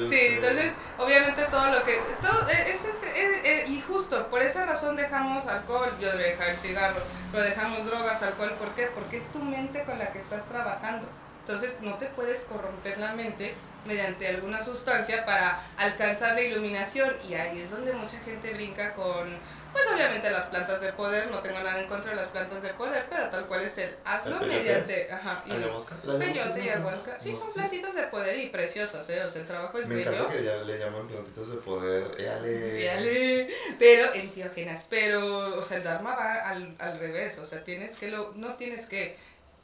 Sí, 0.00 0.06
sé. 0.08 0.34
entonces, 0.36 0.72
obviamente 0.98 1.42
todo 1.50 1.66
lo 1.70 1.84
que... 1.84 1.98
Todo, 2.20 2.48
eh, 2.48 2.64
es, 2.74 2.84
es- 2.84 3.16
es- 3.16 3.44
es- 3.44 3.68
y 3.70 3.80
justo, 3.80 4.28
por 4.28 4.42
esa 4.42 4.66
razón 4.66 4.96
dejamos 4.96 5.46
alcohol, 5.46 5.90
yo 6.00 6.08
debería 6.10 6.32
dejar 6.32 6.50
el 6.50 6.58
cigarro, 6.58 7.00
pero 7.30 7.44
dejamos 7.44 7.84
drogas, 7.86 8.22
alcohol, 8.22 8.52
¿por 8.58 8.74
qué? 8.74 8.88
Porque 8.94 9.18
es 9.18 9.30
tu 9.32 9.38
mente 9.38 9.84
con 9.84 9.98
la 9.98 10.12
que 10.12 10.18
estás 10.18 10.46
trabajando. 10.48 11.08
Entonces, 11.46 11.78
no 11.80 11.98
te 11.98 12.06
puedes 12.06 12.40
corromper 12.44 12.98
la 12.98 13.12
mente 13.14 13.54
mediante 13.84 14.28
alguna 14.28 14.62
sustancia 14.62 15.24
para 15.26 15.60
alcanzar 15.76 16.34
la 16.34 16.40
iluminación. 16.42 17.14
Y 17.28 17.34
ahí 17.34 17.60
es 17.62 17.70
donde 17.70 17.92
mucha 17.94 18.16
gente 18.20 18.54
brinca 18.54 18.94
con, 18.94 19.36
pues 19.72 19.84
obviamente 19.92 20.30
las 20.30 20.44
plantas 20.44 20.80
de 20.80 20.92
poder, 20.92 21.32
no 21.32 21.40
tengo 21.40 21.58
nada 21.58 21.80
en 21.80 21.88
contra 21.88 22.10
de 22.10 22.16
las 22.16 22.28
plantas 22.28 22.62
de 22.62 22.68
poder, 22.74 23.06
pero 23.10 23.28
tal 23.28 23.46
cual 23.48 23.62
es 23.62 23.76
el 23.78 23.96
hazlo 24.04 24.38
mediante... 24.38 25.10
Ajá, 25.10 25.42
y- 25.44 25.50
¿Ayahuasca? 25.50 27.18
Sí, 27.18 27.32
No, 27.32 27.38
son 27.40 27.52
plantitas 27.52 27.94
de 27.96 28.02
poder 28.04 28.38
y 28.38 28.50
preciosas, 28.50 29.10
¿eh? 29.10 29.24
O 29.24 29.30
sea, 29.30 29.40
el 29.42 29.48
trabajo 29.48 29.76
es 29.78 29.88
Me 29.88 29.96
bello. 29.96 30.12
encanta 30.12 30.32
que 30.32 30.44
ya 30.44 30.56
le 30.58 30.78
llaman 30.78 31.08
plantitas 31.08 31.48
de 31.50 31.56
poder. 31.56 32.20
Éale. 32.20 32.72
Véale. 32.74 33.54
Pero 33.80 34.14
enteógenas. 34.14 34.86
Pero, 34.88 35.58
o 35.58 35.62
sea, 35.62 35.78
el 35.78 35.82
Dharma 35.82 36.14
va 36.14 36.48
al, 36.48 36.76
al 36.78 37.00
revés. 37.00 37.36
O 37.40 37.44
sea, 37.46 37.64
tienes 37.64 37.96
que 37.96 38.12
lo, 38.12 38.32
no 38.36 38.54
tienes 38.54 38.86
que. 38.86 39.18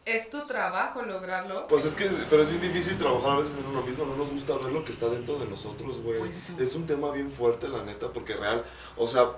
Es 0.05 0.31
tu 0.31 0.47
trabajo 0.47 1.03
lograrlo. 1.03 1.67
Pues 1.69 1.85
es 1.85 1.95
que, 1.95 2.07
pero 2.31 2.43
es 2.43 2.49
bien 2.49 2.63
difícil 2.63 2.97
trabajar 2.97 3.31
a 3.33 3.37
veces 3.41 3.59
en 3.59 3.67
uno 3.67 3.83
mismo, 3.83 4.07
no 4.07 4.17
nos 4.17 4.31
gusta 4.31 4.55
ver 4.57 4.73
lo 4.73 4.83
que 4.85 4.93
está 4.93 5.07
dentro 5.09 5.39
de 5.39 5.45
nosotros, 5.47 6.01
güey. 6.01 6.19
Pues. 6.19 6.35
Es 6.59 6.75
un 6.75 6.87
tema 6.87 7.11
bien 7.11 7.31
fuerte, 7.31 7.69
la 7.69 7.83
neta, 7.85 8.11
porque 8.13 8.35
real, 8.35 8.65
o 8.97 9.07
sea, 9.07 9.33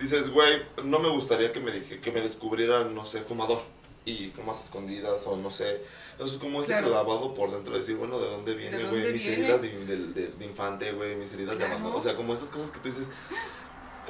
dices, 0.00 0.28
güey, 0.30 0.62
no 0.82 0.98
me 0.98 1.08
gustaría 1.10 1.52
que 1.52 1.60
me 1.60 1.70
dije, 1.70 2.00
que 2.00 2.10
me 2.10 2.20
descubrieran, 2.22 2.92
no 2.94 3.04
sé, 3.04 3.20
fumador 3.20 3.62
y 4.04 4.28
fumas 4.30 4.62
escondidas 4.64 5.26
o 5.28 5.36
no 5.36 5.50
sé. 5.50 5.82
Eso 6.16 6.26
es 6.26 6.38
como 6.38 6.60
ese 6.60 6.68
Claro. 6.72 6.88
clavado 6.88 7.32
por 7.34 7.52
dentro 7.52 7.74
de 7.74 7.78
decir, 7.80 7.96
bueno, 7.96 8.18
¿de 8.18 8.26
dónde 8.28 8.54
viene, 8.54 8.78
¿De 8.78 8.84
güey? 8.84 9.12
Mis 9.12 9.24
viene? 9.26 9.42
heridas 9.44 9.62
de, 9.62 9.68
de, 9.84 9.96
de- 10.08 10.28
de 10.28 10.44
infante, 10.44 10.90
güey, 10.92 11.14
mis 11.14 11.32
heridas 11.34 11.54
Claro. 11.56 11.68
de 11.70 11.74
abandono. 11.76 11.96
O 11.96 12.00
sea, 12.00 12.16
como 12.16 12.34
esas 12.34 12.50
cosas 12.50 12.70
que 12.72 12.78
tú 12.80 12.88
dices, 12.88 13.10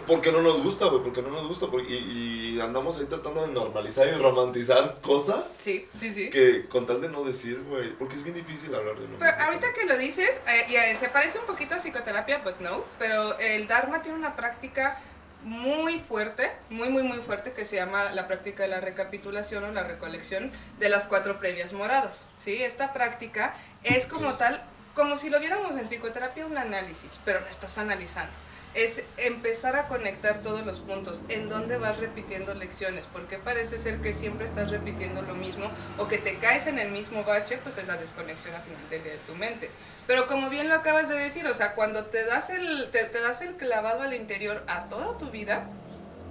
¿por 0.07 0.21
qué 0.21 0.33
no 0.33 0.43
nos 0.43 0.63
gusta, 0.63 0.87
güey? 0.87 1.03
¿Por 1.03 1.13
qué 1.13 1.23
no 1.23 1.31
nos 1.31 1.47
gusta? 1.47 1.67
Porque, 1.69 1.93
y, 1.93 2.57
y 2.57 2.61
andamos 2.61 2.99
ahí 2.99 3.07
tratando 3.07 3.47
de 3.47 3.53
normalizar 3.53 4.07
y 4.09 4.13
romantizar 4.13 5.01
cosas 5.01 5.57
Sí, 5.59 5.89
sí, 5.99 6.11
sí. 6.11 6.31
que 6.31 6.67
con 6.69 6.87
tal 6.87 7.01
de 7.01 7.09
no 7.09 7.25
decir, 7.25 7.63
güey, 7.69 7.91
porque 7.93 8.17
es 8.17 8.23
bien 8.23 8.35
difícil 8.35 8.75
hablar 8.75 8.99
de 8.99 9.07
uno 9.07 9.17
Pero 9.19 9.37
ahorita 9.39 9.73
que 9.73 9.85
lo 9.85 9.97
dices, 9.97 10.41
eh, 10.47 10.67
y, 10.69 10.77
eh, 10.77 10.95
se 10.95 11.09
parece 11.09 11.39
un 11.39 11.47
poquito 11.47 11.75
a 11.75 11.79
psicoterapia, 11.79 12.39
but 12.39 12.59
no. 12.61 12.85
Pero 12.99 13.39
el 13.39 13.67
Dharma 13.67 14.03
tiene 14.03 14.19
una 14.19 14.37
práctica 14.37 15.01
muy 15.43 16.01
fuerte, 16.01 16.51
muy, 16.71 16.89
muy, 16.89 17.03
muy 17.03 17.19
fuerte, 17.19 17.53
que 17.53 17.65
se 17.65 17.77
llama 17.77 18.11
la 18.13 18.27
práctica 18.27 18.65
de 18.65 18.69
la 18.69 18.81
recapitulación 18.81 19.65
o 19.65 19.73
la 19.73 19.85
recolección 19.85 20.51
de 20.79 20.89
las 20.89 21.07
cuatro 21.07 21.39
previas 21.39 21.73
moradas. 21.73 22.27
¿sí? 22.37 22.63
Esta 22.63 22.93
práctica 22.93 23.55
es 23.85 24.07
como 24.07 24.35
tal, 24.35 24.65
como 24.95 25.17
si 25.17 25.31
lo 25.31 25.39
viéramos 25.39 25.77
en 25.77 25.87
psicoterapia, 25.87 26.47
un 26.47 26.59
análisis, 26.59 27.21
pero 27.25 27.41
no 27.41 27.47
estás 27.47 27.79
analizando. 27.79 28.33
Es 28.77 29.03
empezar 29.17 29.75
a 29.75 29.89
conectar 29.89 30.43
todos 30.43 30.65
los 30.65 30.81
puntos. 30.81 31.23
¿En 31.31 31.49
dónde 31.49 31.79
vas 31.79 31.97
repitiendo 31.97 32.53
lecciones? 32.53 33.09
Porque 33.11 33.39
parece 33.39 33.79
ser 33.79 34.03
que 34.03 34.13
siempre 34.13 34.45
estás 34.45 34.71
repitiendo 34.71 35.23
lo 35.23 35.35
mismo 35.35 35.71
o 35.97 36.07
que 36.09 36.19
te 36.19 36.39
caes 36.39 36.67
en 36.67 36.79
el 36.79 36.93
mismo 36.93 37.25
bache, 37.25 37.59
pues 37.63 37.79
es 37.79 37.87
la 37.87 37.97
desconexión 37.97 38.55
al 38.55 38.63
final 38.63 38.91
del 38.91 39.03
día 39.03 39.13
de 39.13 39.19
tu 39.21 39.35
mente. 39.35 39.71
Pero 40.07 40.27
como 40.27 40.51
bien 40.51 40.69
lo 40.69 40.75
acabas 40.75 41.09
de 41.09 41.17
decir, 41.17 41.47
o 41.47 41.55
sea, 41.55 41.75
cuando 41.75 42.05
te 42.07 42.25
das 42.27 42.51
el, 42.51 42.91
te, 42.93 43.05
te 43.05 43.21
das 43.21 43.41
el 43.41 43.57
clavado 43.57 44.03
al 44.03 44.13
interior 44.13 44.63
a 44.67 44.89
toda 44.91 45.17
tu 45.17 45.31
vida, 45.31 45.71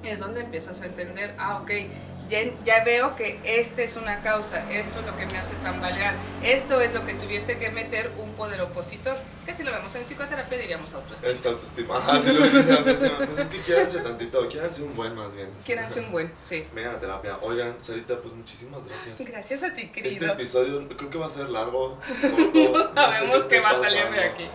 es 0.03 0.19
donde 0.19 0.41
empiezas 0.41 0.81
a 0.81 0.85
entender, 0.85 1.33
ah, 1.39 1.59
ok, 1.61 1.71
ya, 2.29 2.39
ya, 2.63 2.83
veo 2.83 3.15
que 3.15 3.39
esta 3.43 3.81
es 3.81 3.95
una 3.95 4.21
causa, 4.21 4.71
esto 4.71 4.99
es 4.99 5.05
lo 5.05 5.15
que 5.15 5.25
me 5.25 5.37
hace 5.37 5.53
tambalear, 5.55 6.15
esto 6.43 6.81
es 6.81 6.93
lo 6.93 7.05
que 7.05 7.13
tuviese 7.13 7.57
que 7.57 7.69
meter 7.69 8.11
un 8.17 8.33
poder 8.33 8.61
opositor, 8.61 9.17
que 9.45 9.53
si 9.53 9.63
lo 9.63 9.71
vemos 9.71 9.93
en 9.95 10.03
psicoterapia 10.03 10.57
diríamos 10.57 10.93
autoestima. 10.93 11.31
Es 11.31 11.45
autoestima, 11.45 11.97
ajá, 11.97 12.19
sí 12.21 12.33
lo 12.33 12.45
dice 12.45 12.77
pues 12.77 13.39
es 13.39 13.47
que 13.47 13.59
quiéranse 13.59 13.99
tantito, 13.99 14.47
quiéranse 14.49 14.83
un 14.83 14.95
buen 14.95 15.15
más 15.15 15.35
bien. 15.35 15.49
Quiéranse 15.65 15.99
un 15.99 16.11
buen, 16.11 16.33
sí. 16.39 16.65
Vengan 16.73 16.95
a 16.95 16.99
terapia. 16.99 17.37
Oigan, 17.41 17.75
Sarita, 17.79 18.19
pues 18.21 18.33
muchísimas 18.33 18.87
gracias. 18.87 19.19
Gracias 19.19 19.63
a 19.63 19.73
ti, 19.73 19.89
querido. 19.89 20.15
Este 20.15 20.31
episodio 20.31 20.87
creo 20.97 21.09
que 21.09 21.17
va 21.17 21.27
a 21.27 21.29
ser 21.29 21.49
largo. 21.49 21.99
Corto, 22.21 22.93
no 22.93 23.11
sabemos 23.11 23.43
no 23.43 23.47
qué 23.47 23.59
va 23.59 23.69
a 23.69 23.79
salir 23.81 24.09
de 24.09 24.23
aquí. 24.23 24.49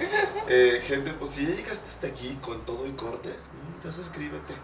Eh, 0.48 0.82
gente, 0.84 1.12
pues 1.12 1.30
si 1.32 1.46
ya 1.46 1.54
llegaste 1.54 1.88
hasta 1.88 2.06
aquí 2.06 2.38
con 2.40 2.64
todo 2.64 2.86
y 2.86 2.92
cortes, 2.92 3.50
mm, 3.52 3.84
ya 3.84 3.92
suscríbete. 3.92 4.54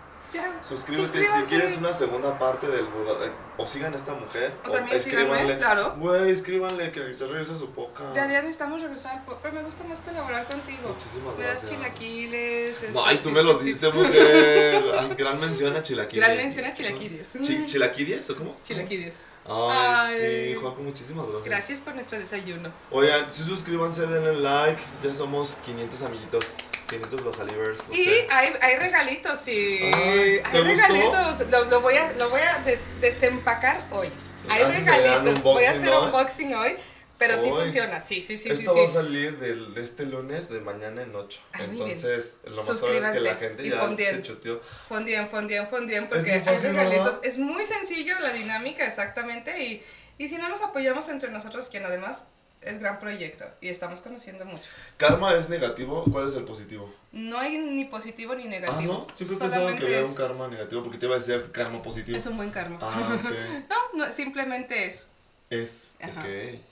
Suscríbete 0.61 1.25
si 1.25 1.43
quieres 1.49 1.77
una 1.77 1.93
segunda 1.93 2.39
parte 2.39 2.67
del 2.69 2.85
eh, 2.85 3.33
o 3.57 3.67
sigan 3.67 3.93
a 3.95 3.97
esta 3.97 4.15
mujer 4.15 4.53
o, 4.67 4.73
o 4.73 4.77
escríbanle. 4.95 5.57
claro. 5.57 5.95
Güey 5.99 6.31
escríbanle 6.31 6.93
que 6.93 7.15
ya 7.15 7.27
regrese 7.27 7.53
a 7.53 7.55
su 7.55 7.71
podcast 7.71 8.15
ya 8.15 8.23
ya 8.31 8.41
necesitamos 8.41 8.83
regresar 8.83 9.25
pero 9.43 9.55
me 9.55 9.63
gusta 9.63 9.85
más 9.85 10.01
colaborar 10.01 10.47
contigo. 10.47 10.89
Muchísimas 10.89 11.37
me 11.37 11.45
gracias. 11.45 11.63
das 11.63 11.71
chilaquiles 11.71 12.77
no 12.93 13.05
ay 13.07 13.19
tú 13.19 13.31
me 13.31 13.43
los 13.43 13.63
diste 13.63 13.91
mujer. 13.91 14.85
Ay, 14.99 15.15
gran 15.17 15.39
mención 15.41 15.75
a 15.77 15.83
chilaquiles. 15.83 16.25
Gran 16.25 16.37
mención 16.37 16.65
a 16.67 16.73
chilaquiles. 16.73 17.29
Ch 17.41 17.65
chilaquiles 17.65 18.31
o 18.31 18.37
cómo 18.37 18.57
chilaquiles. 18.63 19.25
Ay, 19.49 19.79
Ay, 19.79 20.19
sí, 20.55 20.61
Joaco, 20.61 20.83
muchísimas 20.83 21.25
gracias. 21.27 21.47
Gracias 21.47 21.81
por 21.81 21.95
nuestro 21.95 22.19
desayuno. 22.19 22.73
Oigan, 22.91 23.31
si 23.31 23.45
suscríbanse, 23.45 24.07
denle 24.09 24.35
like. 24.41 24.83
Ya 25.05 25.15
somos 25.15 25.57
500 25.65 26.03
amiguitos, 26.03 26.45
500 26.87 27.25
basalivers. 27.25 27.89
No 27.89 27.95
y 27.95 28.05
sé. 28.05 28.27
hay, 28.31 28.53
hay 28.61 28.77
regalitos, 28.77 29.39
sí. 29.41 29.81
Ay, 29.83 30.41
¿te 30.51 30.59
hay 30.59 30.65
gustó? 30.65 30.87
regalitos. 30.93 31.51
Lo, 31.51 31.65
lo, 31.67 31.81
voy 31.81 31.97
a, 31.97 32.13
lo 32.13 32.31
voy 32.31 32.41
a 32.41 32.61
des 32.61 32.81
desempacar 33.01 33.89
hoy. 33.91 34.11
Hay 34.49 34.63
¿Haces 34.63 34.79
el 34.79 34.85
gran 34.85 35.03
regalitos. 35.03 35.43
Voy 35.43 35.65
a 35.65 35.71
hacer 35.73 35.89
un 35.89 36.05
unboxing 36.05 36.55
hoy. 36.55 36.77
Pero 37.19 37.39
sí 37.39 37.49
Hoy. 37.51 37.63
funciona, 37.63 37.99
sí, 38.01 38.21
sí, 38.21 38.37
sí. 38.37 38.51
Esto 38.51 38.73
sí, 38.75 38.79
va 38.79 38.85
a 38.85 38.89
sí. 38.89 38.93
salir 38.93 39.39
del, 39.39 39.73
de 39.73 39.83
este 39.83 40.05
lunes 40.05 40.51
de 40.51 40.61
mañana 40.61 41.01
en 41.01 41.17
8. 41.17 41.43
Ah. 41.53 41.61
Entonces, 41.65 42.39
lo 42.45 42.63
más 42.63 42.79
probable 42.79 43.09
es 43.09 43.15
que 43.15 43.21
la 43.21 43.35
gente 43.37 43.69
ya 43.69 43.81
fondien. 43.81 44.17
se 44.17 44.23
chuteó. 44.23 44.61
Fondien, 44.61 45.27
fondien, 45.29 45.67
fondien, 45.69 46.09
porque 46.09 46.31
hay 46.33 46.41
regalitos. 46.41 47.19
Es 47.23 47.39
muy 47.39 47.65
sencillo 47.65 48.15
la 48.21 48.33
dinámica, 48.33 48.87
exactamente. 48.87 49.65
Y, 49.65 49.83
y 50.19 50.29
si 50.29 50.37
no 50.37 50.51
nos 50.51 50.61
apoyamos 50.61 51.09
entre 51.09 51.31
nosotros, 51.31 51.69
quien 51.69 51.87
además 51.87 52.27
es 52.63 52.79
gran 52.81 52.99
proyecto 52.99 53.45
y 53.61 53.69
estamos 53.69 54.01
conociendo 54.01 54.45
mucho. 54.45 54.65
¿Karma 54.97 55.35
es 55.35 55.49
negativo? 55.49 56.05
¿Cuál 56.11 56.27
es 56.29 56.35
el 56.35 56.45
positivo? 56.45 56.93
No 57.13 57.39
hay 57.39 57.59
ni 57.59 57.85
positivo 57.85 58.35
ni 58.35 58.45
Ah, 58.45 58.49
negativo. 58.49 58.93
¿no? 59.09 59.17
Siempre 59.17 59.37
he 59.37 59.41
pensado 59.41 59.77
que 59.77 59.85
había 59.85 60.05
un 60.05 60.15
karma 60.15 60.49
negativo 60.49 60.83
porque 60.83 60.99
te 60.99 61.07
iba 61.07 61.15
a 61.17 61.19
decir 61.19 61.51
karma 61.53 61.83
positivo. 61.83 62.17
es 62.17 62.27
un 62.27 62.37
buen 62.37 62.51
karma. 62.51 62.79
Ah. 62.83 63.19
No, 63.69 64.05
no, 64.07 64.13
simplemente 64.13 64.87
es. 64.87 65.09
Es. 65.51 65.93
Ajá. 66.01 66.21
Ok. 66.21 66.27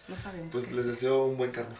No 0.09 0.16
sabemos. 0.16 0.49
Pues 0.53 0.70
les 0.72 0.80
es. 0.80 0.87
deseo 0.87 1.24
un 1.26 1.37
buen 1.37 1.53
karma. 1.53 1.76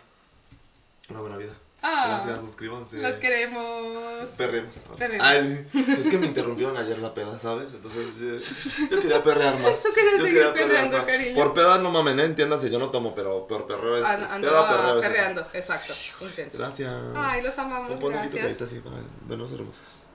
Una 1.11 1.21
buena 1.21 1.37
vida. 1.37 1.53
Ah, 1.87 2.07
Gracias, 2.09 2.41
suscríbanse. 2.41 2.97
Los 2.97 3.17
queremos. 3.17 4.31
Perremos. 4.39 4.75
Perremos. 4.97 5.27
Ay, 5.27 5.67
es 5.99 6.07
que 6.09 6.17
me 6.17 6.27
interrumpieron 6.29 6.75
ayer 6.79 6.97
la 6.97 7.13
peda, 7.13 7.39
¿sabes? 7.39 7.75
Entonces 7.75 8.79
yo 8.91 8.99
quería 9.01 9.23
perrear 9.23 9.59
más. 9.59 9.83
Tú 9.83 9.91
querías 9.95 10.19
Yo 10.19 10.25
seguir 10.25 10.53
perreando, 10.55 10.97
más. 10.97 11.07
cariño. 11.07 11.35
Por 11.35 11.53
peda 11.53 11.77
no 11.77 11.91
mamen, 11.91 12.21
¿eh? 12.21 12.25
entiéndase, 12.25 12.71
yo 12.71 12.79
no 12.79 12.91
tomo, 12.91 13.15
pero 13.15 13.47
por 13.47 13.67
perreo 13.67 13.99
es, 13.99 14.09
es 14.09 14.29
peda, 14.29 14.67
perreo 14.69 14.99
es 14.99 15.05
eso. 15.05 15.13
perreando, 15.13 15.47
exacto. 15.53 15.95
Intenso. 16.25 16.59
Gracias. 16.59 16.95
Ay, 17.15 17.43
los 17.43 17.59
amamos. 17.59 18.01
Pon 18.01 18.13
poquito 18.15 18.39
carita 18.39 18.65
así 18.65 18.79
para 18.81 18.97
vernos 19.29 19.53
hermosas. 19.53 20.07